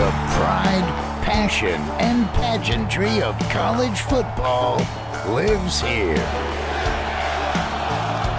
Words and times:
The 0.00 0.06
pride, 0.06 1.20
passion, 1.22 1.78
and 2.00 2.26
pageantry 2.28 3.20
of 3.20 3.38
college 3.50 4.00
football 4.00 4.78
lives 5.28 5.82
here. 5.82 6.14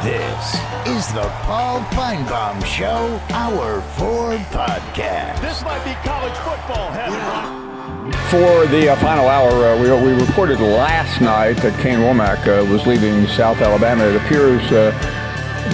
This 0.02 0.56
is 0.88 1.14
the 1.14 1.30
Paul 1.46 1.82
Finebaum 1.94 2.66
Show, 2.66 3.22
Hour 3.30 3.80
4 3.82 4.38
podcast. 4.50 5.40
This 5.42 5.62
might 5.62 5.84
be 5.86 5.94
college 6.04 6.34
football 6.38 6.90
heaven. 6.94 8.12
For 8.32 8.66
the 8.66 8.90
uh, 8.90 8.96
final 8.96 9.28
hour, 9.28 9.52
uh, 9.52 9.80
we, 9.80 10.14
we 10.14 10.20
reported 10.20 10.60
last 10.60 11.22
night 11.22 11.58
that 11.58 11.80
Kane 11.80 12.00
Wommack 12.00 12.40
uh, 12.48 12.66
was 12.72 12.88
leaving 12.88 13.28
South 13.28 13.62
Alabama. 13.62 14.06
It 14.06 14.16
appears 14.16 14.64
uh, 14.72 14.90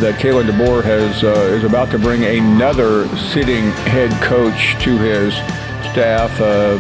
that 0.02 0.20
Kalen 0.20 0.50
DeBoer 0.50 0.84
has 0.84 1.24
uh, 1.24 1.30
is 1.56 1.64
about 1.64 1.90
to 1.92 1.98
bring 1.98 2.26
another 2.26 3.08
sitting 3.18 3.72
head 3.88 4.12
coach 4.22 4.76
to 4.84 4.98
his 4.98 5.34
staff. 5.98 6.40
Uh, 6.40 6.78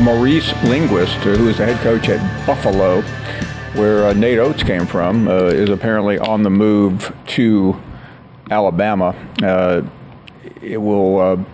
Maurice 0.00 0.52
Linguist, 0.62 1.16
who 1.24 1.48
is 1.48 1.58
the 1.58 1.66
head 1.66 1.76
coach 1.78 2.08
at 2.08 2.46
Buffalo, 2.46 3.00
where 3.72 4.06
uh, 4.06 4.12
Nate 4.12 4.38
Oats 4.38 4.62
came 4.62 4.86
from, 4.86 5.26
uh, 5.26 5.46
is 5.46 5.70
apparently 5.70 6.20
on 6.20 6.44
the 6.44 6.50
move 6.50 7.12
to 7.26 7.76
Alabama. 8.48 9.16
Uh, 9.42 9.82
it 10.62 10.76
will 10.76 11.18
uh, 11.18 11.44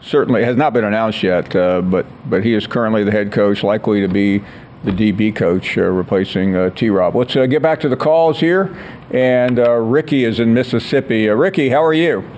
certainly 0.00 0.42
has 0.42 0.56
not 0.56 0.72
been 0.72 0.82
announced 0.82 1.22
yet, 1.22 1.54
uh, 1.54 1.80
but 1.82 2.04
but 2.28 2.42
he 2.42 2.54
is 2.54 2.66
currently 2.66 3.04
the 3.04 3.12
head 3.12 3.30
coach, 3.30 3.62
likely 3.62 4.00
to 4.00 4.08
be 4.08 4.38
the 4.82 4.90
DB 4.90 5.32
coach, 5.32 5.78
uh, 5.78 5.82
replacing 5.82 6.56
uh, 6.56 6.70
T. 6.70 6.90
Rob. 6.90 7.14
Let's 7.14 7.36
uh, 7.36 7.46
get 7.46 7.62
back 7.62 7.78
to 7.82 7.88
the 7.88 7.96
calls 7.96 8.40
here, 8.40 8.76
and 9.12 9.60
uh, 9.60 9.70
Ricky 9.74 10.24
is 10.24 10.40
in 10.40 10.52
Mississippi. 10.52 11.30
Uh, 11.30 11.34
Ricky, 11.34 11.68
how 11.68 11.84
are 11.84 11.94
you? 11.94 12.28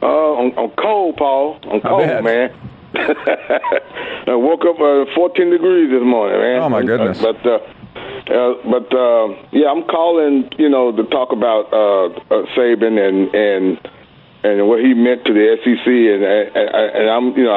Uh, 0.00 0.34
I'm, 0.36 0.56
I'm 0.56 0.70
cold, 0.70 1.16
Paul. 1.16 1.58
I'm 1.64 1.80
cold, 1.80 2.22
man. 2.22 2.54
I 4.26 4.34
woke 4.34 4.62
up 4.64 4.80
uh, 4.80 5.04
14 5.14 5.50
degrees 5.50 5.90
this 5.90 6.02
morning, 6.02 6.38
man. 6.40 6.62
Oh, 6.62 6.68
my 6.68 6.82
goodness. 6.82 7.20
But 7.20 7.44
uh, 7.44 7.58
uh, 8.30 8.54
but 8.64 8.92
uh, 8.94 9.28
yeah, 9.52 9.70
I'm 9.70 9.84
calling, 9.84 10.48
you 10.58 10.68
know, 10.68 10.92
to 10.92 11.04
talk 11.04 11.32
about 11.32 11.72
uh, 11.72 12.06
uh, 12.34 12.46
Saban 12.56 12.98
and 12.98 13.34
and 13.34 13.78
and 14.44 14.68
what 14.68 14.80
he 14.80 14.94
meant 14.94 15.24
to 15.26 15.32
the 15.32 15.56
SEC, 15.62 15.86
and 15.86 16.22
and, 16.24 16.94
and 16.96 17.10
I'm, 17.10 17.36
you 17.36 17.44
know, 17.44 17.52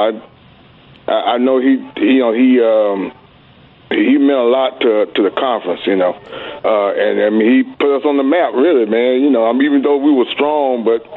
I 1.08 1.12
I 1.12 1.34
I 1.34 1.38
know 1.38 1.60
he, 1.60 1.78
you 1.98 2.20
know, 2.20 2.34
he. 2.34 2.62
um 2.62 3.14
he 3.90 4.18
meant 4.18 4.38
a 4.38 4.44
lot 4.44 4.82
to 4.82 5.06
to 5.16 5.24
the 5.24 5.32
conference, 5.32 5.80
you 5.86 5.96
know, 5.96 6.12
uh, 6.12 6.92
and 6.92 7.24
I 7.24 7.30
mean 7.30 7.48
he 7.48 7.64
put 7.80 7.96
us 7.96 8.04
on 8.04 8.18
the 8.18 8.24
map, 8.24 8.52
really, 8.54 8.84
man. 8.86 9.22
You 9.24 9.30
know, 9.30 9.48
I 9.48 9.54
mean 9.54 9.64
even 9.64 9.82
though 9.82 9.96
we 9.96 10.12
were 10.12 10.26
strong, 10.34 10.84
but 10.84 11.08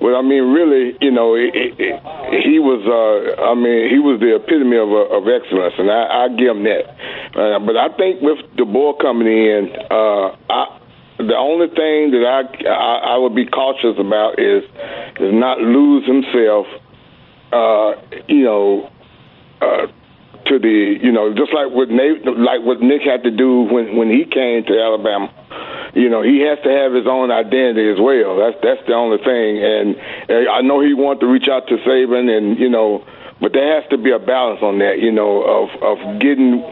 but 0.00 0.14
I 0.14 0.22
mean 0.22 0.52
really, 0.52 0.96
you 1.00 1.10
know, 1.10 1.34
it, 1.34 1.50
it, 1.54 1.74
it, 1.78 2.44
he 2.44 2.58
was, 2.58 2.80
uh, 2.86 3.42
I 3.42 3.54
mean 3.54 3.90
he 3.90 3.98
was 3.98 4.20
the 4.20 4.36
epitome 4.36 4.76
of 4.76 4.88
uh, 4.90 5.16
of 5.16 5.26
excellence, 5.26 5.74
and 5.78 5.90
I, 5.90 6.24
I 6.24 6.28
give 6.28 6.56
him 6.56 6.64
that. 6.64 6.84
Uh, 7.34 7.58
but 7.60 7.76
I 7.76 7.88
think 7.96 8.22
with 8.22 8.38
the 8.56 8.64
ball 8.64 8.94
coming 8.94 9.28
in, 9.28 9.72
uh, 9.90 10.36
I. 10.50 10.74
The 11.18 11.34
only 11.34 11.66
thing 11.66 12.12
that 12.14 12.22
I, 12.22 12.46
I 12.70 13.14
I 13.14 13.18
would 13.18 13.34
be 13.34 13.44
cautious 13.44 13.98
about 13.98 14.38
is 14.38 14.62
is 15.18 15.34
not 15.34 15.58
lose 15.58 16.06
himself, 16.06 16.66
uh, 17.50 17.94
you 18.28 18.44
know, 18.44 18.88
uh, 19.60 19.88
to 20.46 20.58
the 20.58 20.96
you 21.02 21.12
know 21.12 21.34
just 21.34 21.52
like 21.52 21.74
what 21.74 21.90
Nate, 21.90 22.24
like 22.24 22.62
what 22.62 22.80
Nick 22.80 23.02
had 23.02 23.24
to 23.24 23.30
do 23.30 23.62
when 23.62 23.96
when 23.96 24.10
he 24.10 24.24
came 24.24 24.64
to 24.64 24.80
Alabama. 24.80 25.34
You 25.94 26.08
know 26.08 26.22
he 26.22 26.40
has 26.40 26.58
to 26.64 26.70
have 26.70 26.92
his 26.92 27.06
own 27.06 27.30
identity 27.30 27.88
as 27.88 27.98
well. 27.98 28.36
That's 28.36 28.56
that's 28.62 28.86
the 28.86 28.94
only 28.94 29.18
thing. 29.18 29.62
And, 29.62 29.96
and 30.28 30.48
I 30.48 30.60
know 30.60 30.80
he 30.80 30.94
wanted 30.94 31.20
to 31.20 31.26
reach 31.26 31.48
out 31.48 31.66
to 31.68 31.76
Saban, 31.78 32.28
and 32.28 32.58
you 32.58 32.68
know, 32.68 33.04
but 33.40 33.52
there 33.52 33.80
has 33.80 33.88
to 33.90 33.98
be 33.98 34.10
a 34.10 34.18
balance 34.18 34.62
on 34.62 34.78
that. 34.78 35.00
You 35.00 35.12
know, 35.12 35.42
of 35.42 35.70
of 35.82 36.20
getting 36.20 36.62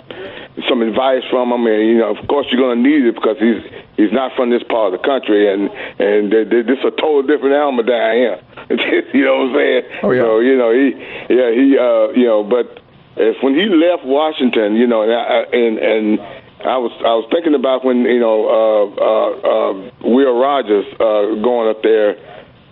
some 0.68 0.82
advice 0.82 1.22
from 1.30 1.52
him, 1.52 1.66
and 1.66 1.88
you 1.88 1.98
know, 1.98 2.14
of 2.14 2.28
course 2.28 2.46
you're 2.50 2.60
going 2.60 2.82
to 2.82 2.88
need 2.88 3.04
it 3.04 3.14
because 3.14 3.38
he's 3.38 3.64
he's 3.96 4.12
not 4.12 4.36
from 4.36 4.50
this 4.50 4.62
part 4.64 4.92
of 4.92 5.00
the 5.00 5.04
country, 5.06 5.52
and 5.52 5.70
and 5.98 6.32
they, 6.32 6.44
they, 6.44 6.62
this 6.62 6.78
is 6.78 6.84
a 6.84 6.96
total 6.96 7.22
different 7.22 7.56
animal 7.56 7.84
down 7.84 8.12
here. 8.14 8.38
you 9.14 9.24
know 9.24 9.48
what 9.48 9.48
I'm 9.48 9.54
saying? 9.54 9.82
Oh, 10.02 10.10
yeah. 10.12 10.22
So 10.22 10.40
you 10.40 10.56
know 10.56 10.70
he 10.72 10.92
yeah 11.32 11.50
he 11.56 11.78
uh 11.78 12.12
you 12.12 12.26
know 12.26 12.44
but 12.44 12.82
if 13.16 13.42
when 13.42 13.54
he 13.54 13.64
left 13.64 14.04
Washington, 14.04 14.76
you 14.76 14.86
know, 14.86 15.02
and 15.02 15.12
I, 15.12 15.48
and, 15.52 15.78
and 15.78 16.20
I 16.64 16.78
was 16.78 16.92
I 17.04 17.12
was 17.14 17.28
thinking 17.30 17.54
about 17.54 17.84
when 17.84 18.02
you 18.02 18.18
know 18.20 18.48
uh, 18.48 18.84
uh, 18.96 19.30
uh, 19.44 19.90
Will 20.08 20.40
Rogers 20.40 20.86
uh, 20.94 21.36
going 21.42 21.68
up 21.68 21.82
there. 21.82 22.16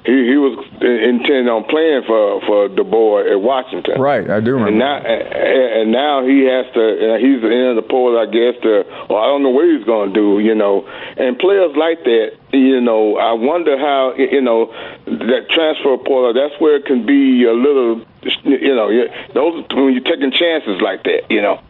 He 0.04 0.12
he 0.12 0.36
was 0.36 0.60
intending 0.84 1.48
on 1.48 1.64
playing 1.64 2.04
for 2.04 2.40
for 2.44 2.68
DeBoer 2.68 3.24
at 3.32 3.40
Washington. 3.40 4.00
Right, 4.00 4.28
I 4.28 4.40
do 4.40 4.52
remember. 4.52 4.68
And 4.68 4.78
now, 4.78 5.00
and 5.00 5.92
now 5.92 6.20
he 6.28 6.44
has 6.44 6.68
to. 6.76 7.16
He's 7.16 7.40
in 7.40 7.72
the 7.76 7.84
poll, 7.88 8.12
I 8.20 8.28
guess. 8.28 8.52
To, 8.64 8.84
well, 9.08 9.20
I 9.20 9.32
don't 9.32 9.42
know 9.42 9.48
what 9.48 9.64
he's 9.64 9.84
going 9.84 10.12
to 10.12 10.14
do. 10.14 10.44
You 10.44 10.54
know, 10.54 10.84
and 11.16 11.38
players 11.38 11.72
like 11.76 12.04
that. 12.04 12.36
You 12.52 12.80
know, 12.80 13.16
I 13.16 13.32
wonder 13.32 13.78
how. 13.78 14.12
You 14.16 14.44
know, 14.44 14.72
that 15.08 15.48
transfer 15.48 15.96
portal. 15.96 16.36
That's 16.36 16.52
where 16.60 16.76
it 16.76 16.84
can 16.84 17.06
be 17.06 17.44
a 17.44 17.52
little. 17.52 18.04
You 18.44 18.74
know, 18.76 18.88
those 19.32 19.64
when 19.72 19.92
you're 19.92 20.04
taking 20.04 20.32
chances 20.32 20.80
like 20.84 21.04
that. 21.04 21.30
You 21.30 21.40
know, 21.40 21.64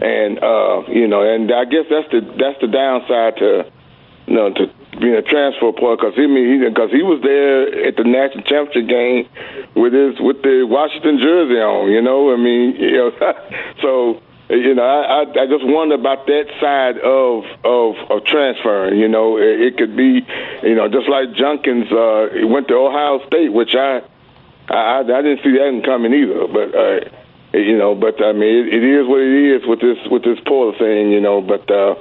and 0.00 0.42
uh, 0.42 0.82
you 0.88 1.06
know, 1.06 1.22
and 1.22 1.52
I 1.52 1.64
guess 1.64 1.86
that's 1.90 2.10
the 2.10 2.20
that's 2.38 2.60
the 2.60 2.68
downside 2.68 3.36
to. 3.38 3.70
You 4.26 4.36
know, 4.36 4.52
to 4.52 4.70
being 4.98 5.14
a 5.14 5.22
transfer 5.22 5.72
portal 5.72 5.96
because 5.96 6.14
he 6.14 6.26
mean 6.26 6.66
because 6.68 6.90
he, 6.90 7.02
was 7.02 7.20
there 7.22 7.86
at 7.86 7.96
the 7.96 8.04
national 8.04 8.44
championship 8.44 8.88
game 8.88 9.28
with 9.74 9.92
his 9.92 10.20
with 10.20 10.42
the 10.42 10.66
Washington 10.68 11.18
jersey 11.18 11.60
on. 11.60 11.90
You 11.90 12.02
know, 12.02 12.32
I 12.32 12.36
mean, 12.36 12.76
you 12.78 12.92
know, 12.92 13.12
so 13.82 14.20
you 14.50 14.74
know, 14.74 14.82
I, 14.82 15.22
I 15.22 15.42
I 15.42 15.46
just 15.46 15.64
wonder 15.64 15.94
about 15.94 16.26
that 16.26 16.46
side 16.60 16.98
of 16.98 17.44
of, 17.64 17.96
of 18.10 18.24
transferring. 18.24 18.98
You 18.98 19.08
know, 19.08 19.38
it, 19.38 19.60
it 19.60 19.76
could 19.78 19.96
be, 19.96 20.26
you 20.62 20.74
know, 20.74 20.88
just 20.88 21.08
like 21.08 21.32
Junkins 21.34 21.90
uh, 21.90 22.46
went 22.46 22.68
to 22.68 22.74
Ohio 22.74 23.24
State, 23.26 23.52
which 23.52 23.74
I 23.74 24.02
I, 24.68 25.00
I 25.00 25.22
didn't 25.22 25.42
see 25.42 25.52
that 25.52 25.82
coming 25.84 26.12
either, 26.14 26.46
but. 26.46 26.74
Uh, 26.74 27.19
you 27.52 27.76
know, 27.76 27.94
but 27.94 28.22
I 28.22 28.32
mean, 28.32 28.66
it, 28.68 28.74
it 28.74 28.84
is 28.84 29.06
what 29.06 29.20
it 29.20 29.56
is 29.62 29.66
with 29.68 29.80
this 29.80 29.98
with 30.10 30.22
this 30.24 30.38
portal 30.46 30.74
thing, 30.78 31.10
you 31.10 31.20
know. 31.20 31.40
But 31.40 31.70
uh, 31.70 31.94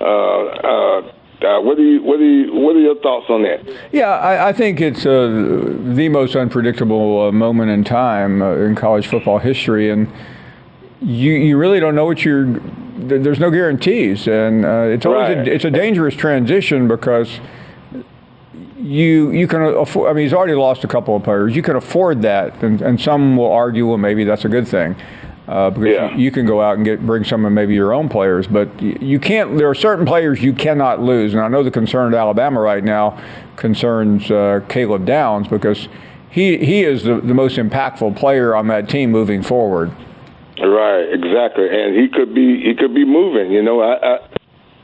uh, 0.00 0.04
uh, 0.04 1.12
uh, 1.46 1.60
what 1.62 1.76
do 1.76 1.82
you 1.82 2.02
what 2.02 2.18
do 2.18 2.24
you 2.24 2.52
what 2.54 2.76
are 2.76 2.80
your 2.80 2.96
thoughts 3.00 3.26
on 3.28 3.42
that? 3.44 3.60
Yeah, 3.92 4.08
I, 4.10 4.48
I 4.48 4.52
think 4.52 4.80
it's 4.80 5.06
uh, 5.06 5.28
the 5.94 6.08
most 6.08 6.36
unpredictable 6.36 7.28
uh, 7.28 7.32
moment 7.32 7.70
in 7.70 7.84
time 7.84 8.42
uh, 8.42 8.56
in 8.56 8.74
college 8.74 9.06
football 9.06 9.38
history, 9.38 9.90
and 9.90 10.08
you 11.00 11.32
you 11.32 11.56
really 11.56 11.80
don't 11.80 11.94
know 11.94 12.04
what 12.04 12.24
you're. 12.24 12.60
There's 13.02 13.40
no 13.40 13.50
guarantees, 13.50 14.28
and 14.28 14.64
uh, 14.64 14.82
it's 14.90 15.06
always 15.06 15.34
Right. 15.34 15.48
a, 15.48 15.52
it's 15.54 15.64
a 15.64 15.70
dangerous 15.70 16.14
transition 16.14 16.86
because 16.86 17.40
you 18.90 19.30
you 19.30 19.46
can 19.46 19.62
afford. 19.62 20.10
I 20.10 20.12
mean, 20.14 20.24
he's 20.24 20.32
already 20.34 20.54
lost 20.54 20.82
a 20.84 20.88
couple 20.88 21.14
of 21.14 21.22
players. 21.22 21.54
You 21.54 21.62
can 21.62 21.76
afford 21.76 22.22
that, 22.22 22.62
and, 22.62 22.82
and 22.82 23.00
some 23.00 23.36
will 23.36 23.52
argue, 23.52 23.86
well, 23.86 23.98
maybe 23.98 24.24
that's 24.24 24.44
a 24.44 24.48
good 24.48 24.66
thing. 24.66 24.96
Uh, 25.46 25.68
because 25.70 25.86
Yeah. 25.94 26.10
you, 26.16 26.24
you 26.24 26.30
can 26.30 26.46
go 26.46 26.60
out 26.62 26.76
and 26.76 26.84
get 26.84 27.04
bring 27.04 27.24
some 27.24 27.44
of 27.44 27.52
maybe 27.52 27.74
your 27.74 27.92
own 27.92 28.08
players, 28.08 28.46
but 28.46 28.68
y- 28.80 28.96
you 29.00 29.18
can't. 29.18 29.56
There 29.58 29.68
are 29.68 29.74
certain 29.74 30.06
players 30.06 30.42
you 30.42 30.52
cannot 30.52 31.00
lose, 31.00 31.32
and 31.34 31.42
I 31.42 31.48
know 31.48 31.62
the 31.62 31.70
concern 31.70 32.12
at 32.14 32.18
Alabama 32.18 32.60
right 32.60 32.84
now 32.84 33.20
concerns 33.56 34.30
uh, 34.30 34.60
Caleb 34.68 35.06
Downs 35.06 35.48
because 35.48 35.88
he 36.30 36.56
he 36.58 36.82
is 36.82 37.04
the, 37.04 37.20
the 37.20 37.34
most 37.34 37.56
impactful 37.58 38.16
player 38.16 38.54
on 38.54 38.68
that 38.68 38.88
team 38.88 39.10
moving 39.10 39.42
forward. 39.42 39.90
Right, 40.62 41.06
exactly, 41.12 41.68
and 41.68 41.96
he 41.96 42.08
could 42.08 42.34
be 42.34 42.60
he 42.62 42.74
could 42.74 42.94
be 42.94 43.04
moving. 43.04 43.50
You 43.52 43.62
know, 43.62 43.80
I. 43.80 44.14
I 44.14 44.18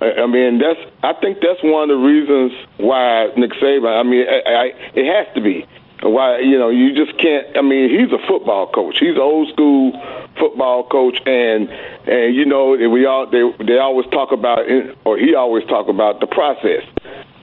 I 0.00 0.26
mean, 0.26 0.58
that's. 0.58 0.80
I 1.02 1.14
think 1.14 1.38
that's 1.40 1.62
one 1.62 1.90
of 1.90 1.98
the 1.98 2.04
reasons 2.04 2.52
why 2.76 3.28
Nick 3.36 3.52
Saban. 3.52 3.98
I 3.98 4.02
mean, 4.02 4.26
I, 4.28 4.50
I, 4.50 4.64
it 4.94 5.06
has 5.06 5.34
to 5.34 5.40
be 5.40 5.66
why. 6.02 6.40
You 6.40 6.58
know, 6.58 6.68
you 6.68 6.94
just 6.94 7.18
can't. 7.18 7.56
I 7.56 7.62
mean, 7.62 7.88
he's 7.88 8.12
a 8.12 8.20
football 8.26 8.70
coach. 8.70 8.98
He's 8.98 9.16
an 9.16 9.22
old 9.22 9.48
school 9.52 9.92
football 10.38 10.84
coach, 10.84 11.18
and 11.24 11.70
and 12.06 12.34
you 12.34 12.44
know, 12.44 12.72
we 12.72 13.06
all 13.06 13.26
they 13.30 13.42
they 13.64 13.78
always 13.78 14.06
talk 14.10 14.32
about, 14.32 14.66
or 15.04 15.16
he 15.16 15.34
always 15.34 15.64
talk 15.64 15.88
about 15.88 16.20
the 16.20 16.26
process. 16.26 16.84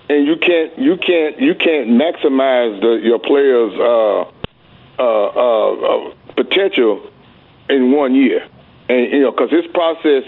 And 0.10 0.28
you 0.28 0.36
can't 0.36 0.78
you 0.78 0.98
can't 0.98 1.40
you 1.40 1.56
can't 1.56 1.90
maximize 1.90 2.80
the, 2.82 3.00
your 3.02 3.18
players' 3.18 3.74
uh, 3.80 4.22
uh, 5.00 5.26
uh, 5.26 5.72
uh, 5.74 6.14
potential 6.36 7.10
in 7.68 7.92
one 7.92 8.14
year, 8.14 8.48
and 8.90 9.12
you 9.12 9.22
know, 9.22 9.32
because 9.32 9.50
his 9.50 9.66
process 9.74 10.24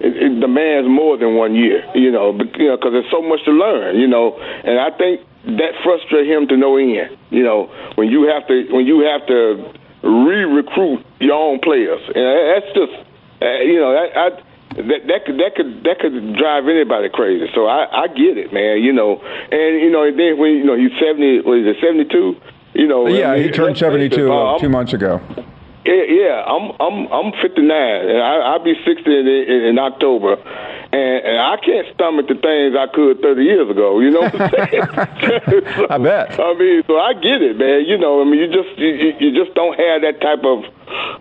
it, 0.00 0.16
it 0.16 0.40
demands 0.40 0.88
more 0.88 1.16
than 1.16 1.34
one 1.34 1.54
year, 1.54 1.84
you 1.94 2.10
know, 2.10 2.32
but, 2.32 2.56
you 2.58 2.68
know, 2.68 2.76
because 2.76 2.92
there's 2.92 3.10
so 3.10 3.22
much 3.22 3.44
to 3.44 3.52
learn, 3.52 3.96
you 3.96 4.06
know, 4.06 4.38
and 4.38 4.78
I 4.78 4.90
think 4.96 5.20
that 5.44 5.72
frustrates 5.82 6.28
him 6.28 6.48
to 6.48 6.56
no 6.56 6.76
end, 6.76 7.16
you 7.30 7.42
know, 7.42 7.70
when 7.94 8.08
you 8.08 8.28
have 8.28 8.46
to 8.48 8.68
when 8.70 8.86
you 8.86 9.00
have 9.00 9.26
to 9.26 9.72
re-recruit 10.02 11.04
your 11.20 11.34
own 11.34 11.60
players, 11.60 12.00
and 12.14 12.24
that's 12.50 12.72
just, 12.74 12.92
uh, 13.42 13.58
you 13.60 13.80
know, 13.80 13.94
I, 13.94 14.26
I 14.26 14.30
that 14.76 15.00
that 15.08 15.24
could 15.24 15.38
that 15.38 15.54
could 15.56 15.82
that 15.84 15.98
could 15.98 16.36
drive 16.36 16.68
anybody 16.68 17.08
crazy. 17.08 17.46
So 17.54 17.66
I 17.66 18.04
I 18.04 18.06
get 18.08 18.36
it, 18.36 18.52
man. 18.52 18.82
You 18.82 18.92
know, 18.92 19.18
and 19.18 19.80
you 19.80 19.90
know, 19.90 20.04
and 20.04 20.18
then 20.18 20.38
when 20.38 20.52
you 20.52 20.64
know 20.64 20.76
he's 20.76 20.92
seventy, 21.00 21.40
what 21.40 21.58
is 21.58 21.66
it, 21.66 21.76
seventy 21.80 22.04
two? 22.04 22.36
You 22.74 22.86
know, 22.86 23.08
yeah, 23.08 23.32
I 23.32 23.36
mean, 23.36 23.44
he 23.44 23.50
turned 23.50 23.78
seventy 23.78 24.08
two 24.08 24.30
uh, 24.32 24.58
two 24.58 24.68
months 24.68 24.92
ago. 24.92 25.20
Yeah, 25.88 26.04
yeah, 26.04 26.44
I'm 26.44 26.76
I'm 26.84 27.08
I'm 27.08 27.32
59, 27.40 27.64
and 27.64 28.20
I, 28.20 28.52
I'll 28.52 28.62
be 28.62 28.74
60 28.84 29.08
in, 29.08 29.26
in, 29.26 29.60
in 29.72 29.78
October, 29.78 30.34
and, 30.36 31.24
and 31.24 31.38
I 31.40 31.56
can't 31.64 31.88
stomach 31.94 32.28
the 32.28 32.34
things 32.36 32.76
I 32.76 32.92
could 32.92 33.22
30 33.22 33.42
years 33.42 33.70
ago. 33.70 33.98
You 33.98 34.10
know 34.10 34.20
what 34.20 34.38
I'm 34.38 34.50
saying? 34.52 34.84
so, 34.84 35.86
I 35.90 35.96
bet. 35.96 36.38
I 36.38 36.52
mean, 36.60 36.82
so 36.86 36.98
I 37.00 37.14
get 37.14 37.40
it, 37.40 37.56
man. 37.56 37.86
You 37.86 37.96
know, 37.96 38.20
I 38.20 38.24
mean, 38.28 38.36
you 38.36 38.52
just 38.52 38.76
you, 38.76 39.16
you 39.16 39.32
just 39.32 39.56
don't 39.56 39.80
have 39.80 40.02
that 40.04 40.20
type 40.20 40.44
of 40.44 40.68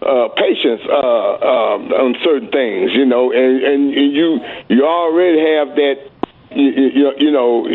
uh, 0.03 0.35
patience 0.35 0.81
uh, 0.83 0.91
uh, 0.91 2.03
on 2.03 2.17
certain 2.21 2.51
things, 2.51 2.91
you 2.91 3.05
know, 3.05 3.31
and 3.31 3.63
and 3.63 3.93
you 3.93 4.43
you 4.67 4.83
already 4.85 5.39
have 5.47 5.79
that, 5.79 6.11
you, 6.51 6.91
you, 6.91 7.11
you 7.19 7.31
know 7.31 7.71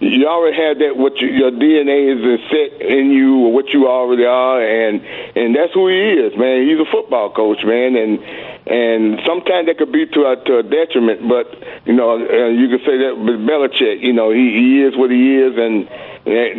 you 0.00 0.28
already 0.28 0.56
have 0.56 0.78
that 0.78 0.96
what 0.96 1.18
you, 1.18 1.28
your 1.28 1.50
DNA 1.50 2.14
is 2.14 2.40
set 2.50 2.80
in 2.80 3.10
you 3.10 3.46
or 3.46 3.52
what 3.52 3.68
you 3.70 3.88
already 3.88 4.24
are 4.24 4.62
and 4.62 5.02
and 5.34 5.56
that's 5.56 5.74
who 5.74 5.88
he 5.88 6.22
is 6.22 6.38
man. 6.38 6.68
He's 6.68 6.78
a 6.78 6.90
football 6.90 7.32
coach 7.32 7.64
man 7.64 7.96
and 7.96 8.22
and 8.68 9.20
sometimes 9.26 9.66
that 9.66 9.78
could 9.78 9.90
be 9.90 10.06
to 10.06 10.20
a, 10.26 10.36
to 10.44 10.58
a 10.58 10.62
detriment 10.62 11.26
but 11.28 11.50
you 11.84 11.94
know 11.94 12.14
uh, 12.14 12.48
you 12.48 12.68
could 12.68 12.86
say 12.86 12.98
that 12.98 13.18
with 13.18 13.42
Belichick 13.42 14.00
you 14.00 14.12
know 14.12 14.30
he, 14.30 14.54
he 14.54 14.82
is 14.82 14.96
what 14.96 15.10
he 15.10 15.34
is 15.34 15.58
and 15.58 15.88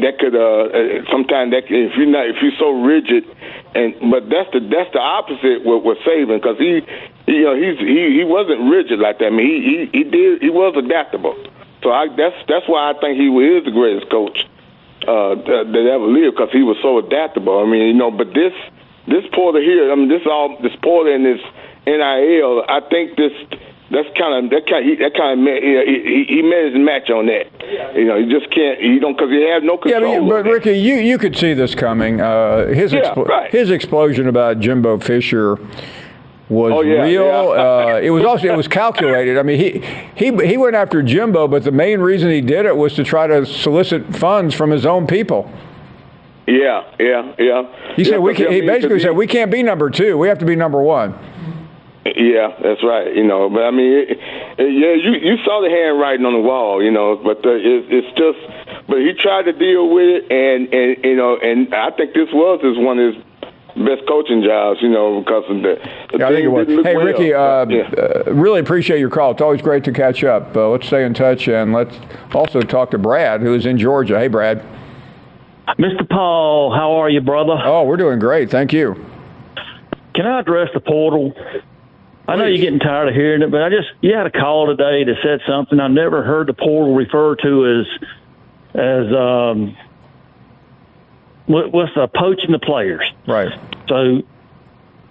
that 0.04 0.20
could 0.20 0.36
uh, 0.36 0.68
uh 0.68 1.12
sometimes 1.12 1.52
that 1.52 1.64
if 1.72 1.96
you're 1.96 2.12
not 2.12 2.28
if 2.28 2.42
you're 2.42 2.60
so 2.60 2.72
rigid 2.84 3.24
and 3.74 3.96
but 4.12 4.28
that's 4.28 4.52
the 4.52 4.60
that's 4.68 4.92
the 4.92 5.00
opposite 5.00 5.64
with, 5.64 5.84
with 5.84 5.98
Saban 6.04 6.44
because 6.44 6.58
he, 6.58 6.84
he 7.26 7.40
you 7.40 7.46
know 7.48 7.56
he's 7.56 7.80
he 7.80 8.20
he 8.20 8.24
wasn't 8.26 8.68
rigid 8.70 9.00
like 9.00 9.20
that. 9.20 9.28
I 9.28 9.30
mean 9.30 9.48
he 9.48 9.62
he, 9.64 10.04
he 10.04 10.04
did 10.04 10.42
he 10.42 10.50
was 10.50 10.76
adaptable 10.76 11.40
so 11.84 11.92
I, 11.92 12.08
that's 12.16 12.36
that's 12.48 12.68
why 12.68 12.92
I 12.92 13.00
think 13.00 13.18
he 13.18 13.28
is 13.28 13.66
the 13.66 13.72
greatest 13.72 14.12
coach 14.12 14.46
uh, 15.08 15.36
that, 15.36 15.64
that 15.72 15.86
ever 15.88 16.08
lived 16.08 16.36
because 16.36 16.52
he 16.52 16.64
was 16.64 16.78
so 16.82 16.98
adaptable. 17.00 17.60
I 17.60 17.66
mean, 17.66 17.88
you 17.88 17.94
know, 17.94 18.12
but 18.12 18.34
this 18.34 18.54
this 19.08 19.24
portal 19.34 19.62
here, 19.62 19.92
I 19.92 19.96
mean, 19.96 20.10
this 20.10 20.22
all 20.26 20.58
this 20.62 20.76
portal 20.84 21.14
and 21.14 21.26
this 21.26 21.42
NIL, 21.88 22.64
I 22.68 22.82
think 22.90 23.18
this 23.18 23.32
that's 23.92 24.10
kind 24.18 24.46
of 24.46 24.52
that 24.52 24.68
kind 24.70 24.92
of, 24.92 25.00
that 25.00 25.14
kind 25.16 25.40
of 25.40 25.46
know, 25.46 25.56
he, 25.56 26.26
he 26.28 26.42
made 26.42 26.74
his 26.74 26.80
match 26.84 27.10
on 27.10 27.26
that. 27.26 27.48
You 27.96 28.06
know, 28.06 28.20
he 28.20 28.30
just 28.30 28.52
can't. 28.52 28.80
You 28.82 29.00
don't 29.00 29.18
because 29.18 29.32
he 29.32 29.42
has 29.50 29.64
no 29.64 29.78
control. 29.78 30.14
Yeah, 30.14 30.20
but, 30.20 30.44
but 30.44 30.52
Ricky, 30.52 30.78
you 30.78 30.96
you 30.96 31.18
could 31.18 31.36
see 31.36 31.54
this 31.54 31.74
coming. 31.76 32.22
Uh, 32.22 32.68
his 32.68 32.94
yeah, 32.94 33.14
right. 33.16 33.52
his 33.52 33.72
explosion 33.72 34.28
about 34.28 34.60
Jimbo 34.60 35.00
Fisher 35.00 35.58
was 36.50 36.72
oh, 36.74 36.82
yeah, 36.82 37.04
real. 37.04 37.26
Yeah. 37.26 37.94
uh, 37.96 38.00
it 38.02 38.10
was 38.10 38.26
also 38.26 38.48
it 38.48 38.58
was 38.58 38.68
calculated. 38.68 39.38
I 39.38 39.44
mean, 39.44 39.60
he 39.60 39.86
he 40.16 40.48
he 40.48 40.58
went 40.58 40.76
after 40.76 41.02
Jimbo, 41.02 41.48
but 41.48 41.64
the 41.64 41.72
main 41.72 42.00
reason 42.00 42.32
he 42.32 42.42
did 42.42 42.66
it 42.66 42.76
was 42.76 42.96
to 42.96 43.04
try 43.04 43.28
to 43.28 43.46
solicit 43.46 44.16
funds 44.16 44.56
from 44.56 44.72
his 44.72 44.86
own 44.86 45.08
people. 45.08 45.52
Yeah, 46.48 46.92
yeah, 47.00 47.36
yeah. 47.38 47.94
He 47.96 48.04
said 48.04 48.14
yeah, 48.14 48.18
we 48.18 48.34
can, 48.34 48.52
he 48.52 48.62
basically 48.62 48.98
he, 48.98 49.04
said 49.04 49.12
we 49.12 49.28
can't 49.28 49.52
be 49.52 49.62
number 49.62 49.90
two. 49.92 50.18
We 50.18 50.28
have 50.30 50.40
to 50.40 50.46
be 50.46 50.56
number 50.56 50.82
one. 50.82 51.14
Yeah, 52.06 52.56
that's 52.64 52.84
right. 52.84 53.16
You 53.16 53.24
know, 53.24 53.50
but 53.50 53.64
I 53.64 53.72
mean, 53.72 53.92
it, 53.92 54.10
it, 54.10 54.18
yeah, 54.58 54.94
you 54.98 55.20
you 55.22 55.38
saw 55.46 55.62
the 55.62 55.70
handwriting 55.70 56.26
on 56.26 56.34
the 56.34 56.40
wall. 56.40 56.82
You 56.82 56.90
know, 56.90 57.18
but 57.18 57.46
uh, 57.46 57.52
it, 57.52 57.86
it's 57.92 58.18
just, 58.18 58.88
but 58.88 58.98
he 58.98 59.14
tried 59.14 59.44
to 59.44 59.54
deal 59.54 59.94
with 59.94 60.08
it, 60.08 60.32
and 60.32 60.74
and 60.74 61.04
you 61.04 61.16
know, 61.16 61.38
and 61.38 61.74
I 61.76 61.92
think 61.92 62.14
this 62.16 62.30
was 62.34 62.62
his 62.64 62.78
one 62.80 62.98
of 62.98 63.14
his 63.14 63.24
best 63.86 64.08
coaching 64.08 64.44
jobs, 64.44 64.80
you 64.82 64.90
know, 64.90 65.22
because 65.22 65.44
of 65.50 65.58
the. 65.58 65.76
the 66.12 66.18
yeah, 66.20 66.28
I 66.28 66.32
think 66.32 66.46
it 66.46 66.50
was. 66.50 66.68
Hey, 66.68 66.96
well. 66.96 67.06
Ricky, 67.06 67.34
uh, 67.34 67.66
yeah. 67.68 67.90
uh, 67.98 68.34
really 68.34 68.60
appreciate 68.60 69.00
your 69.00 69.10
call. 69.10 69.32
It's 69.32 69.42
always 69.42 69.62
great 69.62 69.84
to 69.86 69.92
catch 69.92 70.24
up. 70.24 70.56
Uh, 70.56 70.70
let's 70.70 70.88
stay 70.88 71.06
in 71.06 71.14
touch 71.14 71.48
and 71.48 71.74
let's 71.74 71.96
also 72.34 72.62
talk 72.62 72.92
to 72.92 72.98
Brad, 72.98 73.42
who 73.42 73.54
is 73.54 73.66
in 73.66 73.78
Georgia. 73.78 74.20
Hey, 74.20 74.28
Brad. 74.28 74.66
Mr. 75.78 76.08
Paul, 76.10 76.74
how 76.74 76.94
are 76.94 77.10
you, 77.10 77.22
brother? 77.22 77.58
Oh, 77.64 77.84
we're 77.84 77.98
doing 77.98 78.20
great. 78.20 78.50
Thank 78.50 78.74
you. 78.74 79.06
Can 80.16 80.26
I 80.26 80.40
address 80.40 80.70
the 80.74 80.80
portal? 80.80 81.34
I 82.28 82.36
know 82.36 82.46
you're 82.46 82.58
getting 82.58 82.80
tired 82.80 83.08
of 83.08 83.16
hearing 83.16 83.42
it, 83.42 83.50
but 83.50 83.64
I 83.64 83.70
just 83.70 83.88
you 84.02 84.16
had 84.16 84.28
a 84.28 84.32
call 84.32 84.68
today 84.68 85.04
that 85.04 85.16
said 85.24 85.40
something 85.48 85.80
I 85.80 85.88
never 85.88 86.24
heard 86.24 86.48
the 86.48 86.54
portal 86.54 86.94
referred 86.94 87.40
to 87.44 87.80
as 87.80 88.10
as 88.76 89.16
um, 89.16 89.76
with 91.50 91.98
uh, 91.98 92.08
poaching 92.08 92.52
the 92.52 92.60
players. 92.60 93.04
Right. 93.28 93.52
So, 93.88 94.22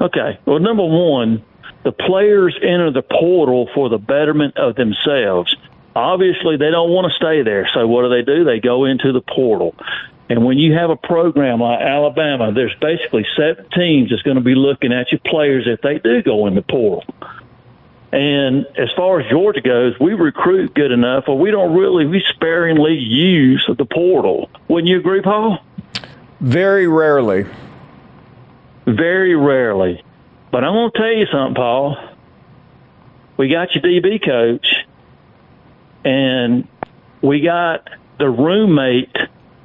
okay. 0.00 0.38
Well, 0.46 0.61
number 0.61 0.85
one, 0.85 1.44
the 1.85 1.93
players 1.93 2.56
enter 2.62 2.90
the 2.90 3.02
portal 3.02 3.69
for 3.75 3.88
the 3.88 3.99
betterment 3.99 4.56
of 4.56 4.76
themselves. 4.76 5.55
Obviously, 5.94 6.56
they 6.56 6.70
don't 6.70 6.90
want 6.90 7.11
to 7.11 7.17
stay 7.17 7.43
there. 7.43 7.69
So, 7.75 7.87
what 7.87 8.02
do 8.02 8.08
they 8.08 8.23
do? 8.23 8.44
They 8.44 8.61
go 8.61 8.85
into 8.85 9.12
the 9.12 9.20
portal. 9.20 9.75
And 10.31 10.44
when 10.44 10.58
you 10.58 10.75
have 10.75 10.90
a 10.90 10.96
program 10.96 11.61
like 11.61 11.81
Alabama, 11.81 12.52
there's 12.52 12.75
basically 12.81 13.26
seven 13.35 13.67
teams 13.70 14.11
that's 14.11 14.23
going 14.23 14.37
to 14.37 14.43
be 14.43 14.55
looking 14.55 14.93
at 14.93 15.11
your 15.11 15.20
players 15.20 15.67
if 15.67 15.81
they 15.81 15.99
do 15.99 16.23
go 16.23 16.46
in 16.46 16.55
the 16.55 16.62
portal. 16.62 17.05
And 18.12 18.67
as 18.76 18.90
far 18.96 19.20
as 19.20 19.31
Georgia 19.31 19.61
goes, 19.61 19.99
we 19.99 20.14
recruit 20.14 20.75
good 20.75 20.93
enough, 20.93 21.25
or 21.29 21.38
we 21.38 21.50
don't 21.50 21.76
really, 21.76 22.06
we 22.06 22.23
sparingly 22.29 22.94
use 22.94 23.69
the 23.69 23.85
portal. 23.85 24.50
Wouldn't 24.69 24.88
you 24.88 24.99
agree, 24.99 25.20
Paul? 25.20 25.58
Very 26.40 26.87
rarely. 26.87 27.46
Very 28.87 29.35
rarely. 29.35 30.02
But 30.50 30.64
I'm 30.64 30.73
going 30.73 30.90
to 30.90 30.99
tell 30.99 31.12
you 31.12 31.26
something, 31.31 31.55
Paul. 31.55 31.96
We 33.37 33.49
got 33.49 33.75
your 33.75 33.82
DB 33.82 34.25
coach, 34.25 34.67
and 36.05 36.67
we 37.23 37.40
got 37.40 37.88
the 38.19 38.29
roommate 38.29 39.17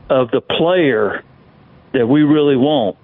of 0.10 0.30
the 0.32 0.42
player 0.42 1.24
that 1.94 2.08
we 2.08 2.24
really 2.24 2.56
want. 2.56 2.98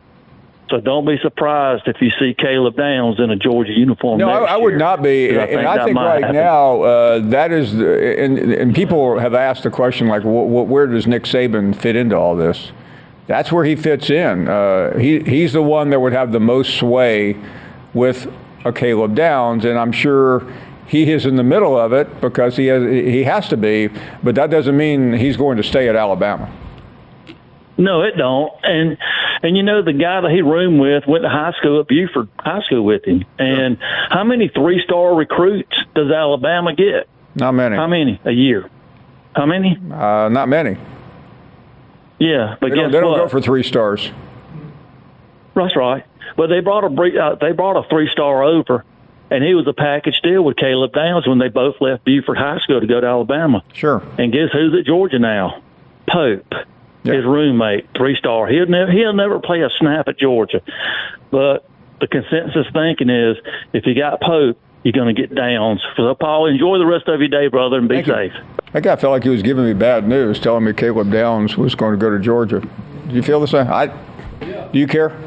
So 0.69 0.79
don't 0.79 1.05
be 1.05 1.17
surprised 1.23 1.87
if 1.87 1.99
you 1.99 2.11
see 2.19 2.35
Caleb 2.35 2.75
Downs 2.75 3.19
in 3.19 3.31
a 3.31 3.35
Georgia 3.35 3.71
uniform. 3.71 4.19
No, 4.19 4.29
I, 4.29 4.53
I, 4.53 4.57
would 4.57 4.71
year, 4.71 4.77
not 4.77 5.01
be. 5.01 5.35
I 5.35 5.45
and 5.45 5.49
think 5.49 5.67
I 5.67 5.85
think 5.85 5.97
right 5.97 6.21
happen. 6.21 6.35
now 6.35 6.81
uh, 6.83 7.19
that 7.29 7.51
is, 7.51 7.75
the, 7.75 8.19
and, 8.19 8.37
and 8.37 8.75
people 8.75 9.17
have 9.17 9.33
asked 9.33 9.63
the 9.63 9.71
question 9.71 10.07
like, 10.07 10.21
where 10.23 10.85
does 10.85 11.07
Nick 11.07 11.23
Saban 11.23 11.75
fit 11.75 11.95
into 11.95 12.15
all 12.15 12.35
this? 12.35 12.71
That's 13.29 13.51
where 13.51 13.63
he 13.63 13.75
fits 13.75 14.09
in. 14.09 14.49
Uh, 14.49 14.97
he, 14.97 15.19
he's 15.19 15.53
the 15.53 15.61
one 15.61 15.91
that 15.91 15.99
would 15.99 16.13
have 16.13 16.31
the 16.31 16.39
most 16.39 16.79
sway 16.79 17.37
with 17.93 18.27
a 18.65 18.73
Caleb 18.73 19.13
Downs, 19.13 19.65
and 19.65 19.77
I'm 19.77 19.91
sure 19.91 20.51
he 20.87 21.11
is 21.11 21.27
in 21.27 21.35
the 21.35 21.43
middle 21.43 21.77
of 21.77 21.93
it 21.93 22.21
because 22.21 22.57
he 22.57 22.65
has 22.65 22.83
he 22.83 23.23
has 23.25 23.47
to 23.49 23.57
be. 23.57 23.89
But 24.23 24.33
that 24.33 24.49
doesn't 24.49 24.75
mean 24.75 25.13
he's 25.13 25.37
going 25.37 25.57
to 25.57 25.63
stay 25.63 25.87
at 25.87 25.95
Alabama. 25.95 26.51
No, 27.77 28.01
it 28.01 28.17
don't. 28.17 28.51
And 28.63 28.97
and 29.43 29.55
you 29.55 29.61
know 29.61 29.83
the 29.83 29.93
guy 29.93 30.21
that 30.21 30.31
he 30.31 30.41
roomed 30.41 30.81
with 30.81 31.05
went 31.05 31.21
to 31.21 31.29
high 31.29 31.53
school 31.59 31.79
at 31.81 31.87
Buford 31.87 32.29
High 32.39 32.63
School 32.63 32.83
with 32.83 33.05
him. 33.05 33.25
And 33.37 33.77
how 34.09 34.23
many 34.23 34.47
three 34.47 34.81
star 34.81 35.13
recruits 35.13 35.77
does 35.93 36.11
Alabama 36.11 36.73
get? 36.73 37.07
Not 37.35 37.51
many. 37.51 37.75
How 37.75 37.85
many 37.85 38.19
a 38.25 38.31
year? 38.31 38.71
How 39.35 39.45
many? 39.45 39.77
Uh, 39.77 40.29
not 40.29 40.49
many. 40.49 40.79
Yeah, 42.19 42.57
but 42.59 42.69
they 42.69 42.75
guess 42.75 42.83
don't, 42.83 42.91
they 42.91 42.99
don't 42.99 43.11
what? 43.11 43.17
go 43.17 43.29
for 43.29 43.41
three 43.41 43.63
stars. 43.63 44.11
That's 45.55 45.75
right. 45.75 46.05
But 46.37 46.47
they 46.47 46.59
brought 46.59 46.83
a 46.83 47.21
uh, 47.21 47.35
they 47.35 47.51
brought 47.53 47.77
a 47.77 47.87
three 47.89 48.09
star 48.09 48.43
over, 48.43 48.85
and 49.31 49.43
he 49.43 49.53
was 49.55 49.67
a 49.67 49.73
package 49.73 50.21
deal 50.21 50.43
with 50.43 50.57
Caleb 50.57 50.93
Downs 50.93 51.27
when 51.27 51.39
they 51.39 51.49
both 51.49 51.75
left 51.79 52.05
Buford 52.05 52.37
High 52.37 52.59
School 52.59 52.81
to 52.81 52.87
go 52.87 53.01
to 53.01 53.07
Alabama. 53.07 53.63
Sure. 53.73 54.03
And 54.17 54.31
guess 54.31 54.49
who's 54.51 54.77
at 54.77 54.85
Georgia 54.85 55.19
now? 55.19 55.61
Pope, 56.07 56.45
yep. 57.03 57.15
his 57.15 57.25
roommate, 57.25 57.87
three 57.95 58.15
star. 58.15 58.47
He'll 58.47 58.67
never 58.67 58.91
he'll 58.91 59.13
never 59.13 59.39
play 59.39 59.61
a 59.61 59.69
snap 59.69 60.07
at 60.07 60.17
Georgia, 60.17 60.61
but 61.31 61.65
the 61.99 62.07
consensus 62.07 62.67
thinking 62.73 63.09
is 63.09 63.37
if 63.73 63.85
you 63.85 63.95
got 63.95 64.21
Pope, 64.21 64.59
you're 64.83 64.93
going 64.93 65.13
to 65.13 65.21
get 65.21 65.35
Downs. 65.35 65.81
So, 65.97 66.15
Paul, 66.15 66.47
enjoy 66.47 66.77
the 66.77 66.85
rest 66.85 67.07
of 67.07 67.19
your 67.19 67.29
day, 67.29 67.47
brother, 67.47 67.77
and 67.77 67.89
be 67.89 67.95
Thank 67.95 68.07
safe. 68.07 68.33
You. 68.33 68.63
That 68.73 68.83
guy 68.83 68.95
felt 68.95 69.11
like 69.11 69.23
he 69.23 69.29
was 69.29 69.41
giving 69.41 69.65
me 69.65 69.73
bad 69.73 70.07
news, 70.07 70.39
telling 70.39 70.63
me 70.63 70.73
Caleb 70.73 71.11
Downs 71.11 71.57
was 71.57 71.75
going 71.75 71.93
to 71.93 71.97
go 71.97 72.09
to 72.09 72.19
Georgia. 72.19 72.61
Do 73.07 73.15
you 73.15 73.23
feel 73.23 73.39
the 73.39 73.47
same? 73.47 73.67
I, 73.67 73.85
yeah. 74.41 74.67
Do 74.71 74.79
you 74.79 74.87
care? 74.87 75.17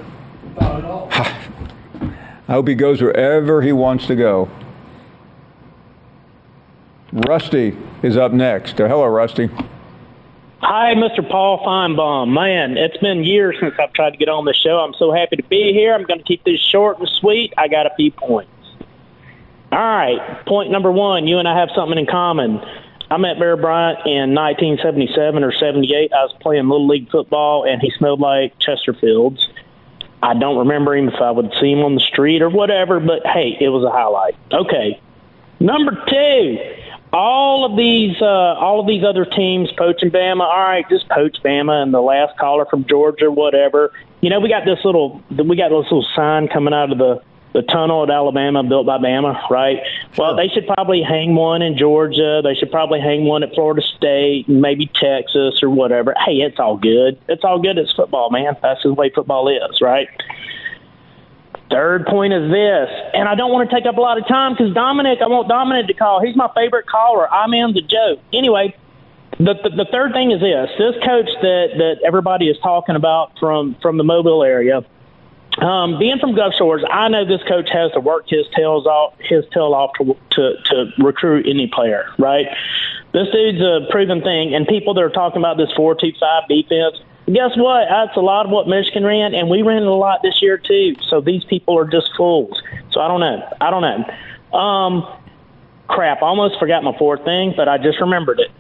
Not 0.61 0.79
at 0.79 0.85
all. 0.85 1.09
I 1.13 2.53
hope 2.55 2.69
he 2.69 2.75
goes 2.75 3.01
wherever 3.01 3.63
he 3.63 3.73
wants 3.73 4.07
to 4.07 4.15
go. 4.15 4.49
Rusty 7.13 7.77
is 8.03 8.17
up 8.17 8.33
next. 8.33 8.81
Uh, 8.81 8.89
hello, 8.89 9.07
Rusty. 9.07 9.51
Hi, 10.61 10.95
Mr. 10.95 11.29
Paul 11.29 11.59
Finebaum. 11.65 12.33
Man, 12.33 12.77
it's 12.77 12.97
been 12.99 13.25
years 13.25 13.57
since 13.61 13.75
I've 13.79 13.93
tried 13.93 14.11
to 14.11 14.17
get 14.17 14.29
on 14.29 14.45
the 14.45 14.55
show. 14.55 14.79
I'm 14.79 14.95
so 14.95 15.13
happy 15.13 15.37
to 15.37 15.43
be 15.43 15.73
here. 15.73 15.93
I'm 15.93 16.05
going 16.05 16.21
to 16.21 16.25
keep 16.25 16.45
this 16.45 16.61
short 16.61 17.01
and 17.01 17.09
sweet. 17.09 17.53
I 17.59 17.69
got 17.69 17.87
a 17.87 17.91
few 17.97 18.13
points. 18.13 18.51
All 19.73 19.79
right, 19.79 20.45
point 20.47 20.71
number 20.71 20.93
one 20.93 21.27
you 21.27 21.39
and 21.39 21.49
I 21.49 21.59
have 21.59 21.71
something 21.75 21.99
in 21.99 22.07
common. 22.07 22.61
I 23.11 23.17
met 23.17 23.39
Bear 23.39 23.57
Bryant 23.57 24.07
in 24.07 24.35
1977 24.35 25.43
or 25.43 25.51
78. 25.51 26.13
I 26.13 26.25
was 26.25 26.35
playing 26.41 26.69
Little 26.69 26.87
League 26.87 27.11
football, 27.11 27.65
and 27.65 27.81
he 27.81 27.91
smelled 27.97 28.21
like 28.21 28.59
Chesterfields. 28.59 29.39
I 30.23 30.35
don't 30.35 30.59
remember 30.59 30.95
him 30.95 31.09
if 31.09 31.21
I 31.21 31.31
would 31.31 31.53
see 31.61 31.73
him 31.73 31.81
on 31.81 31.95
the 31.95 32.01
street 32.01 32.43
or 32.43 32.51
whatever, 32.51 33.01
but 33.01 33.27
hey, 33.27 33.57
it 33.61 33.69
was 33.69 33.83
a 33.83 33.91
highlight. 33.91 34.37
Okay. 34.53 35.01
Number 35.59 35.93
two, 36.07 36.59
all 37.13 37.65
of 37.65 37.77
these 37.77 38.21
uh, 38.21 38.25
all 38.61 38.81
of 38.81 38.87
these 38.87 39.05
other 39.05 39.25
teams 39.25 39.71
poaching 39.73 40.11
Bama. 40.11 40.43
All 40.43 40.65
right, 40.65 40.89
just 40.89 41.09
poach 41.09 41.39
Bama 41.43 41.83
and 41.83 41.93
the 41.95 42.01
last 42.01 42.39
caller 42.39 42.67
from 42.67 42.87
Georgia, 42.87 43.31
whatever. 43.31 43.93
You 44.21 44.31
know, 44.31 44.41
we 44.41 44.49
got 44.49 44.65
this 44.65 44.85
little 44.85 45.23
we 45.31 45.57
got 45.57 45.69
this 45.69 45.85
little 45.85 46.07
sign 46.15 46.49
coming 46.49 46.75
out 46.75 46.93
of 46.93 46.99
the 46.99 47.23
the 47.53 47.63
tunnel 47.63 48.03
at 48.03 48.11
Alabama 48.11 48.63
built 48.63 48.87
by 48.87 48.99
Bama, 48.99 49.49
right? 49.51 49.79
Sure. 50.13 50.25
Well, 50.25 50.37
they 50.37 50.49
should 50.49 50.67
probably 50.67 51.03
hang 51.03 51.35
one 51.35 51.63
in 51.63 51.77
Georgia. 51.77 52.41
They 52.43 52.55
should 52.55 52.71
probably 52.71 53.01
hang 53.01 53.25
one 53.25 53.43
at 53.43 53.55
Florida 53.55 53.83
State 53.97 54.49
maybe 54.49 54.87
Texas 54.87 55.63
or 55.63 55.71
whatever. 55.71 56.15
Hey, 56.25 56.37
it's 56.37 56.59
all 56.59 56.77
good. 56.77 57.19
It's 57.29 57.45
all 57.45 57.61
good. 57.61 57.79
It's 57.79 57.93
football, 57.93 58.31
man. 58.31 58.57
That's 58.63 58.83
the 58.83 58.93
way 58.93 59.11
football 59.11 59.49
is, 59.49 59.81
right? 59.81 60.09
Third 61.71 62.07
point 62.07 62.35
is 62.35 62.51
this, 62.51 62.91
and 63.15 63.27
I 63.27 63.35
don't 63.35 63.51
want 63.51 63.69
to 63.69 63.75
take 63.75 63.87
up 63.87 63.97
a 63.97 64.01
lot 64.01 64.19
of 64.19 64.29
time 64.29 64.53
because 64.53 64.75
Dominic, 64.75 65.21
I 65.23 65.27
want 65.27 65.49
Dominic 65.49 65.87
to 65.87 65.95
call. 65.95 66.21
He's 66.21 66.37
my 66.37 66.51
favorite 66.55 66.87
caller. 66.87 67.33
I'm 67.33 67.55
in 67.55 67.73
the 67.73 67.81
joke. 67.81 68.21
Anyway, 68.31 68.77
the, 69.39 69.55
the, 69.55 69.71
the 69.71 69.87
third 69.91 70.13
thing 70.13 70.33
is 70.33 70.41
this: 70.41 70.69
this 70.77 70.95
coach 71.03 71.31
that 71.41 71.69
that 71.79 71.97
everybody 72.05 72.49
is 72.51 72.59
talking 72.63 72.95
about 72.95 73.39
from 73.39 73.75
from 73.81 73.97
the 73.97 74.05
Mobile 74.05 74.43
area, 74.43 74.85
um, 75.59 75.99
being 75.99 76.19
from 76.19 76.35
Gulf 76.35 76.55
Shores, 76.55 76.83
I 76.89 77.09
know 77.09 77.25
this 77.25 77.43
coach 77.47 77.71
has 77.73 77.93
to 77.93 78.01
work 78.01 78.29
his 78.29 78.47
tails 78.55 78.87
off 78.87 79.15
his 79.19 79.45
tail 79.53 79.75
off 79.75 79.93
to 79.99 80.17
to, 80.31 80.55
to 80.65 80.93
recruit 80.99 81.47
any 81.49 81.67
player. 81.67 82.09
Right? 82.19 82.47
This 83.13 83.29
dude's 83.31 83.61
a 83.61 83.87
proven 83.91 84.23
thing, 84.23 84.55
and 84.55 84.67
people 84.67 84.95
that 84.95 85.03
are 85.03 85.11
talking 85.11 85.39
about 85.39 85.59
this 85.59 85.71
four 85.73 85.95
two 85.95 86.13
five 86.19 86.49
defense 86.49 86.97
guess 87.27 87.57
what? 87.57 87.87
That's 87.89 88.17
a 88.17 88.21
lot 88.21 88.47
of 88.47 88.53
what 88.53 88.69
Michigan 88.69 89.05
ran, 89.05 89.35
and 89.35 89.49
we 89.49 89.63
ran 89.63 89.83
a 89.83 89.95
lot 89.95 90.21
this 90.23 90.43
year 90.43 90.59
too. 90.59 90.97
So 91.09 91.21
these 91.21 91.45
people 91.45 91.79
are 91.79 91.87
just 91.87 92.11
fools. 92.17 92.61
So 92.91 93.01
I 93.01 93.09
don't 93.09 93.21
know. 93.21 93.57
I 93.61 93.71
don't 93.71 93.83
know. 93.83 94.59
Um, 94.59 95.21
crap, 95.89 96.23
I 96.23 96.27
almost 96.27 96.59
forgot 96.59 96.83
my 96.83 96.97
fourth 96.99 97.25
thing, 97.25 97.55
but 97.57 97.69
I 97.69 97.79
just 97.79 98.01
remembered 98.01 98.41
it. 98.41 98.51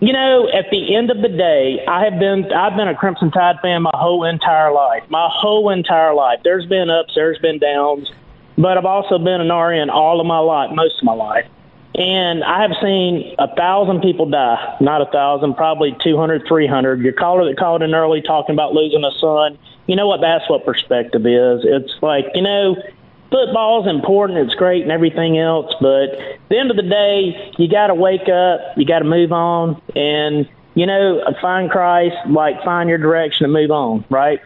You 0.00 0.12
know, 0.12 0.48
at 0.52 0.70
the 0.70 0.94
end 0.94 1.10
of 1.10 1.22
the 1.22 1.28
day, 1.28 1.84
I 1.88 2.04
have 2.04 2.18
been 2.18 2.52
I've 2.52 2.76
been 2.76 2.88
a 2.88 2.94
Crimson 2.94 3.30
Tide 3.30 3.56
fan 3.62 3.82
my 3.82 3.90
whole 3.94 4.24
entire 4.24 4.72
life. 4.72 5.04
My 5.08 5.28
whole 5.32 5.70
entire 5.70 6.14
life. 6.14 6.40
There's 6.44 6.66
been 6.66 6.90
ups, 6.90 7.14
there's 7.14 7.38
been 7.38 7.58
downs, 7.58 8.12
but 8.58 8.76
I've 8.76 8.84
also 8.84 9.18
been 9.18 9.40
an 9.40 9.50
RN 9.50 9.88
all 9.88 10.20
of 10.20 10.26
my 10.26 10.38
life, 10.38 10.70
most 10.74 10.98
of 10.98 11.04
my 11.04 11.14
life. 11.14 11.46
And 11.94 12.44
I 12.44 12.60
have 12.60 12.72
seen 12.82 13.34
a 13.38 13.54
thousand 13.56 14.02
people 14.02 14.28
die, 14.28 14.76
not 14.82 15.00
a 15.00 15.06
thousand, 15.06 15.54
probably 15.54 15.96
200, 16.04 16.42
300. 16.46 17.00
Your 17.00 17.14
caller 17.14 17.48
that 17.48 17.56
called 17.56 17.82
in 17.82 17.94
early 17.94 18.20
talking 18.20 18.54
about 18.54 18.74
losing 18.74 19.02
a 19.02 19.10
son, 19.18 19.58
you 19.86 19.96
know 19.96 20.06
what 20.06 20.20
that's 20.20 20.48
what 20.50 20.66
perspective 20.66 21.24
is. 21.24 21.64
It's 21.64 21.94
like, 22.02 22.26
you 22.34 22.42
know, 22.42 22.76
football's 23.36 23.86
important, 23.86 24.38
it's 24.38 24.54
great 24.54 24.82
and 24.82 24.90
everything 24.90 25.38
else, 25.38 25.74
but 25.80 26.08
at 26.14 26.48
the 26.48 26.58
end 26.58 26.70
of 26.70 26.76
the 26.76 26.82
day, 26.82 27.52
you 27.58 27.68
got 27.68 27.88
to 27.88 27.94
wake 27.94 28.28
up, 28.28 28.60
you 28.76 28.86
got 28.86 29.00
to 29.00 29.04
move 29.04 29.30
on, 29.32 29.80
and, 29.94 30.48
you 30.74 30.86
know, 30.86 31.22
find 31.42 31.70
Christ, 31.70 32.16
like 32.28 32.62
find 32.64 32.88
your 32.88 32.98
direction 32.98 33.44
and 33.44 33.52
move 33.52 33.70
on, 33.70 34.04
right? 34.08 34.40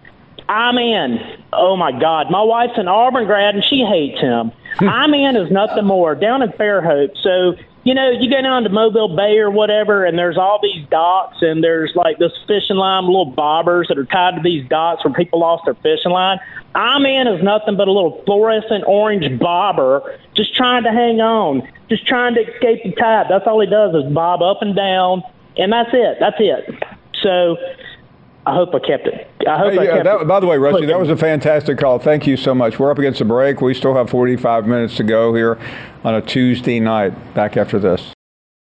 I'm 0.48 0.78
in. 0.78 1.20
Oh 1.52 1.76
my 1.76 1.92
God, 1.92 2.30
my 2.30 2.42
wife's 2.42 2.76
an 2.76 2.88
Auburn 2.88 3.26
grad 3.26 3.54
and 3.54 3.64
she 3.64 3.84
hates 3.84 4.20
him. 4.20 4.50
Hmm. 4.78 4.88
I'm 4.88 5.14
in 5.14 5.36
is 5.36 5.50
nothing 5.52 5.84
more 5.84 6.16
down 6.16 6.42
in 6.42 6.48
Fairhope. 6.50 7.16
So 7.22 7.54
you 7.84 7.94
know, 7.94 8.10
you 8.10 8.30
go 8.30 8.42
down 8.42 8.64
to 8.64 8.68
Mobile 8.68 9.16
Bay 9.16 9.38
or 9.38 9.50
whatever, 9.50 10.04
and 10.04 10.18
there's 10.18 10.36
all 10.36 10.58
these 10.62 10.86
docks, 10.90 11.38
and 11.40 11.64
there's 11.64 11.92
like 11.94 12.18
this 12.18 12.32
fishing 12.46 12.76
line, 12.76 13.06
little 13.06 13.32
bobbers 13.32 13.88
that 13.88 13.98
are 13.98 14.04
tied 14.04 14.36
to 14.36 14.42
these 14.42 14.68
docks 14.68 15.04
where 15.04 15.14
people 15.14 15.40
lost 15.40 15.64
their 15.64 15.74
fishing 15.74 16.12
line. 16.12 16.38
I'm 16.74 17.06
in 17.06 17.26
is 17.26 17.42
nothing 17.42 17.76
but 17.76 17.88
a 17.88 17.92
little 17.92 18.22
fluorescent 18.26 18.84
orange 18.86 19.38
bobber, 19.40 20.18
just 20.34 20.54
trying 20.54 20.84
to 20.84 20.90
hang 20.90 21.20
on, 21.20 21.66
just 21.88 22.06
trying 22.06 22.34
to 22.34 22.42
escape 22.42 22.82
the 22.84 22.92
tide. 22.92 23.26
That's 23.30 23.46
all 23.46 23.60
he 23.60 23.66
does 23.66 23.94
is 23.94 24.12
bob 24.12 24.42
up 24.42 24.60
and 24.60 24.76
down, 24.76 25.22
and 25.56 25.72
that's 25.72 25.90
it. 25.92 26.18
That's 26.20 26.36
it. 26.38 26.84
So 27.22 27.56
I 28.46 28.54
hope 28.54 28.74
I 28.74 28.78
kept 28.78 29.06
it. 29.06 29.28
I 29.46 29.58
hope 29.58 29.72
hey, 29.72 29.78
I 29.78 29.86
kept 29.86 30.04
that, 30.04 30.20
it. 30.22 30.28
By 30.28 30.40
the 30.40 30.46
way, 30.46 30.56
Rusty, 30.56 30.86
that 30.86 30.98
was 30.98 31.10
a 31.10 31.16
fantastic 31.16 31.78
call. 31.78 31.98
Thank 31.98 32.26
you 32.26 32.36
so 32.36 32.54
much. 32.54 32.78
We're 32.78 32.90
up 32.90 32.98
against 32.98 33.18
the 33.18 33.24
break. 33.24 33.60
We 33.60 33.74
still 33.74 33.94
have 33.94 34.08
45 34.08 34.66
minutes 34.66 34.96
to 34.96 35.04
go 35.04 35.34
here 35.34 35.58
on 36.04 36.14
a 36.14 36.22
Tuesday 36.22 36.80
night. 36.80 37.34
Back 37.34 37.56
after 37.56 37.78
this. 37.78 38.12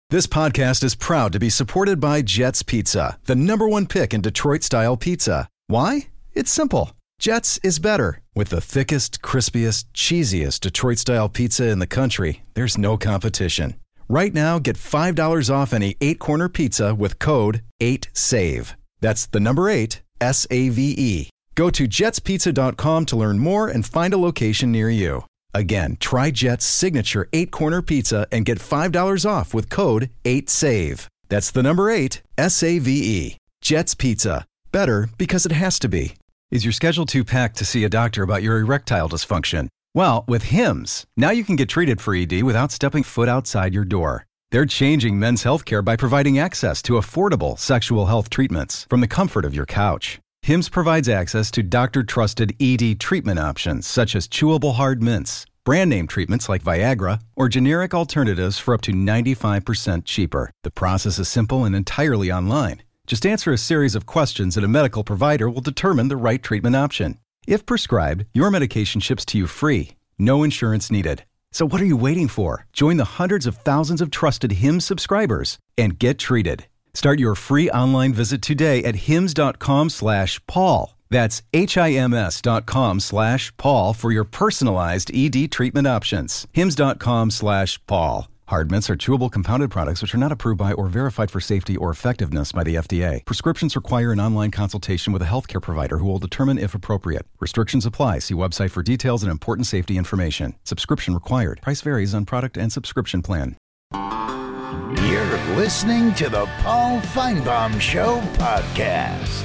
This 0.09 0.27
podcast 0.27 0.85
is 0.85 0.95
proud 0.95 1.33
to 1.33 1.41
be 1.41 1.51
supported 1.51 1.99
by 1.99 2.23
Jets 2.23 2.63
Pizza, 2.63 3.19
the 3.25 3.35
number 3.35 3.69
one 3.69 3.87
pick 3.87 4.15
in 4.15 4.21
Detroit 4.21 4.63
style 4.63 4.97
pizza. 4.97 5.49
Why? 5.67 6.09
It's 6.33 6.51
simple. 6.51 6.93
Jets 7.19 7.59
is 7.65 7.79
better. 7.79 8.21
With 8.35 8.51
the 8.51 8.61
thickest, 8.61 9.21
crispiest, 9.21 9.87
cheesiest 9.95 10.61
Detroit 10.61 10.99
style 10.99 11.29
pizza 11.29 11.69
in 11.69 11.81
the 11.81 11.87
country, 11.87 12.43
there's 12.55 12.79
no 12.79 12.97
competition. 12.97 13.75
Right 14.09 14.33
now, 14.33 14.61
get 14.61 14.77
$5 14.77 15.51
off 15.53 15.73
any 15.73 15.97
eight 16.01 16.21
corner 16.21 16.49
pizza 16.49 16.95
with 16.95 17.19
code 17.19 17.63
8SAVE. 17.83 18.75
That's 19.01 19.27
the 19.27 19.41
number 19.41 19.69
eight, 19.69 20.03
S 20.21 20.47
A 20.51 20.69
V 20.69 20.95
E. 20.97 21.31
Go 21.55 21.71
to 21.71 21.89
jetspizza.com 21.89 23.07
to 23.07 23.17
learn 23.17 23.39
more 23.39 23.69
and 23.69 23.85
find 23.85 24.13
a 24.13 24.19
location 24.19 24.71
near 24.71 24.91
you. 24.91 25.25
Again, 25.55 25.97
try 26.01 26.31
Jet's 26.31 26.67
signature 26.67 27.29
eight 27.33 27.51
corner 27.51 27.81
pizza 27.81 28.27
and 28.31 28.45
get 28.45 28.59
$5 28.59 29.25
off 29.29 29.55
with 29.55 29.71
code 29.71 30.11
8SAVE. 30.25 31.07
That's 31.31 31.51
the 31.51 31.63
number 31.63 31.91
eight, 31.91 32.23
S 32.37 32.63
A 32.63 32.79
V 32.79 32.91
E. 32.93 33.37
Jet's 33.63 33.95
Pizza. 33.95 34.45
Better 34.71 35.09
because 35.17 35.47
it 35.47 35.53
has 35.53 35.79
to 35.79 35.89
be. 35.89 36.15
Is 36.51 36.65
your 36.65 36.73
schedule 36.73 37.07
too 37.07 37.25
packed 37.25 37.57
to 37.57 37.65
see 37.65 37.85
a 37.85 37.89
doctor 37.89 38.23
about 38.23 38.43
your 38.43 38.59
erectile 38.59 39.09
dysfunction? 39.09 39.69
Well, 39.95 40.25
with 40.29 40.45
HIMS, 40.45 41.05
now 41.17 41.31
you 41.31 41.43
can 41.43 41.57
get 41.57 41.71
treated 41.71 42.01
for 42.01 42.15
ED 42.15 42.43
without 42.43 42.71
stepping 42.71 43.03
foot 43.03 43.29
outside 43.29 43.73
your 43.73 43.87
door. 43.87 44.27
They're 44.57 44.65
changing 44.65 45.19
men's 45.19 45.45
healthcare 45.45 45.85
by 45.85 45.97
providing 45.97 46.39
access 46.39 46.81
to 46.85 46.95
affordable 46.95 47.59
sexual 47.59 48.07
health 48.07 48.31
treatments 48.31 48.87
from 48.89 49.03
the 49.03 49.07
comfort 49.07 49.45
of 49.45 49.55
your 49.55 49.67
couch. 49.67 50.19
HIMS 50.41 50.71
provides 50.71 51.11
access 51.11 51.51
to 51.51 51.63
doctor 51.63 52.03
trusted 52.03 52.57
ED 52.59 52.99
treatment 52.99 53.39
options 53.39 53.87
such 53.87 54.17
as 54.17 54.27
chewable 54.27 54.77
hard 54.77 55.03
mints, 55.03 55.45
brand 55.65 55.91
name 55.91 56.07
treatments 56.07 56.49
like 56.49 56.65
Viagra, 56.65 57.21
or 57.35 57.51
generic 57.51 57.93
alternatives 57.93 58.59
for 58.59 58.73
up 58.73 58.81
to 58.81 58.93
95% 58.93 60.07
cheaper. 60.07 60.51
The 60.63 60.71
process 60.71 61.19
is 61.19 61.29
simple 61.29 61.67
and 61.67 61.77
entirely 61.77 62.33
online. 62.33 62.83
Just 63.07 63.27
answer 63.27 63.53
a 63.53 63.59
series 63.59 63.95
of 63.95 64.07
questions 64.07 64.57
and 64.57 64.65
a 64.65 64.75
medical 64.79 65.05
provider 65.05 65.51
will 65.51 65.61
determine 65.61 66.09
the 66.09 66.17
right 66.17 66.43
treatment 66.43 66.77
option. 66.77 67.19
If 67.47 67.67
prescribed, 67.67 68.25
your 68.33 68.51
medication 68.51 69.03
ships 69.03 69.27
to 69.27 69.37
you 69.37 69.49
free, 69.49 69.97
no 70.19 70.43
insurance 70.43 70.91
needed. 70.91 71.25
So 71.57 71.65
what 71.65 71.81
are 71.81 71.87
you 71.87 71.97
waiting 71.97 72.29
for? 72.29 72.67
Join 72.75 72.99
the 72.99 73.17
hundreds 73.17 73.47
of 73.47 73.57
thousands 73.57 74.03
of 74.03 74.11
trusted 74.11 74.53
HIMS 74.63 74.85
subscribers 74.85 75.59
and 75.79 75.99
get 75.99 76.19
treated. 76.19 76.67
Start 76.93 77.19
your 77.19 77.35
free 77.35 77.71
online 77.71 78.13
visit 78.13 78.43
today 78.43 78.85
at 78.85 79.09
hims.com 79.09 79.89
slash 79.89 80.39
Paul. 80.47 80.99
That's 81.09 81.41
H-I-M-S 81.55 82.43
dot 82.43 82.67
com 82.67 83.01
slash 83.01 83.57
Paul 83.57 83.95
for 83.95 84.13
your 84.13 84.25
personalized 84.25 85.11
ED 85.15 85.51
treatment 85.51 85.87
options. 85.87 86.47
Hims.com 86.53 87.31
slash 87.31 87.81
Paul. 87.87 88.29
Hard 88.49 88.71
mints 88.71 88.89
are 88.89 88.97
chewable 88.97 89.29
compounded 89.29 89.73
products 89.73 90.01
which 90.01 90.15
are 90.15 90.19
not 90.19 90.31
approved 90.31 90.59
by 90.59 90.73
or 90.73 90.87
verified 90.87 91.33
for 91.33 91.41
safety 91.41 91.77
or 91.77 91.91
effectiveness 91.91 92.53
by 92.53 92.63
the 92.63 92.77
FDA. 92.77 93.25
Prescriptions 93.25 93.75
require 93.75 94.13
an 94.13 94.21
online 94.21 94.53
consultation 94.53 95.13
with 95.13 95.21
a 95.21 95.25
healthcare 95.25 95.61
provider 95.61 95.99
who 95.99 96.07
will 96.07 96.21
determine 96.21 96.57
if 96.57 96.73
appropriate. 96.73 97.27
Restrictions 97.41 97.85
apply. 97.85 98.21
See 98.21 98.35
website 98.35 98.71
for 98.71 98.85
details 98.85 99.25
and 99.25 99.33
important 99.33 99.67
safety 99.67 99.99
information. 99.99 100.55
Subscription 100.63 101.13
required. 101.13 101.61
Price 101.61 101.81
varies 101.81 102.15
on 102.15 102.25
product 102.25 102.57
and 102.57 102.73
subscription 102.73 103.21
plan. 103.21 103.57
You're 103.93 105.39
listening 105.57 106.15
to 106.15 106.29
the 106.29 106.47
Paul 106.61 107.01
Finebaum 107.01 107.81
Show 107.81 108.21
podcast. 108.35 109.43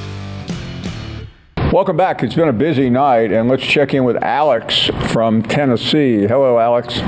Welcome 1.74 1.98
back. 1.98 2.22
It's 2.22 2.36
been 2.36 2.50
a 2.50 2.54
busy 2.54 2.92
night, 2.92 3.32
and 3.32 3.50
let's 3.50 3.64
check 3.64 3.96
in 3.96 4.04
with 4.04 4.22
Alex 4.22 4.92
from 5.08 5.42
Tennessee. 5.42 6.28
Hello, 6.28 6.60
Alex. 6.60 7.00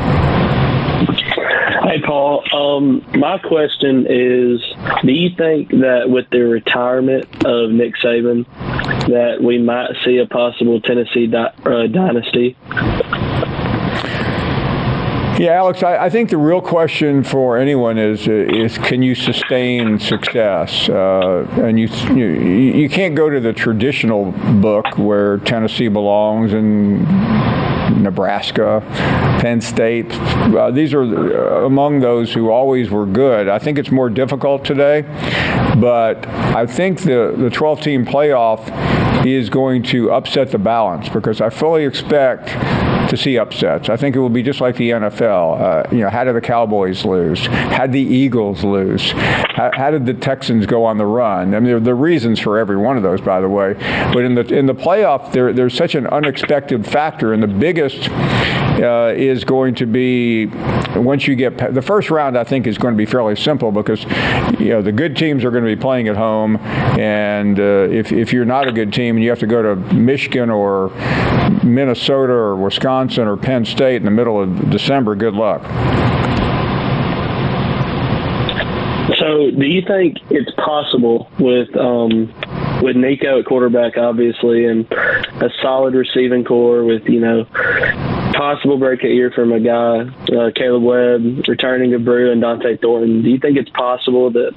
Hey, 1.94 2.02
Paul. 2.02 2.44
Um, 2.52 3.06
my 3.20 3.38
question 3.38 4.08
is: 4.10 4.60
Do 5.04 5.12
you 5.12 5.30
think 5.38 5.70
that 5.70 6.10
with 6.10 6.28
the 6.32 6.40
retirement 6.40 7.26
of 7.46 7.70
Nick 7.70 7.94
Saban, 8.04 8.48
that 9.10 9.44
we 9.44 9.60
might 9.60 9.92
see 10.04 10.18
a 10.18 10.26
possible 10.26 10.82
Tennessee 10.82 11.28
di- 11.28 11.54
uh, 11.64 11.86
dynasty? 11.86 12.58
Yeah, 15.40 15.52
Alex, 15.58 15.84
I, 15.84 16.06
I, 16.06 16.10
think 16.10 16.32
the 16.32 16.38
real 16.38 16.62
question 16.62 17.24
for 17.24 17.58
anyone 17.58 18.00
is 18.00 18.28
is 18.28 18.80
can 18.80 19.04
you 19.04 19.14
sustain 19.14 20.00
success? 20.00 20.90
Uh, 20.90 21.48
and 21.58 21.80
you, 21.80 21.90
you 22.16 22.26
you 22.26 22.90
can't 22.90 23.14
go 23.14 23.30
to 23.30 23.40
the 23.40 23.54
traditional 23.54 24.32
book 24.32 24.98
where 24.98 25.38
Tennessee 25.38 25.90
belongs 25.90 26.54
and 26.54 27.06
Nebraska, 28.02 28.82
Penn 29.42 29.62
State. 29.62 30.12
Uh, 30.12 30.72
these 30.72 30.94
are 30.94 31.04
uh, 31.04 31.66
among 31.66 32.00
those 32.00 32.34
who 32.34 32.50
always 32.50 32.90
were 32.90 33.06
good. 33.06 33.48
I 33.48 33.60
think 33.60 33.78
it's 33.78 33.92
more 33.92 34.10
difficult 34.10 34.66
today, 34.66 35.02
but 35.78 36.26
I 36.28 36.66
think 36.66 37.02
the, 37.02 37.34
the 37.38 37.50
12 37.50 37.82
team 37.82 38.06
playoff 38.06 39.26
is 39.26 39.50
going 39.50 39.84
to 39.84 40.12
upset 40.12 40.52
the 40.52 40.58
balance 40.58 41.10
because 41.10 41.42
I 41.42 41.50
fully 41.50 41.86
expect 41.86 42.50
to 43.16 43.22
see 43.22 43.38
upsets. 43.38 43.90
I 43.90 43.98
think 43.98 44.16
it 44.16 44.20
will 44.20 44.30
be 44.30 44.44
just 44.44 44.60
like 44.60 44.76
the 44.76 44.90
NFL. 44.90 45.60
Uh, 45.60 45.96
you 45.96 46.02
know, 46.02 46.10
how 46.10 46.24
did 46.24 46.36
the 46.36 46.42
Cowboys 46.42 47.06
lose? 47.06 47.46
How 47.46 47.86
did 47.86 47.94
the 47.94 48.02
Eagles 48.02 48.64
lose? 48.64 49.12
How, 49.12 49.72
how 49.74 49.92
did 49.92 50.06
the 50.06 50.14
Texans 50.14 50.66
go 50.66 50.84
on 50.86 50.98
the 50.98 51.06
run? 51.06 51.54
I 51.54 51.60
mean, 51.60 51.66
there, 51.66 51.80
there, 51.80 51.94
are 51.94 51.98
reasons 51.98 52.40
for 52.40 52.58
every 52.58 52.78
one 52.78 52.98
of 52.98 53.04
those, 53.04 53.22
by 53.22 53.40
the 53.40 53.50
way. 53.50 53.74
But 54.14 54.24
in 54.24 54.36
the 54.36 54.46
in 54.54 54.66
the 54.66 54.76
playoff, 54.76 55.32
there, 55.32 55.54
there's 55.54 55.76
such 55.76 55.96
an 55.96 56.08
unexpected 56.08 56.86
factor, 56.88 57.34
and 57.34 57.44
the 57.44 57.48
biggest 57.48 58.10
uh, 58.82 59.14
is 59.16 59.44
going 59.44 59.76
to 59.76 59.86
be 59.86 60.48
once 60.96 61.28
you 61.28 61.36
get 61.36 61.74
the 61.74 61.82
first 61.82 62.10
round. 62.10 62.38
I 62.38 62.44
think 62.44 62.68
is 62.68 62.78
going 62.78 62.94
to 62.94 62.98
be 62.98 63.06
fairly 63.06 63.36
simple 63.36 63.72
because 63.72 64.04
you 64.60 64.70
know 64.70 64.82
the 64.82 64.92
good 64.92 65.16
teams 65.16 65.44
are 65.44 65.52
going 65.52 65.64
to 65.64 65.76
be 65.76 65.80
playing 65.80 66.08
at 66.08 66.16
home, 66.16 66.58
and 66.58 67.60
uh, 67.60 67.88
if 67.92 68.12
if 68.12 68.34
you're 68.34 68.46
not 68.46 68.68
a 68.68 68.72
good 68.72 68.94
team 68.94 69.16
and 69.16 69.24
you 69.24 69.30
have 69.30 69.40
to 69.40 69.48
go 69.48 69.62
to 69.62 69.76
Michigan 69.94 70.50
or 70.50 70.90
Minnesota 71.64 72.34
or 72.34 72.56
Wisconsin 72.56 73.28
or 73.28 73.38
Penn 73.38 73.66
State 73.66 73.98
in 73.98 74.06
the 74.06 74.12
middle 74.12 74.42
of 74.42 74.70
December, 74.70 75.16
good 75.16 75.34
luck. 75.34 75.62
So, 79.20 79.52
do 79.52 79.66
you 79.66 79.82
think 79.86 80.18
it's 80.30 80.52
possible 80.56 81.30
with 81.40 81.76
um, 81.78 82.34
with 82.82 82.96
Nico 82.96 83.40
at 83.40 83.46
quarterback, 83.46 83.98
obviously, 83.98 84.66
and 84.66 84.92
a 84.92 85.50
solid 85.62 85.94
receiving 85.94 86.44
corps 86.44 86.84
with 86.84 87.08
you 87.08 87.20
know 87.20 87.46
possible 88.34 88.78
breakout 88.78 89.12
year 89.12 89.32
from 89.32 89.52
a 89.52 89.60
guy, 89.60 90.02
uh, 90.36 90.52
Caleb 90.56 90.84
Webb, 90.84 91.48
returning 91.48 91.92
to 91.92 92.00
Bru 92.00 92.32
and 92.32 92.42
Dont'e 92.42 92.82
Thornton? 92.82 93.22
Do 93.22 93.30
you 93.30 93.40
think 93.40 93.58
it's 93.58 93.70
possible 93.70 94.32
that 94.32 94.54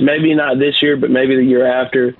maybe 0.00 0.34
not 0.34 0.58
this 0.58 0.82
year, 0.82 0.96
but 0.96 1.10
maybe 1.10 1.36
the 1.36 1.44
year 1.44 1.66
after, 1.66 2.12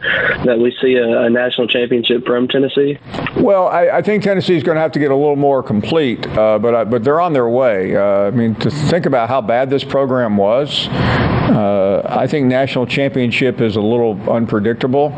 that 0.44 0.58
we 0.58 0.76
see 0.80 0.94
a, 0.94 1.22
a 1.22 1.30
national 1.30 1.66
championship 1.68 2.24
from 2.24 2.48
Tennessee? 2.48 2.98
Well, 3.36 3.66
I, 3.68 3.88
I 3.88 4.02
think 4.02 4.22
Tennessee 4.22 4.56
is 4.56 4.62
going 4.62 4.76
to 4.76 4.80
have 4.80 4.92
to 4.92 4.98
get 4.98 5.10
a 5.10 5.16
little 5.16 5.36
more 5.36 5.62
complete, 5.62 6.26
uh, 6.28 6.58
but 6.58 6.74
I, 6.74 6.84
but 6.84 7.04
they're 7.04 7.20
on 7.20 7.32
their 7.32 7.48
way. 7.48 7.96
Uh, 7.96 8.28
I 8.28 8.30
mean, 8.30 8.54
to 8.56 8.70
think 8.70 9.06
about 9.06 9.28
how 9.28 9.40
bad 9.40 9.70
this 9.70 9.84
program 9.84 10.36
was, 10.36 10.88
uh, 10.88 12.02
I 12.08 12.26
think 12.26 12.46
national 12.46 12.86
championship 12.86 13.60
is 13.60 13.76
a 13.76 13.80
little 13.80 14.18
unpredictable, 14.30 15.10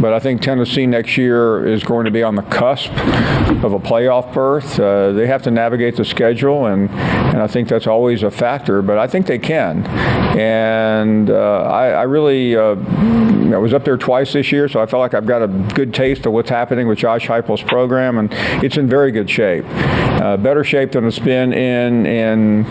but 0.00 0.12
I 0.12 0.18
think 0.18 0.42
Tennessee 0.42 0.86
next 0.86 1.16
year 1.16 1.66
is 1.66 1.82
going 1.82 2.04
to 2.04 2.10
be 2.10 2.22
on 2.22 2.34
the 2.34 2.42
cusp 2.42 2.90
of 3.64 3.72
a 3.72 3.78
playoff 3.78 4.32
berth. 4.32 4.78
Uh, 4.78 5.12
they 5.12 5.26
have 5.26 5.42
to 5.42 5.50
navigate 5.50 5.96
the 5.96 6.04
schedule, 6.04 6.66
and, 6.66 6.90
and 6.90 7.40
I 7.40 7.46
think 7.46 7.68
that's 7.68 7.86
always 7.86 8.22
a 8.22 8.30
factor, 8.30 8.82
but 8.82 8.98
I 8.98 9.06
think 9.06 9.26
they 9.26 9.38
can. 9.38 9.84
And 10.38 11.30
uh, 11.30 11.62
I, 11.62 11.90
I, 11.90 12.02
really 12.02 12.56
uh, 12.56 12.74
I 13.54 13.58
was 13.58 13.72
up 13.72 13.84
there 13.84 13.96
twice 13.96 14.32
this 14.32 14.50
year, 14.52 14.68
so 14.68 14.80
I 14.80 14.86
felt 14.86 15.00
like 15.00 15.14
I've 15.14 15.26
got 15.26 15.42
a 15.42 15.48
good 15.48 15.94
taste 15.94 16.26
of 16.26 16.32
what's 16.32 16.50
happening 16.50 16.88
with 16.88 16.98
Josh 16.98 17.26
Heupel's 17.26 17.62
program, 17.62 18.18
and 18.18 18.28
it's 18.64 18.76
in 18.76 18.88
very 18.88 19.12
good 19.12 19.30
shape. 19.30 19.64
Uh, 19.68 20.36
better 20.36 20.64
shape 20.64 20.92
than 20.92 21.06
it's 21.06 21.18
been 21.18 21.52
in 21.52 22.06
in 22.06 22.64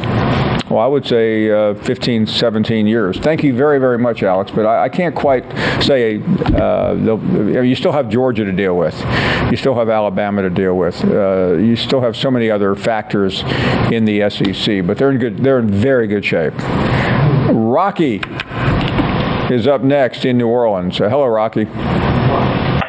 well, 0.73 0.83
I 0.83 0.87
would 0.87 1.05
say 1.05 1.51
uh, 1.51 1.75
15, 1.75 2.25
17 2.25 2.87
years. 2.87 3.19
Thank 3.19 3.43
you 3.43 3.53
very, 3.53 3.77
very 3.77 3.99
much, 3.99 4.23
Alex. 4.23 4.49
But 4.49 4.65
I, 4.65 4.85
I 4.85 4.89
can't 4.89 5.15
quite 5.15 5.43
say 5.83 6.19
uh, 6.55 6.93
you 6.95 7.75
still 7.75 7.91
have 7.91 8.09
Georgia 8.09 8.43
to 8.43 8.51
deal 8.51 8.75
with, 8.75 8.99
you 9.51 9.57
still 9.57 9.75
have 9.75 9.87
Alabama 9.87 10.41
to 10.41 10.49
deal 10.49 10.75
with, 10.75 11.03
uh, 11.03 11.53
you 11.57 11.75
still 11.75 12.01
have 12.01 12.17
so 12.17 12.31
many 12.31 12.49
other 12.49 12.73
factors 12.73 13.43
in 13.91 14.05
the 14.05 14.27
SEC. 14.31 14.85
But 14.87 14.97
they're 14.97 15.11
in 15.11 15.19
good, 15.19 15.37
they're 15.43 15.59
in 15.59 15.69
very 15.69 16.07
good 16.07 16.25
shape. 16.25 16.53
Rocky 17.51 18.23
is 19.53 19.67
up 19.67 19.83
next 19.83 20.25
in 20.25 20.39
New 20.39 20.47
Orleans. 20.47 20.99
Uh, 20.99 21.07
hello, 21.07 21.27
Rocky. 21.27 21.67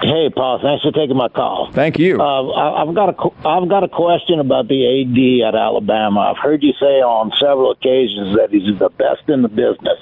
Hey, 0.04 0.28
Paul. 0.28 0.60
Thanks 0.60 0.82
for 0.82 0.92
taking 0.92 1.16
my 1.16 1.28
call. 1.28 1.70
Thank 1.72 1.98
you. 1.98 2.20
Uh, 2.20 2.50
I, 2.52 2.84
have 2.84 2.94
got 2.94 3.08
a 3.08 3.48
I've 3.48 3.68
got 3.70 3.84
a 3.84 3.88
question 3.88 4.38
about 4.38 4.68
the 4.68 4.84
AD 4.84 5.48
at 5.48 5.58
Alabama. 5.58 6.20
I've 6.20 6.42
heard 6.42 6.62
you 6.62 6.74
say 6.78 7.00
on 7.00 7.32
several 7.40 7.70
occasions 7.70 8.36
that 8.36 8.50
he's 8.50 8.78
the 8.78 8.90
best 8.90 9.26
in 9.28 9.40
the 9.40 9.48
business. 9.48 9.98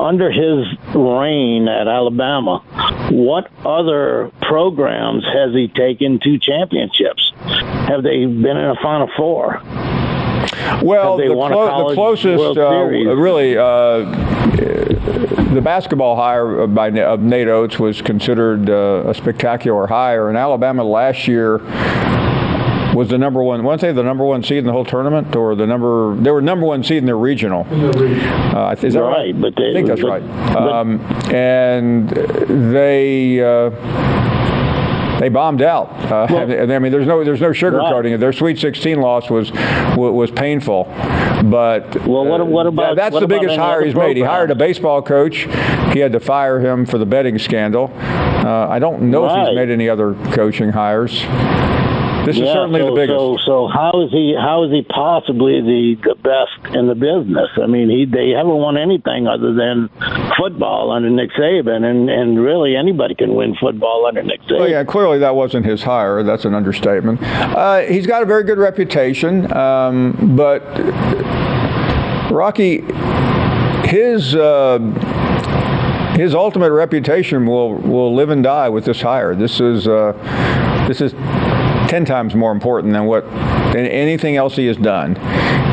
Under 0.00 0.30
his 0.30 0.66
reign 0.94 1.68
at 1.68 1.86
Alabama, 1.86 2.64
what 3.10 3.50
other 3.66 4.32
programs 4.40 5.24
has 5.24 5.52
he 5.52 5.68
taken 5.68 6.18
to 6.20 6.38
championships? 6.38 7.32
Have 7.88 8.02
they 8.04 8.24
been 8.24 8.56
in 8.56 8.70
a 8.70 8.76
Final 8.82 9.10
Four? 9.18 9.60
Well, 10.82 11.16
the, 11.16 11.26
clo- 11.26 11.88
the, 11.88 11.94
closest, 11.94 12.58
uh, 12.58 12.84
really, 12.84 13.56
uh, 13.56 13.98
the 15.54 15.60
basketball 15.62 16.16
hire 16.16 16.66
by 16.66 16.88
of 16.88 17.20
Nate 17.20 17.48
Oats 17.48 17.78
was 17.78 18.02
considered 18.02 18.68
uh, 18.68 19.04
a 19.06 19.14
spectacular 19.14 19.86
hire, 19.86 20.28
and 20.28 20.36
Alabama 20.36 20.84
last 20.84 21.26
year 21.26 21.58
was 22.94 23.08
the 23.10 23.18
number 23.18 23.42
one. 23.42 23.62
Want 23.62 23.80
to 23.80 23.86
say 23.86 23.92
the 23.92 24.02
number 24.02 24.24
one 24.24 24.42
seed 24.42 24.58
in 24.58 24.64
the 24.64 24.72
whole 24.72 24.84
tournament, 24.84 25.36
or 25.36 25.54
the 25.54 25.66
number? 25.66 26.16
They 26.16 26.30
were 26.30 26.42
number 26.42 26.66
one 26.66 26.82
seed 26.82 26.98
in 26.98 27.06
their 27.06 27.18
regional. 27.18 27.66
Uh, 27.70 28.74
is 28.82 28.94
that 28.94 29.00
right? 29.02 29.16
right? 29.16 29.40
But 29.40 29.54
they, 29.56 29.70
I 29.70 29.72
think 29.74 29.88
that's 29.88 30.00
but, 30.00 30.22
right. 30.22 30.56
Um, 30.56 31.00
and 31.32 32.08
they. 32.08 33.40
Uh, 33.40 33.70
they 35.20 35.28
bombed 35.28 35.62
out. 35.62 35.88
Uh, 35.90 36.26
well, 36.30 36.70
I 36.72 36.78
mean, 36.78 36.92
there's 36.92 37.06
no 37.06 37.24
there's 37.24 37.40
no 37.40 37.50
sugarcoating 37.50 38.14
it. 38.14 38.18
Their 38.18 38.32
Sweet 38.32 38.58
16 38.58 39.00
loss 39.00 39.30
was 39.30 39.52
was 39.96 40.30
painful, 40.30 40.84
but 41.44 42.06
well, 42.06 42.24
what, 42.24 42.46
what 42.46 42.66
about 42.66 42.96
that's 42.96 43.12
what 43.12 43.20
the 43.20 43.26
biggest 43.26 43.56
hire 43.56 43.84
he's 43.84 43.94
made. 43.94 44.16
He 44.16 44.22
hired 44.22 44.50
a 44.50 44.54
baseball 44.54 45.02
coach. 45.02 45.46
He 45.92 46.00
had 46.00 46.12
to 46.12 46.20
fire 46.20 46.60
him 46.60 46.86
for 46.86 46.98
the 46.98 47.06
betting 47.06 47.38
scandal. 47.38 47.92
Uh, 47.96 48.68
I 48.68 48.78
don't 48.78 49.10
know 49.10 49.24
right. 49.24 49.42
if 49.42 49.48
he's 49.48 49.56
made 49.56 49.70
any 49.70 49.88
other 49.88 50.14
coaching 50.32 50.70
hires. 50.70 51.24
This 52.26 52.38
yeah, 52.38 52.46
is 52.46 52.52
certainly 52.54 52.80
so, 52.80 52.86
the 52.86 52.92
biggest. 52.92 53.16
So, 53.16 53.36
so 53.46 53.68
how 53.68 54.02
is 54.02 54.10
he? 54.10 54.34
How 54.36 54.64
is 54.64 54.72
he 54.72 54.82
possibly 54.82 55.60
the, 55.60 55.94
the 56.02 56.16
best 56.16 56.74
in 56.74 56.88
the 56.88 56.96
business? 56.96 57.48
I 57.54 57.66
mean, 57.66 57.88
he 57.88 58.04
they 58.04 58.30
haven't 58.30 58.56
won 58.56 58.76
anything 58.76 59.28
other 59.28 59.54
than 59.54 59.88
football 60.36 60.90
under 60.90 61.08
Nick 61.08 61.30
Saban, 61.38 61.84
and 61.84 62.10
and 62.10 62.42
really 62.42 62.74
anybody 62.74 63.14
can 63.14 63.36
win 63.36 63.54
football 63.54 64.06
under 64.06 64.24
Nick 64.24 64.42
Saban. 64.42 64.58
Well, 64.58 64.68
yeah, 64.68 64.82
clearly 64.82 65.20
that 65.20 65.36
wasn't 65.36 65.66
his 65.66 65.84
hire. 65.84 66.24
That's 66.24 66.44
an 66.44 66.52
understatement. 66.52 67.22
Uh, 67.22 67.82
he's 67.82 68.08
got 68.08 68.24
a 68.24 68.26
very 68.26 68.42
good 68.42 68.58
reputation, 68.58 69.52
um, 69.52 70.34
but 70.36 70.62
Rocky, 72.32 72.80
his. 73.88 74.34
Uh, 74.34 74.80
his 76.16 76.34
ultimate 76.34 76.72
reputation 76.72 77.44
will, 77.44 77.74
will 77.74 78.14
live 78.14 78.30
and 78.30 78.42
die 78.42 78.70
with 78.70 78.86
this 78.86 79.02
hire. 79.02 79.34
This 79.34 79.60
is 79.60 79.86
uh, 79.86 80.14
this 80.88 81.02
is 81.02 81.12
10 81.88 82.04
times 82.04 82.34
more 82.34 82.52
important 82.52 82.92
than 82.92 83.06
what 83.06 83.24
than 83.72 83.86
anything 83.86 84.36
else 84.36 84.56
he 84.56 84.66
has 84.66 84.76
done. 84.76 85.16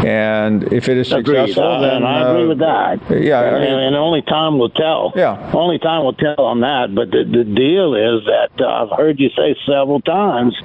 And 0.06 0.63
if 0.73 0.89
it 0.89 0.97
is 0.97 1.08
successful, 1.08 1.80
then 1.80 1.97
and 1.97 2.06
I 2.06 2.30
agree 2.30 2.47
with 2.47 2.60
that. 2.60 2.99
Yeah, 3.10 3.41
and, 3.41 3.56
I 3.56 3.60
mean, 3.60 3.80
and, 3.80 3.95
only 3.95 4.21
time 4.21 4.60
will 4.60 4.69
tell. 4.69 5.13
Yeah, 5.15 5.52
only 5.54 5.80
time 5.80 6.04
will 6.04 6.13
tell 6.13 6.43
on 6.43 6.60
that. 6.62 6.93
But 6.93 7.12
the 7.12 7.23
the 7.23 7.45
deal 7.45 7.95
is 7.95 8.26
that 8.26 8.52
uh, 8.60 8.84
I've 8.84 8.97
heard 8.97 9.19
you 9.19 9.30
say 9.30 9.56
several 9.65 10.02
times 10.02 10.56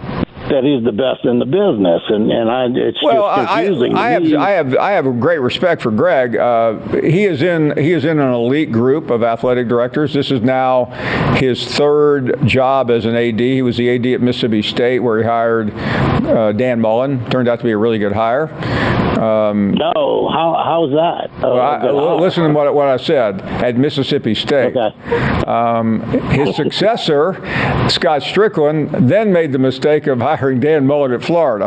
that 0.50 0.64
he's 0.64 0.84
the 0.84 0.92
best 0.92 1.24
in 1.24 1.38
the 1.38 1.44
business, 1.44 2.02
and 2.08 2.30
and 2.30 2.50
I 2.50 2.66
it's 2.66 3.02
well, 3.02 3.34
just 3.36 3.48
confusing. 3.48 3.94
I, 3.94 4.00
I 4.00 4.10
have 4.10 4.34
I 4.34 4.50
have 4.50 4.76
I 4.76 4.90
have 4.92 5.06
a 5.06 5.12
great 5.12 5.40
respect 5.40 5.82
for 5.82 5.90
Greg. 5.90 6.36
Uh, 6.36 6.78
he 7.00 7.24
is 7.24 7.42
in 7.42 7.76
he 7.76 7.92
is 7.92 8.04
in 8.04 8.18
an 8.18 8.32
elite 8.32 8.72
group 8.72 9.10
of 9.10 9.22
athletic 9.22 9.68
directors. 9.68 10.14
This 10.14 10.30
is 10.30 10.40
now 10.42 10.86
his 11.36 11.64
third 11.64 12.46
job 12.46 12.90
as 12.90 13.04
an 13.04 13.14
AD. 13.14 13.40
He 13.40 13.62
was 13.62 13.76
the 13.76 13.94
AD 13.94 14.06
at 14.06 14.20
Mississippi 14.20 14.62
State, 14.62 15.00
where 15.00 15.18
he 15.18 15.24
hired 15.24 15.72
uh, 15.74 16.52
Dan 16.52 16.80
Mullen. 16.80 17.28
Turned 17.30 17.48
out 17.48 17.58
to 17.58 17.64
be 17.64 17.72
a 17.72 17.78
really 17.78 17.98
good 17.98 18.12
hire. 18.12 18.46
Um, 19.18 19.74
no, 19.74 20.28
how 20.32 20.62
how's 20.64 20.90
that? 20.92 21.30
Well, 21.42 21.60
I, 21.60 22.20
listen 22.20 22.44
to 22.44 22.52
what, 22.52 22.72
what 22.72 22.86
I 22.86 22.96
said 22.98 23.42
at 23.42 23.76
Mississippi 23.76 24.34
State. 24.34 24.76
Okay. 24.76 25.44
Um, 25.44 26.02
his 26.30 26.54
successor, 26.54 27.34
Scott 27.88 28.22
Stricklin, 28.22 29.08
then 29.08 29.32
made 29.32 29.50
the 29.50 29.58
mistake 29.58 30.06
of 30.06 30.20
hiring 30.20 30.60
Dan 30.60 30.86
Mullen 30.86 31.12
at 31.12 31.24
Florida, 31.24 31.64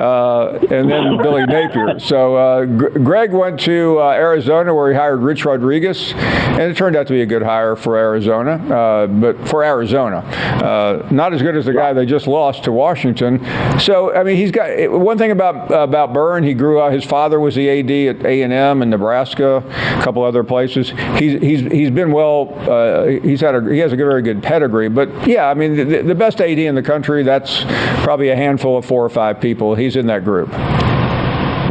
uh, 0.00 0.58
and 0.70 0.88
then 0.88 1.16
Billy 1.22 1.44
Napier. 1.44 1.98
So 1.98 2.36
uh, 2.36 2.66
G- 2.66 3.00
Greg 3.00 3.32
went 3.32 3.58
to 3.60 3.98
uh, 4.00 4.10
Arizona 4.10 4.72
where 4.72 4.92
he 4.92 4.96
hired 4.96 5.20
Rich 5.22 5.44
Rodriguez, 5.44 6.12
and 6.14 6.62
it 6.62 6.76
turned 6.76 6.94
out 6.94 7.08
to 7.08 7.12
be 7.12 7.22
a 7.22 7.26
good 7.26 7.42
hire 7.42 7.74
for 7.74 7.96
Arizona, 7.96 8.52
uh, 8.72 9.06
but 9.08 9.48
for 9.48 9.64
Arizona, 9.64 10.18
uh, 10.18 11.08
not 11.10 11.34
as 11.34 11.42
good 11.42 11.56
as 11.56 11.64
the 11.64 11.72
guy 11.72 11.92
they 11.92 12.06
just 12.06 12.28
lost 12.28 12.62
to 12.64 12.70
Washington. 12.70 13.44
So 13.80 14.14
I 14.14 14.22
mean, 14.22 14.36
he's 14.36 14.52
got 14.52 14.88
one 14.92 15.18
thing 15.18 15.32
about 15.32 15.72
about 15.72 16.12
Byrne. 16.12 16.44
He 16.44 16.54
grew 16.54 16.78
up 16.80 16.91
his 16.92 17.04
father 17.04 17.40
was 17.40 17.54
the 17.54 17.68
AD 17.68 17.90
at 17.90 18.26
A 18.26 18.42
and 18.42 18.52
M 18.52 18.82
in 18.82 18.90
Nebraska, 18.90 19.56
a 19.56 20.02
couple 20.02 20.22
other 20.22 20.44
places. 20.44 20.90
He's 21.18 21.40
he's 21.40 21.60
he's 21.72 21.90
been 21.90 22.12
well. 22.12 22.54
Uh, 22.70 23.06
he's 23.06 23.40
had 23.40 23.54
a 23.54 23.72
he 23.72 23.78
has 23.78 23.92
a 23.92 23.96
very 23.96 24.22
good 24.22 24.42
pedigree. 24.42 24.88
But 24.88 25.26
yeah, 25.26 25.48
I 25.48 25.54
mean 25.54 25.76
the, 25.76 26.02
the 26.02 26.14
best 26.14 26.40
AD 26.40 26.58
in 26.58 26.74
the 26.74 26.82
country. 26.82 27.22
That's 27.22 27.64
probably 28.02 28.28
a 28.28 28.36
handful 28.36 28.76
of 28.76 28.84
four 28.84 29.04
or 29.04 29.10
five 29.10 29.40
people. 29.40 29.74
He's 29.74 29.96
in 29.96 30.06
that 30.06 30.24
group. 30.24 30.50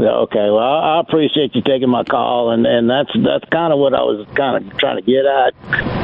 Okay, 0.08 0.50
well, 0.50 0.60
I 0.60 1.00
appreciate 1.00 1.56
you 1.56 1.62
taking 1.62 1.90
my 1.90 2.04
call, 2.04 2.52
and, 2.52 2.66
and 2.66 2.90
that's 2.90 3.12
that's 3.24 3.46
kind 3.50 3.72
of 3.72 3.80
what 3.80 3.94
I 3.94 4.02
was 4.02 4.26
kind 4.36 4.66
of 4.66 4.78
trying 4.78 4.98
to 4.98 5.02
get 5.02 5.26
at. 5.26 5.54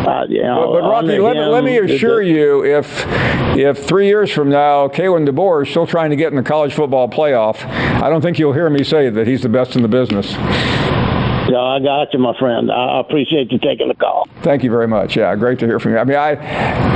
Uh, 0.07 0.25
you 0.29 0.43
know, 0.43 0.71
but, 0.71 0.81
but 0.81 0.89
Rocky, 0.89 1.19
let, 1.19 1.35
him, 1.35 1.49
let 1.49 1.63
me 1.63 1.77
assure 1.77 2.21
you, 2.21 2.63
if 2.63 3.05
if 3.57 3.85
three 3.85 4.07
years 4.07 4.31
from 4.31 4.49
now, 4.49 4.87
Kalen 4.87 5.27
DeBoer 5.27 5.63
is 5.63 5.69
still 5.69 5.87
trying 5.87 6.11
to 6.11 6.15
get 6.15 6.31
in 6.31 6.35
the 6.35 6.43
college 6.43 6.73
football 6.73 7.09
playoff, 7.09 7.65
I 7.65 8.09
don't 8.09 8.21
think 8.21 8.39
you'll 8.39 8.53
hear 8.53 8.69
me 8.69 8.83
say 8.83 9.09
that 9.09 9.27
he's 9.27 9.41
the 9.41 9.49
best 9.49 9.75
in 9.75 9.81
the 9.81 9.87
business. 9.87 10.35
Yeah, 11.49 11.59
I 11.59 11.79
got 11.79 12.13
you, 12.13 12.19
my 12.19 12.37
friend. 12.37 12.71
I 12.71 12.99
appreciate 12.99 13.51
you 13.51 13.59
taking 13.59 13.87
the 13.87 13.95
call. 13.95 14.27
Thank 14.41 14.63
you 14.63 14.69
very 14.69 14.87
much. 14.87 15.15
Yeah, 15.15 15.33
great 15.35 15.59
to 15.59 15.65
hear 15.65 15.79
from 15.79 15.93
you. 15.93 15.97
I 15.97 16.03
mean, 16.03 16.17
I 16.17 16.33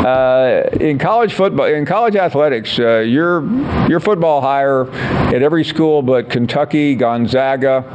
uh, 0.04 0.70
in 0.80 0.98
college 1.00 1.34
football, 1.34 1.66
in 1.66 1.86
college 1.86 2.16
athletics, 2.16 2.78
uh, 2.80 3.00
your 3.00 3.46
your 3.88 4.00
football 4.00 4.42
hire 4.42 4.92
at 4.92 5.42
every 5.42 5.64
school 5.64 6.02
but 6.02 6.30
Kentucky, 6.30 6.96
Gonzaga. 6.96 7.86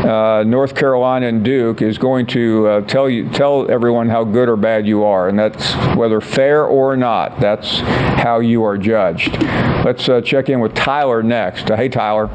Uh, 0.00 0.42
North 0.44 0.74
Carolina 0.74 1.26
and 1.26 1.44
Duke 1.44 1.82
is 1.82 1.98
going 1.98 2.26
to 2.28 2.66
uh, 2.66 2.80
tell 2.82 3.08
you 3.08 3.28
tell 3.28 3.70
everyone 3.70 4.08
how 4.08 4.24
good 4.24 4.48
or 4.48 4.56
bad 4.56 4.86
you 4.86 5.04
are, 5.04 5.28
and 5.28 5.38
that's 5.38 5.74
whether 5.94 6.22
fair 6.22 6.64
or 6.64 6.96
not. 6.96 7.38
That's 7.38 7.80
how 7.80 8.40
you 8.40 8.64
are 8.64 8.78
judged. 8.78 9.36
Let's 9.84 10.08
uh, 10.08 10.22
check 10.22 10.48
in 10.48 10.60
with 10.60 10.74
Tyler 10.74 11.22
next. 11.22 11.68
hey, 11.68 11.90
Tyler. 11.90 12.28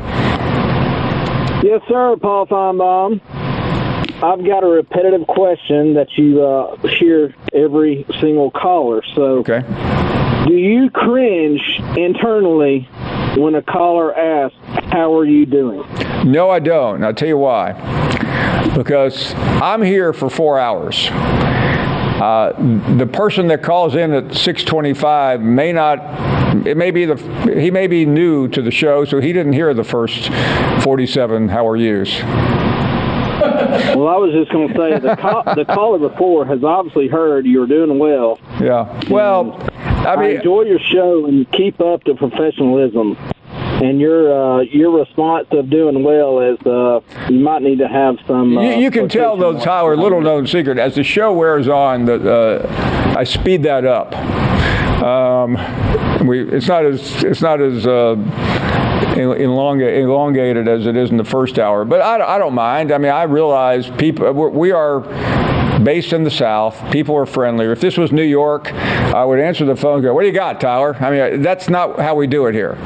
Yes, 1.66 1.82
sir, 1.88 2.16
Paul 2.22 2.46
Finebaum. 2.46 3.22
I've 4.22 4.46
got 4.46 4.64
a 4.64 4.68
repetitive 4.68 5.26
question 5.26 5.96
that 5.96 6.16
you 6.16 6.44
uh, 6.44 6.78
hear 6.88 7.34
every 7.54 8.06
single 8.20 8.52
caller. 8.52 9.02
So, 9.16 9.40
okay. 9.40 9.64
do 10.46 10.54
you 10.54 10.92
cringe 10.92 11.64
internally 11.98 12.82
when 13.36 13.56
a 13.56 13.64
caller 13.64 14.16
asks, 14.16 14.56
"How 14.92 15.18
are 15.18 15.26
you 15.26 15.48
doing?" 15.48 15.84
No, 16.24 16.52
I 16.52 16.60
don't. 16.60 17.04
I'll 17.04 17.16
tell 17.16 17.30
you 17.30 17.40
why. 17.40 17.74
Because 18.76 19.34
I'm 19.36 19.82
here 19.82 20.14
for 20.14 20.30
four 20.30 20.60
hours. 20.60 21.10
Uh, 22.22 22.54
the 22.96 23.06
person 23.06 23.48
that 23.48 23.62
calls 23.62 23.96
in 23.96 24.14
at 24.14 24.26
6:25 24.26 25.42
may 25.42 25.72
not. 25.74 26.00
It 26.66 26.78
may 26.78 26.92
be 26.92 27.06
the 27.06 27.16
he 27.60 27.70
may 27.70 27.88
be 27.88 28.06
new 28.06 28.48
to 28.48 28.62
the 28.62 28.72
show, 28.72 29.04
so 29.04 29.20
he 29.20 29.34
didn't 29.34 29.54
hear 29.54 29.74
the 29.74 29.84
first 29.84 30.30
47 30.82 31.50
"How 31.50 31.68
are 31.68 31.76
yous." 31.76 32.22
well, 33.96 34.08
I 34.08 34.18
was 34.18 34.32
just 34.34 34.52
going 34.52 34.70
to 34.70 34.74
say 34.74 35.00
the 35.00 35.16
call, 35.18 35.44
the 35.56 35.66
caller 35.66 36.00
before 36.00 36.46
has 36.46 36.64
obviously 36.64 37.08
heard 37.08 37.46
you're 37.46 37.68
doing 37.68 38.00
well. 38.00 38.40
Yeah. 38.62 39.02
Well, 39.10 39.60
I 39.78 40.16
mean, 40.16 40.26
I 40.26 40.36
enjoy 40.36 40.62
your 40.64 40.80
show 40.80 41.26
and 41.26 41.52
keep 41.52 41.82
up 41.82 42.04
the 42.06 42.16
professionalism 42.16 43.18
and 43.82 44.00
your 44.00 44.60
uh, 44.60 44.62
your 44.62 44.98
response 44.98 45.48
of 45.52 45.70
doing 45.70 46.04
well 46.04 46.40
is 46.40 46.60
uh, 46.66 47.02
you 47.30 47.40
might 47.40 47.62
need 47.62 47.80
to 47.80 47.88
have 47.88 48.18
some. 48.28 48.58
Uh, 48.58 48.62
you, 48.62 48.84
you, 48.84 48.92
can 48.92 49.10
tell 49.10 49.38
though, 49.38 49.60
Tyler, 49.60 49.96
little 49.98 50.22
known 50.22 50.48
secret. 50.48 50.78
As 50.78 50.96
the 50.96 51.04
show 51.04 51.34
wears 51.34 51.68
on, 51.68 52.06
that 52.06 52.26
uh, 52.26 53.16
I 53.18 53.24
speed 53.24 53.64
that 53.64 53.86
up. 53.86 54.14
Um, 55.04 55.56
we 56.28 56.42
it's 56.50 56.68
not 56.68 56.86
as 56.86 57.24
it's 57.24 57.42
not 57.42 57.62
as 57.62 57.86
uh, 57.86 58.16
elongated 59.18 60.68
as 60.68 60.86
it 60.86 60.96
is 60.96 61.12
in 61.12 61.18
the 61.18 61.26
first 61.26 61.60
hour, 61.60 61.86
but 61.86 62.02
I, 62.02 62.36
I 62.36 62.38
don't 62.40 62.56
mind. 62.56 62.92
I 62.92 62.98
mean, 62.98 63.12
I 63.12 63.24
realize 63.24 63.90
people 63.92 64.32
we 64.32 64.72
are 64.72 65.02
based 65.80 66.14
in 66.14 66.24
the 66.24 66.32
South. 66.32 66.92
People 66.92 67.16
are 67.16 67.26
friendlier. 67.26 67.72
If 67.72 67.82
this 67.82 67.98
was 67.98 68.12
New 68.12 68.24
York, 68.24 68.72
I 68.74 69.26
would 69.26 69.40
answer 69.40 69.66
the 69.66 69.76
phone 69.76 69.96
and 69.96 70.04
go, 70.04 70.14
What 70.14 70.22
do 70.22 70.28
you 70.28 70.34
got, 70.34 70.60
Tyler? 70.62 70.96
I 70.96 71.12
mean, 71.12 71.42
that's 71.42 71.70
not 71.70 72.00
how 72.00 72.16
we 72.16 72.28
do 72.28 72.48
it 72.48 72.54
here. 72.54 72.78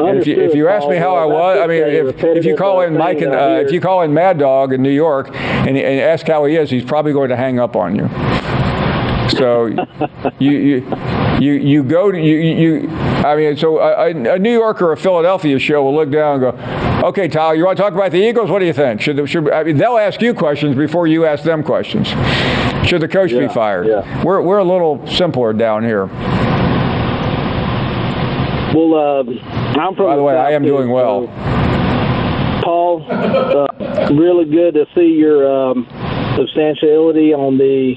If 0.00 0.26
you, 0.26 0.40
if 0.40 0.54
you 0.54 0.68
ask 0.68 0.88
me 0.88 0.96
how 0.96 1.16
I 1.16 1.24
was, 1.24 1.58
I 1.58 1.66
mean, 1.66 1.82
if, 1.82 2.22
if 2.22 2.44
you 2.44 2.56
call 2.56 2.82
in 2.82 2.96
Mike 2.96 3.20
and 3.20 3.34
uh, 3.34 3.62
if 3.64 3.72
you 3.72 3.80
call 3.80 4.02
in 4.02 4.14
Mad 4.14 4.38
Dog 4.38 4.72
in 4.72 4.82
New 4.82 4.90
York 4.90 5.34
and, 5.34 5.76
and 5.76 6.00
ask 6.00 6.26
how 6.26 6.44
he 6.44 6.56
is, 6.56 6.70
he's 6.70 6.84
probably 6.84 7.12
going 7.12 7.30
to 7.30 7.36
hang 7.36 7.58
up 7.58 7.74
on 7.76 7.96
you. 7.96 8.08
So 9.30 9.66
you, 10.38 10.50
you 10.50 10.96
you 11.40 11.52
you 11.52 11.82
go 11.82 12.10
to 12.10 12.18
you 12.18 12.36
you. 12.36 12.90
I 12.90 13.36
mean, 13.36 13.56
so 13.56 13.78
a, 13.78 14.10
a, 14.10 14.38
New 14.38 14.52
Yorker 14.52 14.86
or 14.86 14.92
a 14.92 14.96
Philadelphia 14.96 15.58
show 15.58 15.82
will 15.82 15.94
look 15.94 16.10
down 16.10 16.42
and 16.42 16.52
go, 17.02 17.08
"Okay, 17.08 17.28
Tyler, 17.28 17.54
you 17.54 17.64
want 17.64 17.76
to 17.76 17.82
talk 17.82 17.92
about 17.92 18.12
the 18.12 18.18
Eagles? 18.18 18.50
What 18.50 18.60
do 18.60 18.66
you 18.66 18.72
think? 18.72 19.00
Should 19.00 19.28
should 19.28 19.50
I 19.50 19.64
mean, 19.64 19.76
they'll 19.76 19.98
ask 19.98 20.20
you 20.22 20.34
questions 20.34 20.76
before 20.76 21.06
you 21.06 21.24
ask 21.24 21.44
them 21.44 21.62
questions. 21.62 22.08
Should 22.86 23.02
the 23.02 23.08
coach 23.08 23.32
yeah, 23.32 23.40
be 23.40 23.48
fired? 23.48 23.86
Yeah. 23.86 24.24
We're 24.24 24.40
we're 24.40 24.58
a 24.58 24.64
little 24.64 25.06
simpler 25.06 25.52
down 25.52 25.84
here. 25.84 26.06
Well, 28.74 28.94
uh, 28.94 29.22
I'm 29.78 29.94
from. 29.94 30.06
By 30.06 30.16
the 30.16 30.22
way, 30.22 30.34
South 30.34 30.46
I 30.46 30.52
am 30.52 30.62
doing 30.62 30.90
well. 30.90 31.26
So, 31.26 32.62
Paul, 32.64 33.06
uh, 33.10 34.08
really 34.12 34.44
good 34.44 34.74
to 34.74 34.86
see 34.94 35.14
your 35.14 35.70
um, 35.70 35.86
substantiality 36.36 37.32
on 37.32 37.58
the 37.58 37.96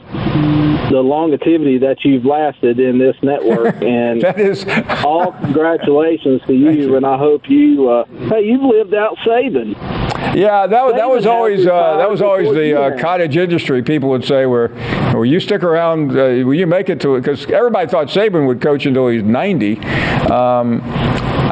the 0.92 1.02
longevity 1.02 1.78
that 1.78 2.04
you've 2.04 2.26
lasted 2.26 2.80
in 2.80 2.98
this 2.98 3.16
network, 3.22 3.76
and 3.82 4.22
that 4.22 4.40
is 4.40 4.66
all 5.04 5.32
congratulations 5.32 6.42
to 6.48 6.54
you, 6.56 6.72
you. 6.72 6.96
And 6.96 7.06
I 7.06 7.18
hope 7.18 7.50
you 7.50 7.90
uh, 7.90 8.06
hey 8.30 8.46
you've 8.46 8.62
lived 8.62 8.94
out 8.94 9.18
Saban. 9.26 10.11
Yeah, 10.36 10.68
that 10.68 10.86
was 10.86 10.96
that 10.96 11.10
was 11.10 11.26
always 11.26 11.68
uh, 11.68 11.98
that 11.98 12.10
was 12.10 12.22
always 12.22 12.54
the 12.54 12.80
uh, 12.80 12.98
cottage 13.00 13.36
industry. 13.36 13.82
People 13.84 14.10
would 14.10 14.24
say, 14.24 14.46
"Where, 14.46 14.70
well, 15.14 15.26
you 15.26 15.40
stick 15.40 15.64
around, 15.64 16.12
uh, 16.12 16.46
will 16.46 16.54
you 16.54 16.68
make 16.68 16.90
it 16.90 17.02
to 17.02 17.16
it?" 17.16 17.22
Because 17.22 17.46
everybody 17.48 17.90
thought 17.90 18.08
Saban 18.08 18.48
would 18.48 18.62
coach 18.62 18.86
until 18.86 19.10
he's 19.10 19.24
90. 19.24 19.80
Um, 20.30 20.82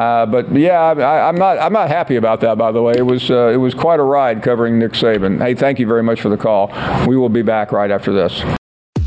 uh, 0.00 0.24
but 0.26 0.50
yeah, 0.52 0.80
I, 0.80 1.28
am 1.28 1.36
not 1.36 1.58
I'm 1.58 1.72
not 1.72 1.88
happy 1.88 2.16
about 2.16 2.40
that. 2.40 2.56
By 2.56 2.72
the 2.72 2.80
way, 2.80 2.94
it 2.96 3.04
was 3.04 3.30
uh, 3.30 3.48
it 3.48 3.58
was 3.58 3.74
quite 3.74 4.00
a 4.00 4.04
ride 4.04 4.42
covering 4.42 4.78
Nick 4.78 4.92
Saban. 4.92 5.40
Hey, 5.40 5.54
thank 5.54 5.78
you 5.78 5.86
very 5.86 6.02
much 6.02 6.20
for 6.20 6.30
the 6.30 6.38
call. 6.38 6.68
We 7.06 7.16
will 7.16 7.28
be 7.28 7.42
back 7.42 7.72
right 7.72 7.90
after 7.90 8.12
this. 8.12 8.42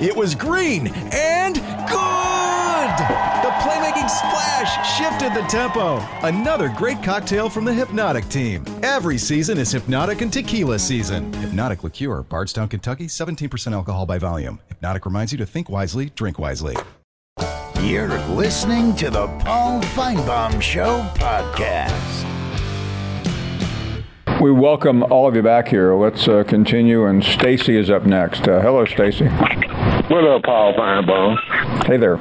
It 0.00 0.14
was 0.14 0.34
green 0.34 0.88
and 1.12 1.54
good! 1.54 2.96
The 3.42 3.50
playmaking 3.62 4.10
splash 4.10 4.98
shifted 4.98 5.32
the 5.32 5.46
tempo. 5.48 6.06
Another 6.22 6.68
great 6.68 7.02
cocktail 7.02 7.48
from 7.48 7.64
the 7.64 7.72
Hypnotic 7.72 8.28
team. 8.28 8.62
Every 8.82 9.16
season 9.16 9.56
is 9.56 9.72
Hypnotic 9.72 10.20
and 10.20 10.30
Tequila 10.30 10.78
season. 10.78 11.32
Hypnotic 11.34 11.82
Liqueur, 11.82 12.22
Bardstown, 12.24 12.68
Kentucky, 12.68 13.06
17% 13.06 13.72
alcohol 13.72 14.04
by 14.04 14.18
volume. 14.18 14.60
Hypnotic 14.68 15.06
reminds 15.06 15.32
you 15.32 15.38
to 15.38 15.46
think 15.46 15.70
wisely, 15.70 16.10
drink 16.14 16.38
wisely. 16.38 16.76
You're 17.80 18.18
listening 18.28 18.94
to 18.96 19.08
the 19.08 19.28
Paul 19.38 19.80
Finebaum 19.80 20.60
Show 20.60 21.08
podcast. 21.14 22.35
We 24.40 24.52
welcome 24.52 25.02
all 25.04 25.26
of 25.26 25.34
you 25.34 25.42
back 25.42 25.68
here. 25.68 25.94
Let's 25.94 26.28
uh, 26.28 26.44
continue, 26.44 27.06
and 27.06 27.24
Stacy 27.24 27.76
is 27.76 27.88
up 27.88 28.04
next. 28.04 28.46
Uh, 28.46 28.60
hello, 28.60 28.84
Stacy. 28.84 29.28
What 29.28 30.24
up, 30.24 30.42
Paul 30.42 30.74
Finebaum? 30.74 31.86
Hey 31.86 31.96
there. 31.96 32.16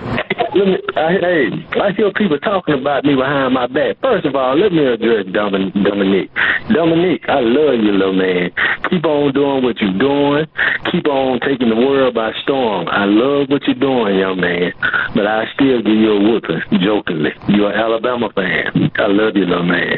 Let 0.56 0.68
me, 0.68 0.78
I, 0.96 1.12
hey, 1.20 1.50
I 1.82 1.92
hear 1.92 2.14
people 2.14 2.40
talking 2.40 2.80
about 2.80 3.04
me 3.04 3.16
behind 3.16 3.54
my 3.54 3.68
back. 3.68 3.98
First 4.02 4.26
of 4.26 4.34
all, 4.36 4.58
let 4.58 4.72
me 4.72 4.86
address 4.86 5.26
Domin- 5.28 5.74
Dominique. 5.84 6.32
Dominique, 6.70 7.28
I 7.28 7.42
love 7.42 7.84
you, 7.84 7.92
little 7.92 8.14
man. 8.14 8.52
Keep 8.90 9.04
on 9.06 9.34
doing 9.34 9.64
what 9.64 9.76
you're 9.82 10.00
doing. 10.00 10.46
Keep 10.94 11.08
on 11.08 11.42
taking 11.42 11.68
the 11.70 11.76
world 11.76 12.16
by 12.16 12.32
storm. 12.44 12.88
I 12.88 13.04
love 13.04 13.50
what 13.50 13.64
you're 13.68 13.76
doing, 13.76 14.18
young 14.18 14.40
man. 14.40 14.72
But 15.14 15.28
I 15.28 15.52
still 15.54 15.82
give 15.82 15.94
you 15.98 16.12
a 16.14 16.20
whooping, 16.24 16.80
jokingly. 16.80 17.32
You're 17.50 17.72
an 17.72 17.80
Alabama 17.80 18.30
fan. 18.34 18.92
I 18.96 19.08
love 19.08 19.36
you, 19.36 19.44
little 19.46 19.64
man. 19.66 19.98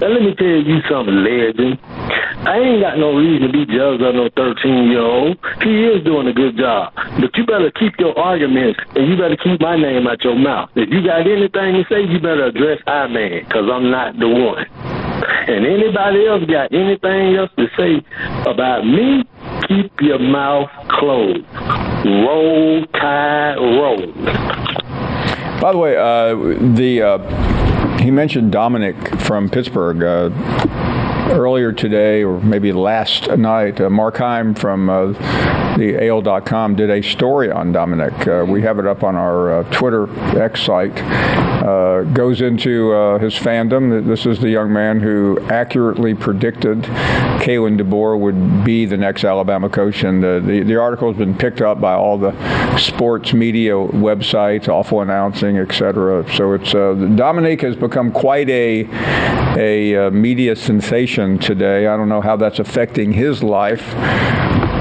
Now 0.00 0.08
let 0.08 0.22
me 0.22 0.34
tell 0.34 0.46
you 0.46 0.80
something, 0.88 1.24
legend. 1.24 1.78
I 2.46 2.58
ain't 2.58 2.82
got 2.82 2.98
no 2.98 3.16
reason 3.16 3.48
to 3.48 3.52
be 3.52 3.64
jealous 3.64 4.02
of 4.02 4.14
no 4.14 4.28
13 4.36 4.90
year 4.90 5.00
old. 5.00 5.38
He 5.62 5.84
is 5.86 6.04
doing 6.04 6.28
a 6.28 6.32
good 6.32 6.56
job. 6.56 6.92
But 6.94 7.34
you 7.36 7.46
better 7.46 7.70
keep 7.70 7.94
your 7.98 8.16
arguments 8.18 8.80
and 8.94 9.08
you 9.08 9.16
better 9.16 9.36
keep 9.36 9.60
my 9.60 9.76
name 9.76 10.06
out 10.06 10.22
your 10.22 10.36
mouth. 10.36 10.70
If 10.74 10.90
you 10.90 11.02
got 11.02 11.26
anything 11.26 11.74
to 11.74 11.84
say, 11.88 12.02
you 12.02 12.20
better 12.20 12.46
address 12.46 12.80
I 12.86 13.06
man, 13.06 13.44
because 13.44 13.68
I'm 13.72 13.90
not 13.90 14.18
the 14.18 14.28
one. 14.28 14.66
And 15.48 15.64
anybody 15.64 16.26
else 16.26 16.44
got 16.44 16.72
anything 16.72 17.36
else 17.36 17.50
to 17.56 17.66
say 17.76 18.04
about 18.46 18.84
me, 18.84 19.24
keep 19.68 19.92
your 20.00 20.18
mouth 20.18 20.68
closed. 20.88 21.46
Roll, 22.04 22.84
tide, 22.92 23.56
roll. 23.56 24.12
By 25.60 25.72
the 25.72 25.78
way, 25.78 25.96
uh, 25.96 26.34
the 26.76 27.02
uh, 27.02 27.63
he 28.04 28.10
mentioned 28.10 28.52
Dominic 28.52 29.18
from 29.18 29.48
Pittsburgh. 29.48 30.02
Uh, 30.02 30.28
earlier 31.30 31.72
today, 31.72 32.22
or 32.22 32.40
maybe 32.40 32.72
last 32.72 33.28
night, 33.30 33.80
uh, 33.80 33.88
Mark 33.88 34.18
Heim 34.18 34.54
from 34.54 34.90
uh, 34.90 35.12
the 35.76 36.06
AL.com 36.08 36.76
did 36.76 36.90
a 36.90 37.02
story 37.02 37.50
on 37.50 37.72
Dominic. 37.72 38.26
Uh, 38.26 38.44
we 38.46 38.62
have 38.62 38.78
it 38.78 38.86
up 38.86 39.02
on 39.02 39.16
our 39.16 39.60
uh, 39.60 39.62
Twitter 39.70 40.08
X 40.40 40.62
site. 40.62 40.96
Uh, 41.64 42.02
goes 42.02 42.42
into 42.42 42.92
uh, 42.92 43.18
his 43.18 43.34
fandom. 43.34 44.06
This 44.06 44.26
is 44.26 44.38
the 44.38 44.50
young 44.50 44.72
man 44.72 45.00
who 45.00 45.40
accurately 45.48 46.14
predicted 46.14 46.82
Kalen 46.82 47.80
DeBoer 47.80 48.18
would 48.18 48.64
be 48.64 48.84
the 48.84 48.98
next 48.98 49.24
Alabama 49.24 49.70
coach, 49.70 50.04
and 50.04 50.22
the, 50.22 50.62
the, 50.64 50.76
article 50.76 51.08
has 51.08 51.16
been 51.16 51.36
picked 51.36 51.62
up 51.62 51.80
by 51.80 51.94
all 51.94 52.18
the 52.18 52.76
sports 52.76 53.32
media 53.32 53.72
websites, 53.72 54.68
awful 54.68 55.00
announcing, 55.00 55.56
etc. 55.58 56.30
So 56.34 56.52
it's 56.52 56.72
Dominic 56.72 57.62
has 57.62 57.76
become 57.76 58.12
quite 58.12 58.50
a 58.50 58.86
a 59.56 60.10
media 60.10 60.56
sensation 60.56 61.13
today. 61.14 61.86
I 61.86 61.96
don't 61.96 62.08
know 62.08 62.20
how 62.20 62.36
that's 62.36 62.58
affecting 62.58 63.12
his 63.12 63.42
life. 63.42 63.94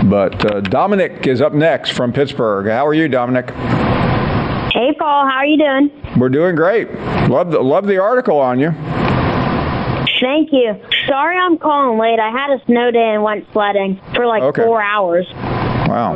But 0.03 0.45
uh, 0.51 0.61
Dominic 0.61 1.27
is 1.27 1.41
up 1.41 1.53
next 1.53 1.91
from 1.91 2.11
Pittsburgh. 2.11 2.67
How 2.67 2.85
are 2.87 2.93
you, 2.93 3.07
Dominic? 3.07 3.51
Hey, 3.51 4.93
Paul. 4.97 5.27
How 5.27 5.37
are 5.37 5.45
you 5.45 5.57
doing? 5.57 6.19
We're 6.19 6.29
doing 6.29 6.55
great. 6.55 6.91
Love 7.29 7.51
the, 7.51 7.59
love 7.59 7.85
the 7.85 7.99
article 7.99 8.39
on 8.39 8.59
you. 8.59 8.71
Thank 10.19 10.51
you. 10.51 10.73
Sorry 11.07 11.37
I'm 11.37 11.57
calling 11.57 11.99
late. 11.99 12.19
I 12.19 12.31
had 12.31 12.49
a 12.49 12.65
snow 12.65 12.89
day 12.91 13.13
and 13.13 13.23
went 13.23 13.45
sledding 13.53 14.01
for 14.15 14.25
like 14.25 14.41
okay. 14.41 14.63
four 14.63 14.81
hours. 14.81 15.27
Wow. 15.87 16.13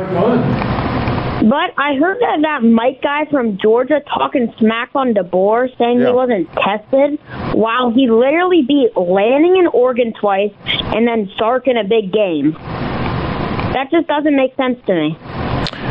But 1.42 1.72
I 1.78 1.94
heard 1.94 2.18
that 2.20 2.38
that 2.42 2.64
Mike 2.64 3.00
guy 3.00 3.24
from 3.30 3.58
Georgia 3.58 4.00
talking 4.12 4.52
smack 4.58 4.90
on 4.94 5.14
DeBoer, 5.14 5.76
saying 5.78 6.00
yeah. 6.00 6.08
he 6.08 6.12
wasn't 6.12 6.52
tested, 6.54 7.20
while 7.54 7.90
he 7.90 8.10
literally 8.10 8.62
beat 8.62 8.96
Lanning 8.96 9.56
in 9.56 9.68
Oregon 9.68 10.12
twice 10.18 10.52
and 10.66 11.06
then 11.06 11.30
Sark 11.38 11.68
in 11.68 11.76
a 11.76 11.84
big 11.84 12.12
game. 12.12 12.52
That 13.72 13.88
just 13.92 14.08
doesn't 14.08 14.34
make 14.34 14.56
sense 14.56 14.80
to 14.86 14.94
me. 14.94 15.16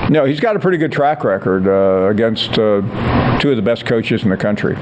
No, 0.10 0.26
he's 0.26 0.40
got 0.40 0.56
a 0.56 0.60
pretty 0.60 0.78
good 0.78 0.92
track 0.92 1.24
record 1.24 1.68
uh, 1.68 2.10
against 2.10 2.60
uh, 2.60 2.82
two 3.40 3.52
of 3.52 3.56
the 3.56 3.62
best 3.62 3.86
coaches 3.86 4.24
in 4.24 4.30
the 4.30 4.38
country. 4.38 4.76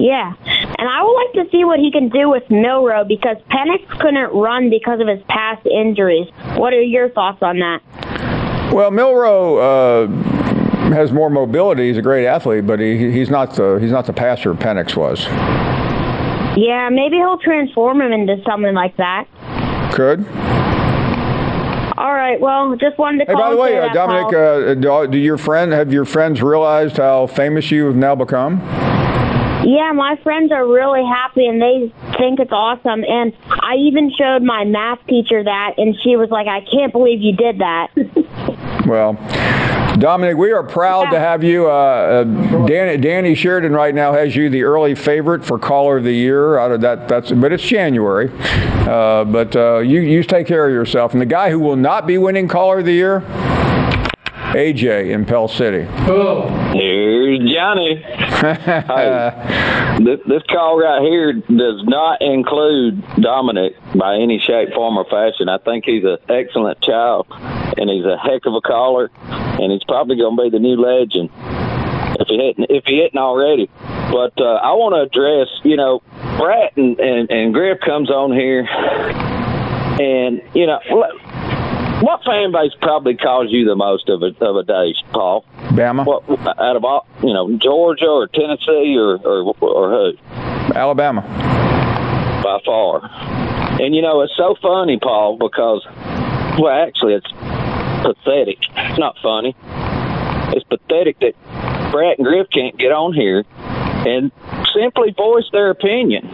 Yeah, 0.00 0.34
and 0.44 0.88
I 0.88 1.02
would 1.02 1.14
like 1.14 1.44
to 1.44 1.50
see 1.50 1.64
what 1.64 1.78
he 1.78 1.92
can 1.92 2.08
do 2.08 2.28
with 2.28 2.42
Milroe 2.50 3.04
because 3.04 3.36
Penix 3.50 3.88
couldn't 4.00 4.32
run 4.32 4.68
because 4.68 5.00
of 5.00 5.06
his 5.06 5.20
past 5.28 5.64
injuries. 5.66 6.26
What 6.56 6.72
are 6.72 6.82
your 6.82 7.10
thoughts 7.10 7.42
on 7.42 7.60
that? 7.60 7.80
Well, 8.74 8.90
Milroe 8.90 9.58
uh, 9.58 10.06
has 10.92 11.12
more 11.12 11.30
mobility. 11.30 11.86
He's 11.86 11.96
a 11.96 12.02
great 12.02 12.26
athlete, 12.26 12.66
but 12.66 12.80
he, 12.80 13.08
he's 13.12 13.30
not 13.30 13.54
the 13.54 13.76
he's 13.76 13.92
not 13.92 14.06
the 14.06 14.12
passer 14.12 14.52
Penix 14.52 14.96
was. 14.96 15.26
Yeah, 16.56 16.88
maybe 16.90 17.14
he'll 17.18 17.38
transform 17.38 18.00
him 18.00 18.10
into 18.10 18.42
something 18.44 18.74
like 18.74 18.96
that. 18.96 19.28
Could. 19.92 20.26
All 21.96 22.14
right. 22.14 22.40
Well, 22.40 22.74
just 22.74 22.98
wanted 22.98 23.26
to. 23.26 23.30
Hey, 23.30 23.34
by 23.34 23.50
the 23.50 23.56
way, 23.56 23.78
uh, 23.78 23.92
Dominic, 23.92 24.34
uh, 24.34 24.74
do, 24.74 25.06
do 25.06 25.18
your 25.18 25.38
friend 25.38 25.70
have 25.70 25.92
your 25.92 26.04
friends 26.04 26.42
realized 26.42 26.96
how 26.96 27.28
famous 27.28 27.70
you 27.70 27.86
have 27.86 27.94
now 27.94 28.16
become? 28.16 28.60
Yeah, 29.64 29.92
my 29.92 30.16
friends 30.22 30.52
are 30.52 30.66
really 30.66 31.04
happy 31.04 31.46
and 31.46 31.60
they 31.60 31.92
think 32.18 32.38
it's 32.38 32.52
awesome. 32.52 33.02
And 33.02 33.32
I 33.48 33.76
even 33.76 34.12
showed 34.14 34.42
my 34.42 34.64
math 34.64 34.98
teacher 35.06 35.42
that, 35.42 35.74
and 35.78 35.96
she 36.02 36.16
was 36.16 36.28
like, 36.30 36.46
I 36.46 36.60
can't 36.60 36.92
believe 36.92 37.22
you 37.22 37.34
did 37.34 37.60
that. 37.60 37.88
well, 38.86 39.14
Dominic, 39.98 40.36
we 40.36 40.52
are 40.52 40.62
proud 40.62 41.04
yeah. 41.04 41.10
to 41.10 41.18
have 41.20 41.42
you. 41.42 41.66
Uh, 41.66 41.70
uh, 41.72 42.66
Danny, 42.66 43.00
Danny 43.00 43.34
Sheridan 43.34 43.72
right 43.72 43.94
now 43.94 44.12
has 44.12 44.36
you 44.36 44.50
the 44.50 44.64
early 44.64 44.94
favorite 44.94 45.44
for 45.44 45.58
caller 45.58 45.98
of 45.98 46.04
the 46.04 46.12
year. 46.12 46.58
Out 46.58 46.72
of 46.72 46.80
that, 46.82 47.08
that's 47.08 47.30
but 47.30 47.52
it's 47.52 47.62
January. 47.62 48.30
Uh, 48.86 49.24
but 49.24 49.54
uh, 49.56 49.78
you 49.78 50.00
you 50.00 50.22
take 50.24 50.46
care 50.46 50.66
of 50.66 50.72
yourself. 50.72 51.12
And 51.12 51.20
the 51.20 51.26
guy 51.26 51.50
who 51.50 51.60
will 51.60 51.76
not 51.76 52.06
be 52.06 52.18
winning 52.18 52.48
caller 52.48 52.80
of 52.80 52.84
the 52.84 52.92
year. 52.92 53.20
AJ 54.54 55.10
in 55.10 55.24
Pell 55.24 55.48
City. 55.48 55.84
Oh. 56.06 56.48
Here's 56.72 57.38
Johnny. 57.52 57.96
hey, 58.02 59.98
this, 60.04 60.20
this 60.28 60.42
call 60.44 60.78
right 60.78 61.02
here 61.02 61.32
does 61.32 61.82
not 61.84 62.22
include 62.22 63.02
Dominic 63.20 63.74
by 63.96 64.14
any 64.14 64.38
shape, 64.38 64.72
form, 64.72 64.96
or 64.96 65.04
fashion. 65.06 65.48
I 65.48 65.58
think 65.58 65.84
he's 65.84 66.04
an 66.04 66.18
excellent 66.28 66.80
child, 66.82 67.26
and 67.30 67.90
he's 67.90 68.04
a 68.04 68.16
heck 68.16 68.46
of 68.46 68.54
a 68.54 68.60
caller, 68.60 69.10
and 69.24 69.72
he's 69.72 69.84
probably 69.84 70.16
going 70.16 70.36
to 70.36 70.42
be 70.44 70.50
the 70.50 70.60
new 70.60 70.76
legend 70.76 71.30
if 72.20 72.28
he 72.28 72.46
hadn't 72.46 72.70
if 72.70 72.84
he 72.86 72.98
hadn't 73.02 73.18
already. 73.18 73.68
But 74.12 74.40
uh, 74.40 74.54
I 74.62 74.72
want 74.74 74.94
to 74.94 75.02
address, 75.02 75.48
you 75.64 75.76
know, 75.76 76.00
Brat 76.38 76.76
and, 76.76 76.98
and 77.00 77.30
and 77.30 77.52
Griff 77.52 77.80
comes 77.80 78.08
on 78.08 78.32
here, 78.32 78.68
and 80.00 80.40
you 80.54 80.66
know, 80.66 80.78
what 82.00 82.24
fan 82.24 82.52
base 82.52 82.72
probably 82.80 83.16
calls 83.16 83.50
you 83.50 83.64
the 83.64 83.76
most 83.76 84.08
of 84.08 84.22
a 84.22 84.32
of 84.44 84.56
a 84.56 84.62
day, 84.62 84.94
Paul? 85.12 85.44
Bama. 85.70 86.04
What 86.04 86.28
out 86.58 86.76
of 86.76 86.84
all 86.84 87.06
you 87.22 87.32
know, 87.32 87.56
Georgia 87.58 88.06
or 88.06 88.28
Tennessee 88.28 88.96
or 88.96 89.16
or, 89.18 89.54
or 89.60 89.90
who? 89.90 90.12
Alabama. 90.74 91.22
By 92.42 92.60
far. 92.64 93.10
And 93.80 93.94
you 93.94 94.02
know, 94.02 94.20
it's 94.20 94.36
so 94.36 94.54
funny, 94.60 94.98
Paul, 94.98 95.36
because 95.38 95.84
well, 96.58 96.68
actually, 96.68 97.14
it's 97.14 97.32
pathetic. 98.02 98.58
It's 98.76 98.98
not 98.98 99.16
funny. 99.22 99.56
It's 100.54 100.64
pathetic 100.64 101.18
that 101.20 101.34
Brat 101.90 102.18
and 102.18 102.26
Griff 102.26 102.48
can't 102.50 102.76
get 102.76 102.92
on 102.92 103.12
here 103.12 103.44
and 104.06 104.30
simply 104.74 105.12
voice 105.12 105.48
their 105.52 105.70
opinion. 105.70 106.28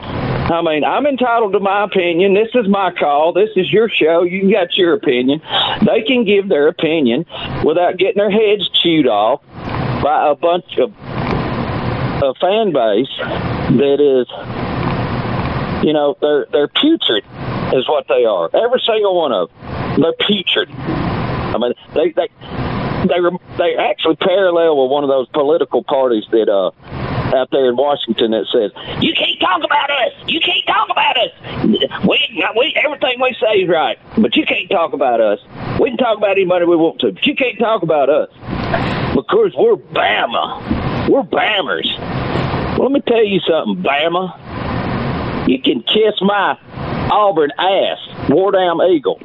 I 0.50 0.62
mean, 0.62 0.82
I'm 0.84 1.06
entitled 1.06 1.52
to 1.52 1.60
my 1.60 1.84
opinion. 1.84 2.34
This 2.34 2.48
is 2.54 2.66
my 2.68 2.92
call. 2.92 3.32
This 3.32 3.50
is 3.54 3.72
your 3.72 3.88
show. 3.88 4.22
You 4.24 4.50
got 4.50 4.76
your 4.76 4.94
opinion. 4.94 5.40
They 5.86 6.02
can 6.02 6.24
give 6.24 6.48
their 6.48 6.66
opinion 6.66 7.24
without 7.64 7.98
getting 7.98 8.16
their 8.16 8.30
heads 8.30 8.68
chewed 8.82 9.06
off 9.06 9.42
by 10.02 10.30
a 10.30 10.34
bunch 10.34 10.78
of 10.78 10.92
a 12.22 12.34
fan 12.34 12.72
base 12.72 13.08
that 13.78 14.00
is, 14.00 14.26
you 15.86 15.92
know, 15.92 16.16
they're 16.20 16.46
they're 16.50 16.68
putrid, 16.68 17.24
is 17.72 17.88
what 17.88 18.08
they 18.08 18.24
are. 18.24 18.50
Every 18.52 18.80
single 18.80 19.16
one 19.16 19.32
of 19.32 19.48
them, 19.48 20.00
they're 20.00 20.26
putrid. 20.26 20.68
I 20.70 21.58
mean, 21.58 21.72
they 21.94 22.10
they 22.10 22.28
they 23.08 23.20
were 23.20 23.32
they 23.58 23.76
actually 23.76 24.16
parallel 24.16 24.82
with 24.82 24.90
one 24.90 25.04
of 25.04 25.10
those 25.10 25.28
political 25.28 25.82
parties 25.84 26.24
that 26.30 26.48
uh 26.48 26.70
out 27.34 27.48
there 27.52 27.68
in 27.68 27.76
Washington 27.76 28.32
that 28.32 28.46
says 28.50 28.72
you 29.00 29.14
can't 29.14 29.38
talk 29.40 29.62
about 29.64 29.90
us, 29.90 30.12
you 30.26 30.40
can't 30.40 30.66
talk 30.66 30.88
about 30.90 31.16
us. 31.16 31.30
We, 32.04 32.44
we 32.56 32.74
everything 32.84 33.20
we 33.20 33.36
say 33.40 33.62
is 33.62 33.68
right, 33.68 33.98
but 34.18 34.36
you 34.36 34.44
can't 34.44 34.68
talk 34.70 34.92
about 34.92 35.20
us. 35.20 35.38
We 35.80 35.90
can 35.90 35.98
talk 35.98 36.18
about 36.18 36.32
anybody 36.32 36.64
we 36.64 36.76
want 36.76 37.00
to, 37.00 37.12
but 37.12 37.26
you 37.26 37.34
can't 37.34 37.58
talk 37.58 37.82
about 37.82 38.10
us 38.10 38.28
because 39.14 39.54
we're 39.56 39.76
Bama. 39.76 41.08
We're 41.08 41.22
Bammers. 41.22 41.88
Well, 42.78 42.90
let 42.90 42.92
me 42.92 43.00
tell 43.06 43.24
you 43.24 43.40
something, 43.40 43.82
Bama. 43.82 45.48
You 45.48 45.60
can 45.60 45.82
kiss 45.82 46.20
my 46.20 46.58
Auburn 47.10 47.50
ass, 47.58 47.98
War 48.28 48.52
Eagle. 48.88 49.20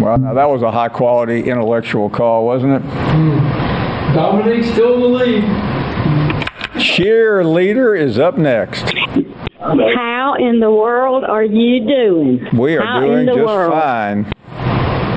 Well, 0.00 0.16
now 0.16 0.32
that 0.32 0.48
was 0.48 0.62
a 0.62 0.70
high 0.70 0.88
quality 0.88 1.48
intellectual 1.48 2.08
call, 2.08 2.46
wasn't 2.46 2.82
it? 2.82 2.88
Dominique 4.14 4.64
still 4.64 4.94
in 4.94 5.00
the 5.00 5.06
lead. 5.08 5.44
Cheerleader 6.80 7.98
is 7.98 8.18
up 8.18 8.38
next. 8.38 8.94
How 9.60 10.36
in 10.38 10.60
the 10.60 10.70
world 10.70 11.24
are 11.24 11.44
you 11.44 11.86
doing? 11.86 12.48
We 12.58 12.76
are 12.78 12.84
How 12.84 13.00
doing 13.00 13.26
just 13.26 13.38
world? 13.38 13.72
fine. 13.72 14.32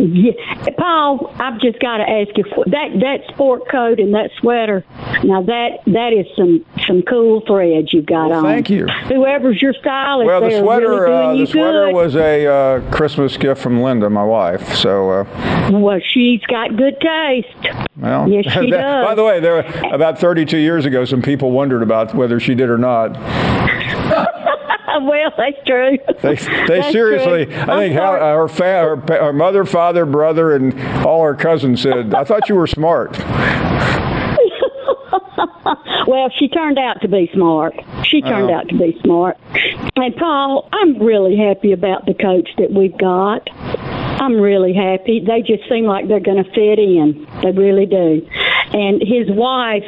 Yeah. 0.02 0.32
Paul, 0.78 1.34
I've 1.40 1.60
just 1.60 1.80
got 1.80 1.98
to 1.98 2.04
ask 2.10 2.36
you 2.38 2.44
for 2.56 2.66
that 2.66 2.90
that 3.00 3.34
sport 3.34 3.70
coat 3.70 4.00
and 4.00 4.14
that 4.14 4.32
sweater. 4.40 4.84
Now 5.24 5.42
that 5.44 5.80
that 5.88 6.14
is 6.14 6.26
some 6.36 6.66
some 6.88 7.02
cool 7.04 7.42
threads 7.42 7.94
you've 7.94 8.06
got 8.06 8.32
on. 8.32 8.44
thank 8.44 8.70
you. 8.70 8.88
Whoever's 8.88 9.62
your 9.62 9.74
stylist, 9.74 10.26
Well, 10.28 10.42
the 10.42 10.60
sweater 10.60 10.90
really 11.04 11.14
uh, 11.14 11.46
the 11.46 11.46
sweater 11.48 11.86
good. 11.88 11.94
was 11.96 12.16
a 12.16 12.46
uh, 12.48 12.92
Christmas 12.92 13.38
gift 13.38 13.62
from 13.62 13.82
Linda, 13.82 14.10
my 14.10 14.24
wife. 14.24 14.76
So, 14.76 15.10
uh, 15.12 15.70
Well, 15.72 16.00
she's 16.14 16.42
got 16.42 16.76
good 16.76 17.00
taste. 17.00 17.88
well, 17.98 18.28
Yes, 18.30 18.46
she 18.54 18.72
that- 18.72 18.82
does. 18.82 19.06
By 19.06 19.16
the 19.16 19.24
way, 19.24 19.40
there 19.40 19.60
about 19.94 20.20
32 20.20 20.58
years 20.58 20.86
ago, 20.86 21.06
some 21.06 21.22
people 21.22 21.52
wondered 21.52 21.84
about 21.84 22.14
whether 22.16 22.40
she 22.40 22.56
did 22.56 22.70
or 22.70 22.78
not. 22.78 23.16
well, 25.02 25.32
that's 25.38 25.58
true. 25.66 25.98
They, 26.22 26.36
they 26.36 26.66
That's 26.80 26.92
seriously, 26.92 27.46
true. 27.46 27.56
I 27.56 27.88
think 27.88 27.94
how, 27.96 28.14
her, 28.20 28.48
fa- 28.48 28.64
her, 28.64 28.98
pa- 28.98 29.26
her 29.26 29.34
mother, 29.34 29.66
father, 29.66 30.06
brother, 30.06 30.56
and 30.56 30.80
all 31.06 31.24
her 31.24 31.36
cousins 31.36 31.82
said, 31.82 32.14
"I 32.14 32.24
thought 32.24 32.50
you 32.50 32.56
were 32.56 32.68
smart." 32.68 33.18
well, 36.08 36.30
she 36.38 36.48
turned 36.50 36.78
out 36.80 37.02
to 37.02 37.08
be 37.08 37.30
smart. 37.34 37.74
She 38.04 38.22
turned 38.22 38.50
Oh. 38.52 38.56
out 38.56 38.68
to 38.70 38.78
be 38.78 39.00
smart. 39.04 39.38
And 39.96 40.16
Paul, 40.16 40.70
I'm 40.72 41.00
really 41.00 41.36
happy 41.38 41.72
about 41.72 42.06
the 42.06 42.14
coach 42.14 42.50
that 42.58 42.72
we've 42.72 42.98
got. 42.98 43.48
I'm 43.54 44.40
really 44.40 44.74
happy. 44.74 45.24
They 45.26 45.42
just 45.42 45.68
seem 45.70 45.86
like 45.86 46.08
they're 46.08 46.20
going 46.20 46.44
to 46.44 46.50
fit 46.52 46.80
in. 46.80 47.28
They 47.42 47.52
really 47.52 47.86
do. 47.86 48.28
And 48.74 49.02
his 49.02 49.30
wife, 49.30 49.84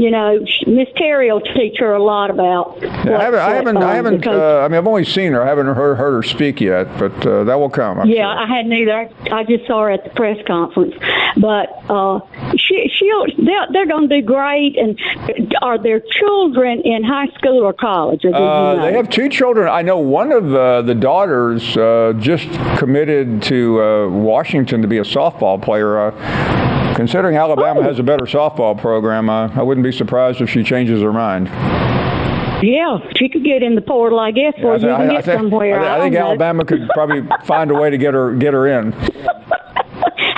you 0.00 0.10
know, 0.10 0.38
Miss 0.66 0.88
Terry 0.96 1.30
will 1.30 1.40
teach 1.40 1.78
her 1.78 1.92
a 1.92 2.02
lot 2.02 2.30
about. 2.30 2.78
Yeah, 2.80 2.88
what- 3.10 3.20
I 3.20 3.24
haven't, 3.24 3.40
I 3.40 3.50
haven't, 3.54 3.76
I 3.82 3.94
haven't. 3.94 4.26
Uh, 4.26 4.60
I 4.64 4.68
mean, 4.68 4.78
I've 4.78 4.86
only 4.86 5.04
seen 5.04 5.32
her. 5.32 5.42
I 5.42 5.46
haven't 5.46 5.66
heard, 5.66 5.96
heard 5.96 6.12
her 6.12 6.22
speak 6.22 6.60
yet, 6.60 6.86
but 6.98 7.14
uh, 7.26 7.44
that 7.44 7.56
will 7.58 7.70
come. 7.70 8.00
I'm 8.00 8.08
yeah, 8.08 8.28
I 8.28 8.46
hadn't 8.46 8.72
either. 8.72 9.08
I 9.32 9.44
just 9.44 9.66
saw 9.66 9.82
her 9.82 9.90
at 9.90 10.04
the 10.04 10.10
press 10.10 10.38
conference, 10.46 10.94
but 11.36 11.68
uh, 11.90 12.20
she 12.56 12.90
she'll 12.94 13.26
they're, 13.44 13.66
they're 13.72 13.86
going 13.86 14.08
to 14.08 14.20
do 14.20 14.26
great. 14.26 14.76
And 14.78 14.98
are 15.62 15.78
their 15.78 16.00
children 16.00 16.80
in 16.82 17.04
high 17.04 17.28
school 17.38 17.62
or 17.62 17.72
college? 17.72 18.24
Or 18.24 18.30
you 18.30 18.34
Uh, 18.34 18.74
know? 18.76 18.82
they 18.86 18.92
have 18.94 19.10
two 19.10 19.28
children. 19.28 19.68
I 19.68 19.82
know 19.82 19.98
one 19.98 20.32
of 20.32 20.54
uh, 20.54 20.82
the 20.82 20.94
daughters 20.94 21.76
uh, 21.76 22.14
just 22.18 22.48
committed 22.78 23.42
to 23.44 23.82
uh, 23.82 24.08
Washington 24.08 24.82
to 24.82 24.88
be 24.88 24.98
a 24.98 25.02
softball 25.04 25.60
player. 25.60 25.98
Uh, 25.98 26.94
considering 26.96 27.36
Alabama 27.36 27.82
has 27.82 27.98
a 27.98 28.02
better 28.02 28.26
softball 28.26 28.78
program, 28.78 29.30
uh, 29.30 29.48
I 29.54 29.62
wouldn't 29.62 29.84
be 29.84 29.89
surprised 29.92 30.40
if 30.40 30.48
she 30.50 30.62
changes 30.62 31.00
her 31.02 31.12
mind. 31.12 31.48
Yeah, 32.62 32.98
she 33.16 33.28
could 33.30 33.42
get 33.44 33.62
in 33.62 33.74
the 33.74 33.80
portal, 33.80 34.20
I 34.20 34.32
guess, 34.32 34.52
Yeah, 34.58 34.64
or 34.66 34.72
I, 34.72 34.76
you 34.76 34.80
thi- 34.80 34.86
can 34.86 35.00
I 35.00 35.12
get 35.14 35.24
thi- 35.24 35.32
somewhere. 35.32 35.80
I, 35.80 35.82
thi- 35.82 35.88
I 35.88 36.00
think 36.00 36.14
know. 36.14 36.20
Alabama 36.26 36.64
could 36.64 36.88
probably 36.92 37.22
find 37.46 37.70
a 37.70 37.74
way 37.74 37.88
to 37.90 37.96
get 37.98 38.12
her 38.14 38.34
get 38.34 38.52
her 38.54 38.66
in. 38.66 38.92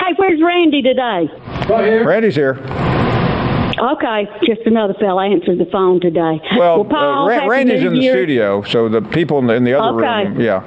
Hey, 0.05 0.13
where's 0.17 0.41
Randy 0.41 0.81
today? 0.81 1.29
Right 1.69 1.85
here. 1.85 2.05
Randy's 2.05 2.35
here. 2.35 2.59
Okay, 3.79 4.27
just 4.45 4.61
another 4.65 4.93
fella 4.99 5.25
answered 5.29 5.57
the 5.59 5.65
phone 5.71 5.99
today. 6.01 6.41
Well, 6.57 6.83
Paul, 6.85 7.25
uh, 7.25 7.29
Ra- 7.29 7.45
Randy's 7.47 7.83
in 7.83 7.93
the 7.95 8.01
Year. 8.01 8.13
studio, 8.13 8.61
so 8.63 8.89
the 8.89 9.01
people 9.01 9.39
in 9.39 9.47
the, 9.47 9.53
in 9.55 9.63
the 9.63 9.73
other 9.79 9.97
Okay. 10.05 10.29
room, 10.29 10.41
yeah. 10.41 10.63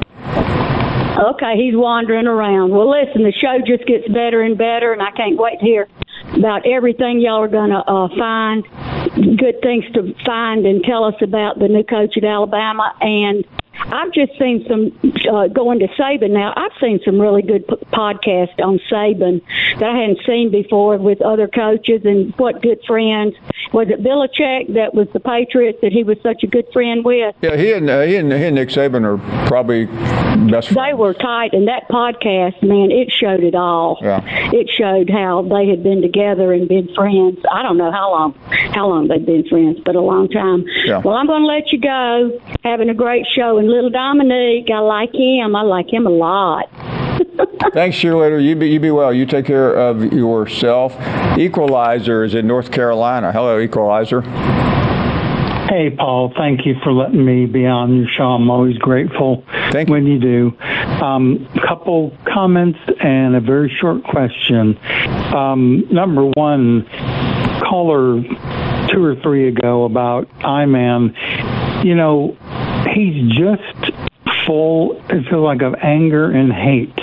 Okay, 1.31 1.55
he's 1.57 1.75
wandering 1.77 2.27
around. 2.27 2.71
Well, 2.71 2.91
listen, 2.91 3.23
the 3.25 3.33
show 3.33 3.59
just 3.67 3.87
gets 3.87 4.09
better 4.09 4.43
and 4.43 4.57
better, 4.57 4.93
and 4.93 5.03
I 5.03 5.11
can't 5.13 5.37
wait 5.39 5.59
to 5.61 5.65
hear 5.65 5.89
about 6.37 6.67
everything 6.67 7.21
y'all 7.21 7.43
are 7.43 7.49
going 7.49 7.71
to 7.71 7.79
uh, 7.79 8.09
find, 8.17 8.65
good 9.39 9.61
things 9.63 9.85
to 9.95 10.15
find, 10.25 10.67
and 10.67 10.83
tell 10.85 11.05
us 11.05 11.15
about 11.23 11.59
the 11.59 11.69
new 11.69 11.85
coach 11.85 12.17
at 12.17 12.25
Alabama. 12.25 12.95
And 13.01 13.45
I've 13.79 14.13
just 14.13 14.33
seen 14.39 14.65
some 14.69 14.99
uh, 15.31 15.49
going 15.49 15.81
to 15.81 15.89
Saban 15.89 16.31
now. 16.31 16.53
I've 16.57 16.73
seen 16.81 17.01
some 17.05 17.21
really 17.21 17.43
good 17.43 17.67
p- 17.69 17.77
podcasts 17.93 18.59
on 18.59 18.81
Saban 18.91 19.43
that 19.79 19.89
I 19.89 19.97
hadn't 19.97 20.21
seen 20.27 20.51
before 20.51 20.97
with 20.97 21.21
other 21.23 21.47
coaches 21.47 22.03
and 22.05 22.35
what 22.37 22.63
good 22.63 22.81
friends. 22.87 23.35
Was 23.73 23.89
it 23.91 24.03
Belichick 24.03 24.75
that 24.75 24.95
was 24.95 25.09
the 25.13 25.21
Patriots 25.21 25.79
that 25.83 25.93
he 25.93 26.05
was 26.05 26.19
such 26.23 26.43
a 26.43 26.47
good 26.47 26.67
friend 26.73 27.05
with? 27.05 27.35
Yeah, 27.43 27.57
he 27.57 27.73
and 27.73 27.89
uh, 27.91 28.03
he 28.03 28.17
and 28.17 28.33
he 28.33 28.45
and 28.45 28.55
Nick 28.55 28.69
Saban 28.69 29.05
are 29.05 29.19
probably 29.49 29.87
best 29.87 30.69
friends. 30.69 30.75
They 30.75 30.95
were 30.95 31.15
tight, 31.15 31.53
and 31.53 31.69
that 31.69 31.89
podcast, 31.89 32.63
man, 32.63 32.91
it 32.91 33.11
showed 33.11 33.43
it 33.43 33.55
all. 33.55 33.99
Yeah. 34.01 34.23
It 34.53 34.69
showed 34.71 35.11
how 35.11 35.43
they 35.43 35.69
had 35.69 35.83
been 35.83 36.03
together 36.03 36.53
and 36.53 36.69
been 36.69 36.93
friends. 36.95 37.39
I 37.51 37.63
don't 37.63 37.77
know 37.77 37.91
how 37.91 38.11
long, 38.11 38.35
how 38.75 38.89
long 38.89 39.09
they've 39.09 39.25
been 39.25 39.47
friends, 39.49 39.79
but 39.85 39.97
a 39.97 40.01
long 40.01 40.29
time. 40.29 40.65
Yeah. 40.85 40.99
Well, 40.99 41.15
I'm 41.15 41.27
going 41.27 41.43
to 41.43 41.47
let 41.47 41.73
you 41.73 41.81
go. 41.81 42.41
Having 42.65 42.91
a 42.91 42.95
great 42.95 43.27
show, 43.27 43.59
and 43.59 43.69
little 43.69 43.91
Dominique, 43.91 44.71
I 44.71 44.79
like 44.79 45.15
him. 45.15 45.57
I 45.57 45.63
like 45.63 45.93
him 45.93 46.07
a 46.07 46.11
lot. 46.11 46.71
Thanks, 47.73 47.97
cheerleader. 47.97 48.43
You 48.43 48.57
be 48.57 48.69
you 48.69 48.81
be 48.81 48.91
well. 48.91 49.13
You 49.13 49.27
take 49.27 49.47
care 49.47 49.73
of 49.75 50.13
yourself. 50.13 50.97
Equalizer 51.39 52.25
is 52.25 52.35
in 52.35 52.47
North 52.47 52.71
Carolina. 52.71 53.33
Hello, 53.33 53.59
Equalizer. 53.59 54.23
Hey, 55.69 55.91
Paul. 55.91 56.33
Thank 56.37 56.65
you 56.65 56.77
for 56.83 56.93
letting 56.93 57.25
me 57.25 57.45
be 57.47 57.67
on 57.67 57.97
your 57.97 58.09
show. 58.09 58.25
I'm 58.25 58.49
always 58.51 58.79
grateful 58.79 59.45
thank 59.73 59.89
when 59.89 60.07
you 60.07 60.19
do. 60.19 60.57
Um, 60.61 61.49
couple 61.67 62.17
comments 62.25 62.79
and 63.01 63.35
a 63.35 63.41
very 63.41 63.75
short 63.81 64.05
question. 64.05 64.79
Um, 65.35 65.85
number 65.91 66.31
one, 66.37 66.87
caller 67.69 68.23
two 68.89 69.05
or 69.05 69.17
three 69.17 69.49
ago 69.49 69.85
about 69.85 70.29
I-Man. 70.45 71.15
You 71.85 71.95
know, 71.97 72.37
he's 72.95 73.37
just 73.37 73.96
full, 74.47 75.01
it 75.11 75.29
feels 75.29 75.45
like, 75.45 75.63
of 75.63 75.75
anger 75.83 76.31
and 76.31 76.53
hate. 76.53 76.99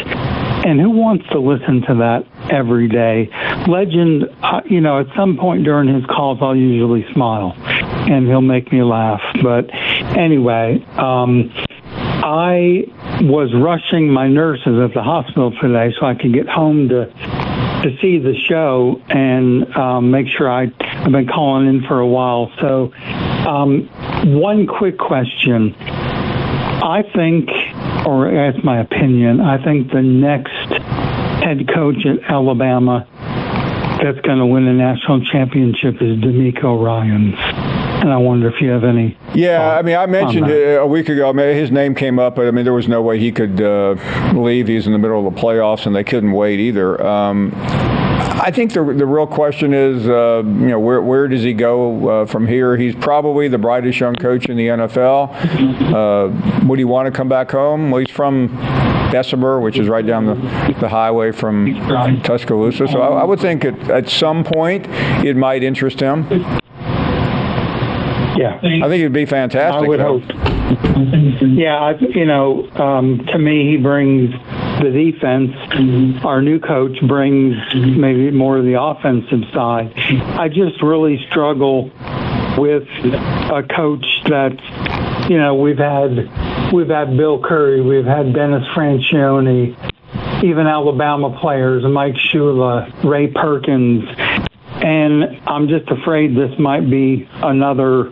And 0.66 0.80
who 0.80 0.92
wants 0.92 1.28
to 1.30 1.40
listen 1.40 1.82
to 1.88 1.96
that 1.96 2.26
every 2.50 2.88
day? 2.88 3.30
Legend, 3.68 4.30
uh, 4.42 4.62
you 4.66 4.80
know, 4.80 5.00
at 5.00 5.08
some 5.16 5.38
point 5.38 5.66
during 5.66 5.94
his 5.94 6.06
calls, 6.06 6.40
I'll 6.42 6.56
usually 6.56 7.06
smile 7.14 7.54
and 7.58 8.26
he'll 8.28 8.42
make 8.42 8.72
me 8.72 8.82
laugh. 8.82 9.22
But 9.42 9.70
anyway, 9.74 10.84
um, 10.98 11.52
I 12.26 12.86
was 13.22 13.54
rushing 13.54 14.10
my 14.10 14.30
nurses 14.30 14.80
at 14.80 14.94
the 14.94 15.04
hospital 15.04 15.52
today 15.62 15.94
so 16.00 16.06
I 16.06 16.16
could 16.16 16.34
get 16.34 16.48
home 16.48 16.88
to 16.90 17.12
to 17.84 17.98
see 18.02 18.18
the 18.18 18.34
show 18.34 19.02
and 19.10 19.76
um, 19.76 20.10
make 20.10 20.28
sure 20.30 20.50
I 20.50 20.72
I've 20.80 21.12
been 21.12 21.28
calling 21.28 21.68
in 21.68 21.84
for 21.84 22.00
a 22.00 22.08
while. 22.08 22.50
So, 22.62 22.94
um, 23.46 23.90
one 24.42 24.68
quick 24.68 24.98
question. 24.98 25.76
I 26.84 27.04
think, 27.16 27.50
or 28.06 28.32
that's 28.32 28.64
my 28.64 28.80
opinion, 28.80 29.40
I 29.40 29.64
think 29.64 29.92
the 29.92 30.02
next 30.02 30.52
head 31.44 31.68
coach 31.74 32.06
at 32.06 32.30
Alabama 32.30 33.08
that's 34.04 34.20
going 34.22 34.40
to 34.40 34.46
win 34.46 34.68
a 34.68 34.74
national 34.74 35.24
championship 35.26 35.96
is 35.96 36.18
DeMeco 36.18 36.84
Ryans. 36.84 37.36
And 38.04 38.12
I 38.12 38.18
wonder 38.18 38.50
if 38.50 38.60
you 38.60 38.70
have 38.70 38.84
any. 38.84 39.18
Yeah, 39.34 39.78
I 39.78 39.82
mean, 39.82 39.96
I 39.96 40.06
mentioned 40.08 40.50
it 40.50 40.78
a 40.78 40.86
week 40.86 41.08
ago. 41.08 41.30
I 41.30 41.32
mean, 41.32 41.56
his 41.56 41.72
name 41.72 41.96
came 41.96 42.20
up, 42.20 42.36
but 42.36 42.48
I 42.48 42.52
mean, 42.52 42.66
there 42.66 42.74
was 42.74 42.90
no 42.90 43.02
way 43.02 43.18
he 43.18 43.32
could 43.32 43.62
uh, 43.62 43.96
leave. 44.34 44.68
He's 44.68 44.86
in 44.86 44.92
the 44.92 45.00
middle 45.00 45.26
of 45.26 45.34
the 45.34 45.40
playoffs, 45.40 45.86
and 45.86 45.96
they 45.96 46.04
couldn't 46.04 46.34
wait 46.34 46.60
either. 46.60 47.02
Um, 47.02 47.52
I 48.46 48.52
think 48.52 48.74
the 48.74 48.84
the 48.84 49.06
real 49.06 49.26
question 49.26 49.74
is, 49.74 50.06
uh, 50.06 50.44
you 50.44 50.68
know, 50.68 50.80
where 50.80 51.02
where 51.02 51.30
does 51.30 51.44
he 51.44 51.54
go 51.54 52.10
uh, 52.10 52.26
from 52.26 52.46
here? 52.46 52.76
He's 52.76 52.94
probably 52.94 53.48
the 53.48 53.58
brightest 53.58 54.02
young 54.02 54.16
coach 54.16 54.48
in 54.48 54.58
the 54.58 54.68
NFL. 54.68 55.32
Uh, 55.94 56.68
would 56.68 56.78
he 56.78 56.84
want 56.84 57.06
to 57.06 57.12
come 57.12 57.30
back 57.30 57.52
home? 57.52 57.90
Well, 57.90 58.02
he's 58.02 58.14
from 58.14 58.48
Bessemer, 59.14 59.62
which 59.62 59.80
is 59.80 59.88
right 59.88 60.06
down 60.06 60.26
the, 60.26 60.76
the 60.82 60.90
highway 60.90 61.32
from 61.32 61.74
Tuscaloosa. 62.24 62.90
So 62.90 63.02
I, 63.02 63.22
I 63.22 63.24
would 63.24 63.40
think 63.40 63.64
at, 63.64 63.90
at 63.90 64.10
some 64.10 64.44
point 64.44 64.88
it 65.26 65.38
might 65.38 65.64
interest 65.64 66.02
him. 66.02 66.28
Yeah, 68.36 68.58
I 68.58 68.90
think 68.90 69.00
it'd 69.00 69.14
be 69.14 69.26
fantastic. 69.26 69.86
I 69.86 69.88
would 69.88 70.00
though. 70.02 70.20
hope. 70.20 70.32
Yeah, 71.42 71.76
I, 71.78 71.92
you 71.98 72.26
know, 72.26 72.70
um, 72.72 73.26
to 73.28 73.40
me, 73.40 73.72
he 73.72 73.78
brings 73.78 74.34
the 74.84 74.92
defense. 74.92 75.52
Mm-hmm. 75.52 76.26
Our 76.26 76.42
new 76.42 76.60
coach 76.60 77.00
brings 77.08 77.56
mm-hmm. 77.56 78.00
maybe 78.00 78.32
more 78.32 78.58
of 78.58 78.66
the 78.66 78.82
offensive 78.82 79.50
side. 79.54 79.94
I 79.96 80.50
just 80.50 80.82
really 80.82 81.26
struggle 81.30 81.92
with 82.58 82.88
a 82.94 83.64
coach 83.76 84.06
that, 84.26 85.28
you 85.30 85.38
know, 85.38 85.56
we've 85.56 85.78
had 85.78 86.72
we've 86.74 86.90
had 86.90 87.16
Bill 87.18 87.42
Curry, 87.42 87.82
we've 87.82 88.06
had 88.06 88.34
Dennis 88.34 88.68
Franchione, 88.76 89.76
even 90.44 90.68
Alabama 90.68 91.38
players, 91.40 91.84
Mike 91.86 92.16
Shula, 92.16 93.04
Ray 93.04 93.28
Perkins, 93.28 94.04
and 94.84 95.42
I'm 95.48 95.68
just 95.68 95.90
afraid 95.90 96.36
this 96.36 96.58
might 96.60 96.90
be 96.90 97.28
another 97.36 98.12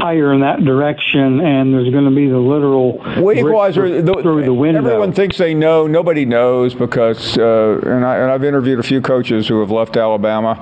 higher 0.00 0.32
in 0.32 0.40
that 0.40 0.64
direction, 0.64 1.40
and 1.40 1.74
there's 1.74 1.90
going 1.90 2.06
to 2.06 2.10
be 2.10 2.26
the 2.26 2.38
literal 2.38 2.98
well, 3.18 3.36
equalizer 3.36 4.02
the, 4.02 4.14
through 4.14 4.44
the 4.44 4.54
window. 4.54 4.80
Everyone 4.80 5.12
thinks 5.12 5.36
they 5.36 5.52
know. 5.52 5.86
Nobody 5.86 6.24
knows 6.24 6.74
because, 6.74 7.36
uh, 7.36 7.80
and, 7.84 8.04
I, 8.04 8.16
have 8.30 8.42
interviewed 8.44 8.78
a 8.78 8.82
few 8.82 9.00
coaches 9.02 9.48
who 9.48 9.60
have 9.60 9.70
left 9.70 9.96
Alabama, 9.96 10.58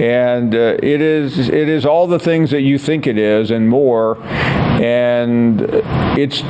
and 0.00 0.54
uh, 0.54 0.76
it 0.82 1.00
is 1.02 1.48
it 1.48 1.68
is 1.68 1.84
all 1.84 2.06
the 2.06 2.18
things 2.18 2.50
that 2.50 2.62
you 2.62 2.78
think 2.78 3.06
it 3.06 3.18
is 3.18 3.50
and 3.50 3.68
more, 3.68 4.16
and 4.80 5.60
it's 6.18 6.42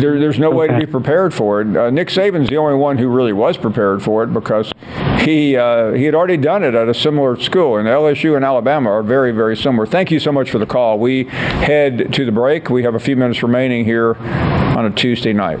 there, 0.00 0.18
there's 0.18 0.38
no 0.38 0.48
okay. 0.48 0.56
way 0.56 0.66
to 0.68 0.78
be 0.78 0.86
prepared 0.86 1.34
for 1.34 1.60
it. 1.60 1.76
Uh, 1.76 1.90
Nick 1.90 2.08
Saban's 2.08 2.48
the 2.48 2.56
only 2.56 2.76
one 2.76 2.98
who 2.98 3.08
really 3.08 3.32
was 3.32 3.56
prepared 3.56 4.02
for 4.02 4.22
it 4.22 4.32
because 4.32 4.72
he 5.20 5.56
uh, 5.56 5.92
he 5.92 6.04
had 6.04 6.14
already 6.14 6.36
done 6.36 6.62
it 6.62 6.74
at 6.74 6.88
a 6.88 6.94
similar 6.94 7.38
school, 7.40 7.76
and 7.76 7.88
LSU 7.88 8.36
and 8.36 8.44
Alabama 8.44 8.90
are 8.90 9.02
very 9.02 9.32
very 9.32 9.56
similar. 9.56 9.86
Thank 9.86 10.10
you 10.10 10.20
so 10.20 10.32
much 10.32 10.50
for 10.50 10.58
the 10.58 10.66
call. 10.66 10.98
We 10.98 11.24
head 11.24 12.12
to 12.12 12.24
the 12.24 12.32
break. 12.32 12.70
We 12.70 12.82
have 12.84 12.94
a 12.94 13.00
few 13.00 13.16
minutes 13.16 13.42
remaining 13.42 13.84
here 13.84 14.14
on 14.16 14.84
a 14.84 14.90
Tuesday 14.90 15.32
night. 15.32 15.60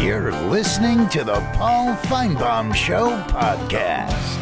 You're 0.00 0.30
listening 0.30 1.08
to 1.08 1.24
the 1.24 1.40
Paul 1.54 1.96
Finebaum 1.96 2.72
Show 2.72 3.08
podcast. 3.26 4.38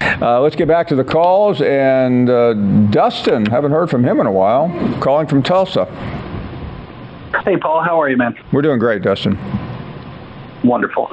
Uh, 0.00 0.40
let's 0.40 0.56
get 0.56 0.66
back 0.66 0.88
to 0.88 0.96
the 0.96 1.04
calls. 1.04 1.60
And 1.60 2.30
uh, 2.30 2.54
Dustin, 2.90 3.44
haven't 3.44 3.72
heard 3.72 3.90
from 3.90 4.02
him 4.02 4.18
in 4.18 4.26
a 4.26 4.32
while, 4.32 4.70
calling 4.98 5.26
from 5.26 5.42
Tulsa. 5.42 5.84
Hey, 7.44 7.58
Paul, 7.58 7.82
how 7.82 8.00
are 8.00 8.08
you, 8.08 8.16
man? 8.16 8.34
We're 8.50 8.62
doing 8.62 8.78
great, 8.78 9.02
Dustin. 9.02 9.38
Wonderful. 10.64 11.10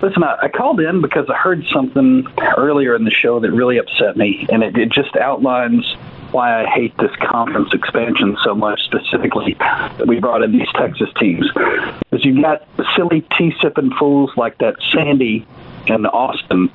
Listen, 0.00 0.24
I, 0.24 0.38
I 0.44 0.48
called 0.48 0.80
in 0.80 1.02
because 1.02 1.28
I 1.28 1.36
heard 1.36 1.62
something 1.70 2.26
earlier 2.56 2.96
in 2.96 3.04
the 3.04 3.10
show 3.10 3.40
that 3.40 3.52
really 3.52 3.76
upset 3.76 4.16
me, 4.16 4.46
and 4.50 4.62
it, 4.62 4.74
it 4.78 4.90
just 4.90 5.14
outlines 5.16 5.96
why 6.34 6.64
I 6.64 6.66
hate 6.66 6.96
this 6.98 7.14
conference 7.16 7.72
expansion 7.72 8.36
so 8.42 8.56
much, 8.56 8.82
specifically 8.82 9.54
that 9.54 10.06
we 10.06 10.18
brought 10.18 10.42
in 10.42 10.50
these 10.50 10.68
Texas 10.74 11.08
teams. 11.16 11.48
Because 11.52 12.24
you've 12.24 12.42
got 12.42 12.66
silly 12.96 13.24
tea 13.38 13.54
sipping 13.62 13.92
fools 13.92 14.32
like 14.36 14.58
that 14.58 14.76
Sandy 14.92 15.46
in 15.86 16.06
Austin 16.06 16.68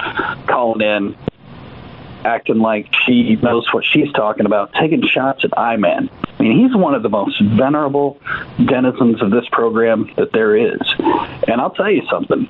calling 0.47 0.81
in, 0.81 1.17
acting 2.23 2.59
like 2.59 2.87
she 3.05 3.35
knows 3.37 3.71
what 3.73 3.83
she's 3.83 4.11
talking 4.13 4.45
about, 4.45 4.73
taking 4.73 5.05
shots 5.05 5.43
at 5.43 5.57
I-Man. 5.57 6.09
I 6.39 6.43
mean, 6.43 6.65
he's 6.65 6.75
one 6.75 6.93
of 6.93 7.03
the 7.03 7.09
most 7.09 7.41
venerable 7.41 8.17
denizens 8.57 9.21
of 9.21 9.29
this 9.29 9.47
program 9.51 10.09
that 10.15 10.31
there 10.31 10.55
is. 10.55 10.79
And 11.47 11.59
I'll 11.59 11.71
tell 11.71 11.91
you 11.91 12.03
something. 12.09 12.47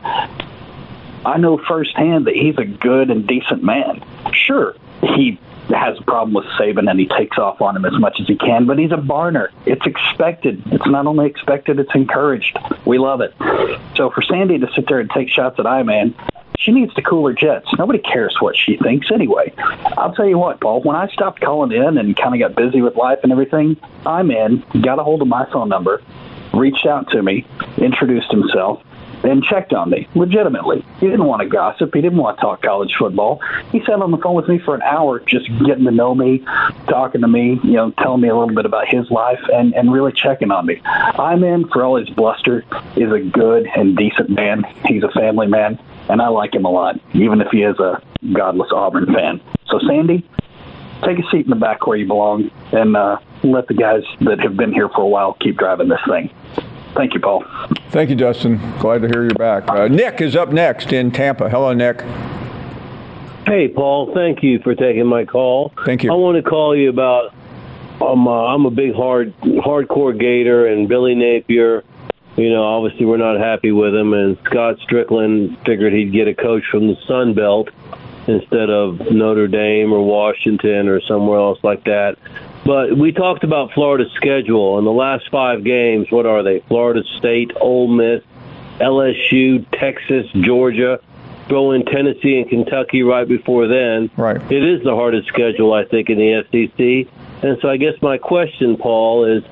I 1.25 1.37
know 1.37 1.57
firsthand 1.57 2.27
that 2.27 2.35
he's 2.35 2.57
a 2.57 2.65
good 2.65 3.09
and 3.09 3.27
decent 3.27 3.63
man. 3.63 4.03
Sure, 4.31 4.75
he 5.01 5.39
has 5.69 5.97
a 5.99 6.03
problem 6.03 6.33
with 6.33 6.45
Saban 6.59 6.89
and 6.89 6.99
he 6.99 7.07
takes 7.07 7.37
off 7.37 7.61
on 7.61 7.75
him 7.75 7.85
as 7.85 7.97
much 7.99 8.19
as 8.19 8.27
he 8.27 8.35
can, 8.35 8.65
but 8.65 8.77
he's 8.79 8.91
a 8.91 8.97
Barner. 8.97 9.49
It's 9.65 9.85
expected. 9.85 10.61
It's 10.67 10.87
not 10.87 11.07
only 11.07 11.27
expected, 11.27 11.79
it's 11.79 11.93
encouraged. 11.93 12.57
We 12.85 12.97
love 12.97 13.21
it. 13.21 13.33
So 13.95 14.09
for 14.09 14.21
Sandy 14.21 14.57
to 14.59 14.67
sit 14.75 14.87
there 14.87 14.99
and 14.99 15.09
take 15.09 15.29
shots 15.29 15.59
at 15.59 15.67
I-Man, 15.67 16.15
she 16.57 16.71
needs 16.71 16.93
to 16.95 17.01
cool 17.01 17.25
her 17.27 17.33
jets. 17.33 17.67
Nobody 17.77 17.99
cares 17.99 18.35
what 18.39 18.57
she 18.57 18.77
thinks 18.77 19.11
anyway. 19.11 19.53
I'll 19.97 20.13
tell 20.13 20.27
you 20.27 20.37
what, 20.37 20.59
Paul, 20.59 20.81
when 20.81 20.95
I 20.95 21.07
stopped 21.07 21.39
calling 21.39 21.71
in 21.71 21.97
and 21.97 22.17
kind 22.17 22.33
of 22.33 22.39
got 22.39 22.61
busy 22.61 22.81
with 22.81 22.95
life 22.95 23.19
and 23.23 23.31
everything, 23.31 23.77
I-Man, 24.05 24.63
got 24.81 24.99
a 24.99 25.03
hold 25.03 25.21
of 25.21 25.27
my 25.27 25.49
phone 25.51 25.69
number, 25.69 26.01
reached 26.53 26.85
out 26.85 27.09
to 27.11 27.23
me, 27.23 27.47
introduced 27.77 28.29
himself, 28.31 28.83
and 29.23 29.43
checked 29.43 29.73
on 29.73 29.89
me 29.89 30.07
legitimately. 30.15 30.85
He 30.99 31.07
didn't 31.07 31.25
want 31.25 31.41
to 31.41 31.47
gossip. 31.47 31.93
He 31.93 32.01
didn't 32.01 32.17
want 32.17 32.37
to 32.37 32.41
talk 32.41 32.61
college 32.61 32.93
football. 32.97 33.41
He 33.71 33.79
sat 33.81 34.01
on 34.01 34.11
the 34.11 34.17
phone 34.17 34.35
with 34.35 34.47
me 34.47 34.59
for 34.59 34.75
an 34.75 34.81
hour, 34.81 35.19
just 35.19 35.47
getting 35.65 35.85
to 35.85 35.91
know 35.91 36.15
me, 36.15 36.43
talking 36.87 37.21
to 37.21 37.27
me, 37.27 37.59
you 37.63 37.73
know, 37.73 37.91
telling 37.91 38.21
me 38.21 38.29
a 38.29 38.35
little 38.35 38.55
bit 38.55 38.65
about 38.65 38.87
his 38.87 39.09
life, 39.11 39.39
and 39.53 39.73
and 39.73 39.91
really 39.91 40.11
checking 40.11 40.51
on 40.51 40.65
me. 40.65 40.81
I'm 40.85 41.43
in 41.43 41.67
for 41.67 41.83
all 41.83 41.97
his 41.97 42.09
bluster. 42.09 42.65
Is 42.95 43.11
a 43.11 43.19
good 43.19 43.67
and 43.75 43.95
decent 43.95 44.29
man. 44.29 44.63
He's 44.85 45.03
a 45.03 45.09
family 45.09 45.47
man, 45.47 45.79
and 46.09 46.21
I 46.21 46.27
like 46.29 46.53
him 46.53 46.65
a 46.65 46.69
lot, 46.69 46.99
even 47.13 47.41
if 47.41 47.49
he 47.51 47.63
is 47.63 47.77
a 47.79 48.01
godless 48.33 48.71
Auburn 48.71 49.13
fan. 49.13 49.41
So 49.67 49.79
Sandy, 49.87 50.27
take 51.03 51.19
a 51.19 51.29
seat 51.29 51.45
in 51.45 51.49
the 51.49 51.55
back 51.55 51.85
where 51.87 51.97
you 51.97 52.07
belong, 52.07 52.51
and 52.71 52.95
uh, 52.95 53.19
let 53.43 53.67
the 53.67 53.73
guys 53.73 54.03
that 54.21 54.39
have 54.39 54.57
been 54.57 54.73
here 54.73 54.89
for 54.89 55.01
a 55.01 55.07
while 55.07 55.33
keep 55.33 55.57
driving 55.57 55.87
this 55.87 56.01
thing. 56.07 56.31
Thank 56.95 57.13
you, 57.13 57.19
Paul. 57.19 57.43
Thank 57.91 58.09
you, 58.09 58.15
Dustin. 58.15 58.57
Glad 58.79 59.01
to 59.03 59.07
hear 59.07 59.23
you're 59.23 59.33
back. 59.35 59.69
Uh, 59.69 59.87
Nick 59.87 60.21
is 60.21 60.35
up 60.35 60.51
next 60.51 60.91
in 60.91 61.11
Tampa. 61.11 61.49
Hello, 61.49 61.73
Nick. 61.73 62.01
Hey, 63.45 63.67
Paul. 63.67 64.13
Thank 64.13 64.43
you 64.43 64.59
for 64.59 64.75
taking 64.75 65.05
my 65.05 65.25
call. 65.25 65.73
Thank 65.85 66.03
you. 66.03 66.11
I 66.11 66.15
want 66.15 66.43
to 66.43 66.47
call 66.47 66.75
you 66.75 66.89
about. 66.89 67.33
Um, 68.01 68.27
uh, 68.27 68.45
I'm 68.45 68.65
a 68.65 68.71
big 68.71 68.93
hard 68.93 69.35
hardcore 69.41 70.17
Gator, 70.17 70.67
and 70.67 70.87
Billy 70.87 71.15
Napier. 71.15 71.83
You 72.37 72.49
know, 72.51 72.63
obviously 72.63 73.05
we're 73.05 73.17
not 73.17 73.37
happy 73.39 73.71
with 73.71 73.93
him, 73.93 74.13
and 74.13 74.37
Scott 74.45 74.77
Stricklin 74.87 75.57
figured 75.65 75.91
he'd 75.93 76.13
get 76.13 76.27
a 76.27 76.33
coach 76.33 76.63
from 76.71 76.87
the 76.87 76.95
Sun 77.07 77.33
Belt 77.33 77.69
instead 78.27 78.69
of 78.69 78.99
Notre 79.11 79.47
Dame 79.47 79.91
or 79.91 80.05
Washington 80.05 80.87
or 80.87 81.01
somewhere 81.01 81.39
else 81.39 81.59
like 81.63 81.83
that. 81.85 82.17
But 82.69 82.95
we 82.95 83.11
talked 83.11 83.43
about 83.43 83.71
Florida's 83.73 84.11
schedule. 84.13 84.77
In 84.77 84.85
the 84.85 84.91
last 84.91 85.27
five 85.31 85.63
games, 85.63 86.05
what 86.11 86.27
are 86.27 86.43
they? 86.43 86.59
Florida 86.67 87.01
State, 87.17 87.51
Ole 87.59 87.87
Miss, 87.87 88.21
LSU, 88.79 89.65
Texas, 89.71 90.27
Georgia. 90.41 90.99
Throw 91.47 91.71
in 91.71 91.83
Tennessee 91.83 92.37
and 92.37 92.47
Kentucky 92.47 93.01
right 93.01 93.27
before 93.27 93.65
then. 93.65 94.11
Right. 94.15 94.39
It 94.51 94.63
is 94.63 94.83
the 94.83 94.93
hardest 94.93 95.29
schedule, 95.29 95.73
I 95.73 95.83
think, 95.83 96.11
in 96.11 96.19
the 96.19 96.43
SEC. 96.43 97.11
And 97.43 97.57
so 97.59 97.69
I 97.69 97.77
guess 97.77 97.99
my 98.03 98.19
question, 98.19 98.77
Paul, 98.77 99.25
is 99.25 99.43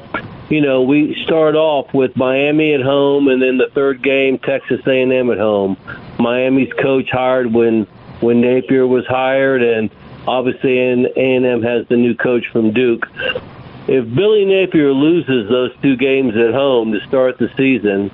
you 0.52 0.62
know, 0.62 0.84
we 0.84 1.20
start 1.24 1.56
off 1.56 1.92
with 1.96 2.16
Miami 2.16 2.76
at 2.76 2.82
home, 2.82 3.30
and 3.30 3.42
then 3.42 3.58
the 3.58 3.72
third 3.74 4.04
game, 4.04 4.38
Texas 4.38 4.80
A&M 4.86 5.32
at 5.32 5.40
home. 5.40 5.76
Miami's 6.20 6.72
coach 6.74 7.10
hired 7.10 7.52
when 7.52 7.88
when 8.20 8.42
Napier 8.42 8.86
was 8.86 9.08
hired, 9.08 9.64
and 9.64 9.90
Obviously, 10.28 10.78
A&M 10.80 11.64
has 11.64 11.88
the 11.88 11.96
new 11.96 12.14
coach 12.14 12.46
from 12.52 12.74
Duke. 12.74 13.08
If 13.88 14.14
Billy 14.14 14.44
Napier 14.44 14.92
loses 14.92 15.50
those 15.50 15.72
two 15.82 15.96
games 15.96 16.36
at 16.36 16.54
home 16.54 16.92
to 16.92 17.00
start 17.08 17.38
the 17.38 17.50
season, 17.56 18.12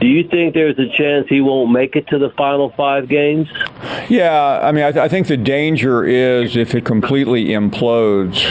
do 0.00 0.06
you 0.06 0.26
think 0.28 0.54
there's 0.54 0.78
a 0.78 0.88
chance 0.88 1.26
he 1.28 1.40
won't 1.40 1.72
make 1.72 1.96
it 1.96 2.06
to 2.08 2.18
the 2.18 2.30
final 2.30 2.70
five 2.70 3.08
games? 3.08 3.48
Yeah, 4.08 4.60
I 4.62 4.72
mean, 4.72 4.84
I, 4.84 4.92
th- 4.92 5.02
I 5.02 5.08
think 5.08 5.26
the 5.26 5.36
danger 5.36 6.04
is 6.04 6.56
if 6.56 6.74
it 6.74 6.84
completely 6.84 7.46
implodes. 7.46 8.46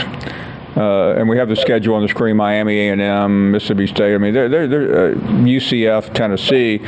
Uh, 0.76 1.18
and 1.18 1.28
we 1.28 1.36
have 1.36 1.48
the 1.48 1.56
schedule 1.56 1.96
on 1.96 2.02
the 2.02 2.08
screen: 2.08 2.36
Miami, 2.36 2.78
A 2.78 2.92
and 2.92 3.00
M, 3.00 3.50
Mississippi 3.50 3.88
State. 3.88 4.14
I 4.14 4.18
mean, 4.18 4.32
they're, 4.32 4.48
they're, 4.48 4.68
they're 4.68 5.12
uh, 5.12 5.14
UCF, 5.14 6.14
Tennessee. 6.14 6.80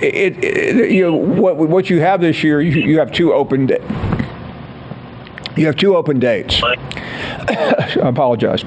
It, 0.00 0.44
it, 0.44 0.90
you 0.92 1.02
know 1.02 1.14
what 1.14 1.56
what 1.56 1.90
you 1.90 2.00
have 2.00 2.20
this 2.20 2.44
year. 2.44 2.60
You, 2.60 2.80
you 2.80 2.98
have 3.00 3.10
two 3.10 3.32
open. 3.32 3.66
You 5.56 5.66
have 5.66 5.76
two 5.76 5.96
open 5.96 6.18
dates. 6.18 6.62
I 6.62 7.96
apologize. 8.02 8.64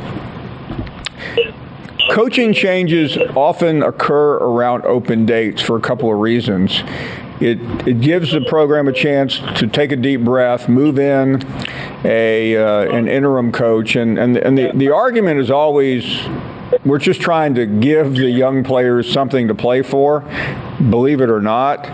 Coaching 2.11 2.53
changes 2.53 3.17
often 3.35 3.81
occur 3.81 4.35
around 4.35 4.85
open 4.85 5.25
dates 5.25 5.61
for 5.61 5.77
a 5.77 5.81
couple 5.81 6.11
of 6.13 6.19
reasons. 6.19 6.83
It, 7.39 7.59
it 7.87 8.01
gives 8.01 8.31
the 8.31 8.41
program 8.41 8.87
a 8.87 8.93
chance 8.93 9.39
to 9.57 9.67
take 9.67 9.91
a 9.91 9.95
deep 9.95 10.21
breath, 10.21 10.69
move 10.69 10.99
in 10.99 11.41
a 12.05 12.57
uh, 12.57 12.95
an 12.95 13.07
interim 13.07 13.51
coach, 13.51 13.95
and 13.95 14.19
and, 14.19 14.37
and 14.37 14.57
the, 14.57 14.71
the 14.73 14.89
argument 14.89 15.39
is 15.39 15.49
always 15.49 16.03
we're 16.85 16.99
just 16.99 17.21
trying 17.21 17.55
to 17.55 17.65
give 17.65 18.15
the 18.15 18.29
young 18.29 18.63
players 18.63 19.11
something 19.11 19.47
to 19.47 19.55
play 19.55 19.81
for, 19.81 20.21
believe 20.89 21.21
it 21.21 21.29
or 21.29 21.41
not. 21.41 21.85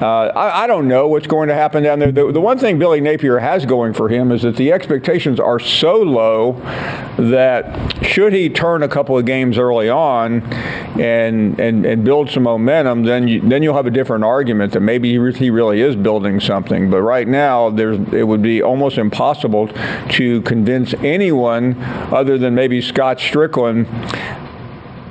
Uh, 0.00 0.26
I, 0.26 0.62
I, 0.62 0.66
don't 0.68 0.86
know 0.86 1.08
what's 1.08 1.26
going 1.26 1.48
to 1.48 1.54
happen 1.54 1.82
down 1.82 1.98
there. 1.98 2.12
The, 2.12 2.30
the, 2.30 2.40
one 2.40 2.56
thing 2.56 2.78
Billy 2.78 3.00
Napier 3.00 3.40
has 3.40 3.66
going 3.66 3.92
for 3.92 4.08
him 4.08 4.30
is 4.30 4.42
that 4.42 4.54
the 4.54 4.70
expectations 4.70 5.40
are 5.40 5.58
so 5.58 5.96
low 5.96 6.52
that 7.18 8.04
should 8.06 8.32
he 8.32 8.48
turn 8.48 8.84
a 8.84 8.88
couple 8.88 9.18
of 9.18 9.24
games 9.24 9.58
early 9.58 9.88
on 9.88 10.42
and 11.00 11.58
and, 11.58 11.84
and 11.84 12.04
build 12.04 12.30
some 12.30 12.44
momentum, 12.44 13.02
then 13.02 13.26
you, 13.26 13.40
then 13.40 13.64
you'll 13.64 13.74
have 13.74 13.86
a 13.86 13.90
different 13.90 14.22
argument 14.22 14.72
that 14.74 14.80
maybe 14.80 15.10
he 15.32 15.50
really 15.50 15.80
is 15.80 15.96
building 15.96 16.38
something. 16.38 16.90
But 16.90 17.02
right 17.02 17.26
now, 17.26 17.68
there's 17.68 17.98
it 18.12 18.28
would 18.28 18.42
be 18.42 18.62
almost 18.62 18.98
impossible 18.98 19.68
to 20.10 20.42
convince 20.42 20.94
anyone 20.94 21.74
other 22.12 22.38
than 22.38 22.54
maybe 22.54 22.80
Scott 22.80 23.18
Stricklin 23.18 23.86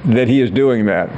that 0.06 0.30
he 0.30 0.40
is 0.40 0.50
doing 0.50 0.86
that. 0.86 1.10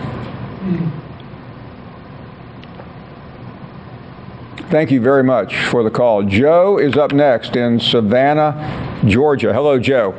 Thank 4.69 4.91
you 4.91 5.01
very 5.01 5.23
much 5.23 5.55
for 5.65 5.81
the 5.81 5.89
call. 5.89 6.21
Joe 6.21 6.77
is 6.77 6.95
up 6.95 7.11
next 7.11 7.55
in 7.55 7.79
Savannah, 7.79 9.01
Georgia. 9.07 9.51
Hello, 9.51 9.79
Joe. 9.79 10.11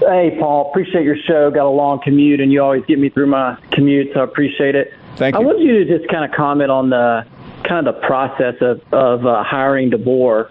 Hey, 0.00 0.36
Paul. 0.38 0.68
Appreciate 0.68 1.04
your 1.04 1.16
show. 1.16 1.50
Got 1.50 1.64
a 1.64 1.70
long 1.70 1.98
commute, 2.02 2.40
and 2.40 2.52
you 2.52 2.62
always 2.62 2.84
get 2.84 2.98
me 2.98 3.08
through 3.08 3.28
my 3.28 3.56
commute, 3.70 4.08
so 4.12 4.20
I 4.20 4.24
appreciate 4.24 4.74
it. 4.74 4.92
Thank 5.16 5.34
you. 5.34 5.40
I 5.40 5.44
wanted 5.44 5.62
you 5.62 5.82
to 5.82 5.98
just 5.98 6.10
kind 6.10 6.26
of 6.26 6.36
comment 6.36 6.70
on 6.70 6.90
the 6.90 7.24
kind 7.64 7.86
of 7.86 7.94
the 7.94 8.00
process 8.02 8.56
of 8.60 8.82
of 8.92 9.24
uh, 9.24 9.42
hiring 9.44 9.90
DeBoer. 9.90 10.50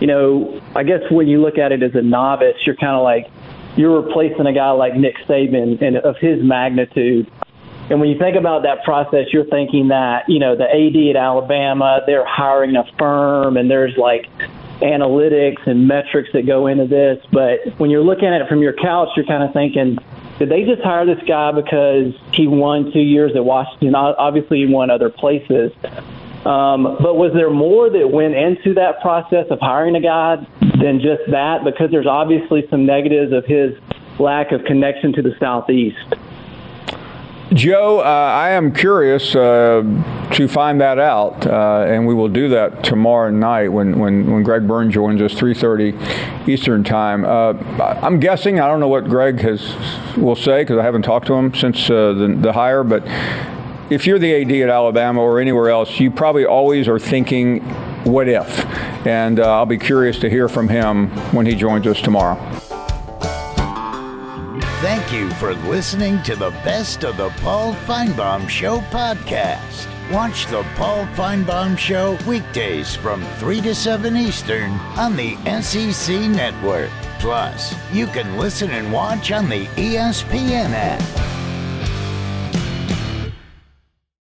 You 0.00 0.06
know, 0.06 0.60
I 0.74 0.84
guess 0.84 1.02
when 1.10 1.28
you 1.28 1.42
look 1.42 1.58
at 1.58 1.70
it 1.70 1.82
as 1.82 1.94
a 1.94 2.00
novice, 2.00 2.56
you're 2.64 2.76
kind 2.76 2.96
of 2.96 3.02
like 3.02 3.30
you're 3.76 4.00
replacing 4.00 4.46
a 4.46 4.54
guy 4.54 4.70
like 4.70 4.96
Nick 4.96 5.16
Saban 5.28 5.82
and 5.82 5.98
of 5.98 6.16
his 6.16 6.42
magnitude. 6.42 7.30
And 7.90 8.00
when 8.00 8.08
you 8.08 8.18
think 8.18 8.36
about 8.36 8.62
that 8.62 8.84
process, 8.84 9.26
you're 9.32 9.44
thinking 9.44 9.88
that, 9.88 10.28
you 10.28 10.38
know, 10.38 10.56
the 10.56 10.64
AD 10.64 11.16
at 11.16 11.16
Alabama, 11.16 12.00
they're 12.06 12.24
hiring 12.24 12.76
a 12.76 12.84
firm 12.98 13.56
and 13.56 13.70
there's 13.70 13.96
like 13.96 14.28
analytics 14.80 15.66
and 15.66 15.86
metrics 15.86 16.30
that 16.32 16.46
go 16.46 16.66
into 16.66 16.86
this. 16.86 17.24
But 17.32 17.78
when 17.78 17.90
you're 17.90 18.02
looking 18.04 18.28
at 18.28 18.40
it 18.40 18.48
from 18.48 18.62
your 18.62 18.72
couch, 18.72 19.08
you're 19.16 19.26
kind 19.26 19.42
of 19.42 19.52
thinking, 19.52 19.98
did 20.38 20.48
they 20.48 20.64
just 20.64 20.82
hire 20.82 21.06
this 21.06 21.22
guy 21.26 21.52
because 21.52 22.14
he 22.32 22.46
won 22.46 22.92
two 22.92 23.00
years 23.00 23.32
at 23.36 23.44
Washington? 23.44 23.94
Obviously, 23.94 24.58
he 24.58 24.66
won 24.66 24.90
other 24.90 25.10
places. 25.10 25.72
Um, 26.44 26.96
but 27.00 27.14
was 27.14 27.32
there 27.34 27.50
more 27.50 27.88
that 27.88 28.10
went 28.10 28.34
into 28.34 28.74
that 28.74 29.00
process 29.00 29.46
of 29.50 29.60
hiring 29.60 29.94
a 29.94 30.00
guy 30.00 30.36
than 30.80 31.00
just 31.00 31.22
that? 31.30 31.62
Because 31.62 31.90
there's 31.92 32.06
obviously 32.06 32.66
some 32.70 32.84
negatives 32.86 33.32
of 33.32 33.44
his 33.44 33.78
lack 34.18 34.50
of 34.50 34.64
connection 34.64 35.12
to 35.12 35.22
the 35.22 35.36
Southeast. 35.38 36.14
Joe, 37.50 38.00
uh, 38.00 38.02
I 38.02 38.50
am 38.50 38.72
curious 38.72 39.36
uh, 39.36 39.82
to 40.32 40.48
find 40.48 40.80
that 40.80 40.98
out, 40.98 41.46
uh, 41.46 41.84
and 41.86 42.06
we 42.06 42.14
will 42.14 42.28
do 42.28 42.48
that 42.48 42.82
tomorrow 42.82 43.30
night 43.30 43.68
when, 43.68 43.98
when, 43.98 44.30
when 44.32 44.42
Greg 44.42 44.66
Byrne 44.66 44.90
joins 44.90 45.20
us, 45.20 45.34
3:30 45.34 46.48
Eastern 46.48 46.82
Time. 46.82 47.26
Uh, 47.26 47.52
I'm 48.02 48.20
guessing. 48.20 48.58
I 48.58 48.68
don't 48.68 48.80
know 48.80 48.88
what 48.88 49.04
Greg 49.04 49.40
has 49.40 49.76
will 50.16 50.36
say 50.36 50.62
because 50.62 50.78
I 50.78 50.82
haven't 50.82 51.02
talked 51.02 51.26
to 51.26 51.34
him 51.34 51.54
since 51.54 51.90
uh, 51.90 52.14
the, 52.14 52.36
the 52.40 52.52
hire. 52.54 52.84
But 52.84 53.02
if 53.90 54.06
you're 54.06 54.18
the 54.18 54.34
AD 54.34 54.50
at 54.50 54.70
Alabama 54.70 55.20
or 55.20 55.38
anywhere 55.38 55.68
else, 55.68 56.00
you 56.00 56.10
probably 56.10 56.46
always 56.46 56.88
are 56.88 56.98
thinking, 56.98 57.60
"What 58.04 58.28
if?" 58.28 58.64
And 59.06 59.38
uh, 59.38 59.58
I'll 59.58 59.66
be 59.66 59.78
curious 59.78 60.18
to 60.20 60.30
hear 60.30 60.48
from 60.48 60.68
him 60.68 61.08
when 61.34 61.44
he 61.44 61.54
joins 61.54 61.86
us 61.86 62.00
tomorrow. 62.00 62.61
Thank 64.82 65.12
you 65.12 65.30
for 65.34 65.54
listening 65.54 66.20
to 66.24 66.34
the 66.34 66.50
Best 66.64 67.04
of 67.04 67.16
the 67.16 67.28
Paul 67.40 67.72
Finebaum 67.86 68.48
Show 68.48 68.80
podcast. 68.90 69.86
Watch 70.10 70.46
the 70.46 70.64
Paul 70.74 71.06
Finebaum 71.14 71.78
Show 71.78 72.18
weekdays 72.26 72.96
from 72.96 73.24
3 73.36 73.60
to 73.60 73.76
7 73.76 74.16
Eastern 74.16 74.72
on 74.98 75.14
the 75.14 75.36
SEC 75.62 76.28
Network. 76.28 76.90
Plus, 77.20 77.76
you 77.92 78.08
can 78.08 78.36
listen 78.36 78.72
and 78.72 78.92
watch 78.92 79.30
on 79.30 79.48
the 79.48 79.66
ESPN 79.76 80.72
app. 80.72 81.31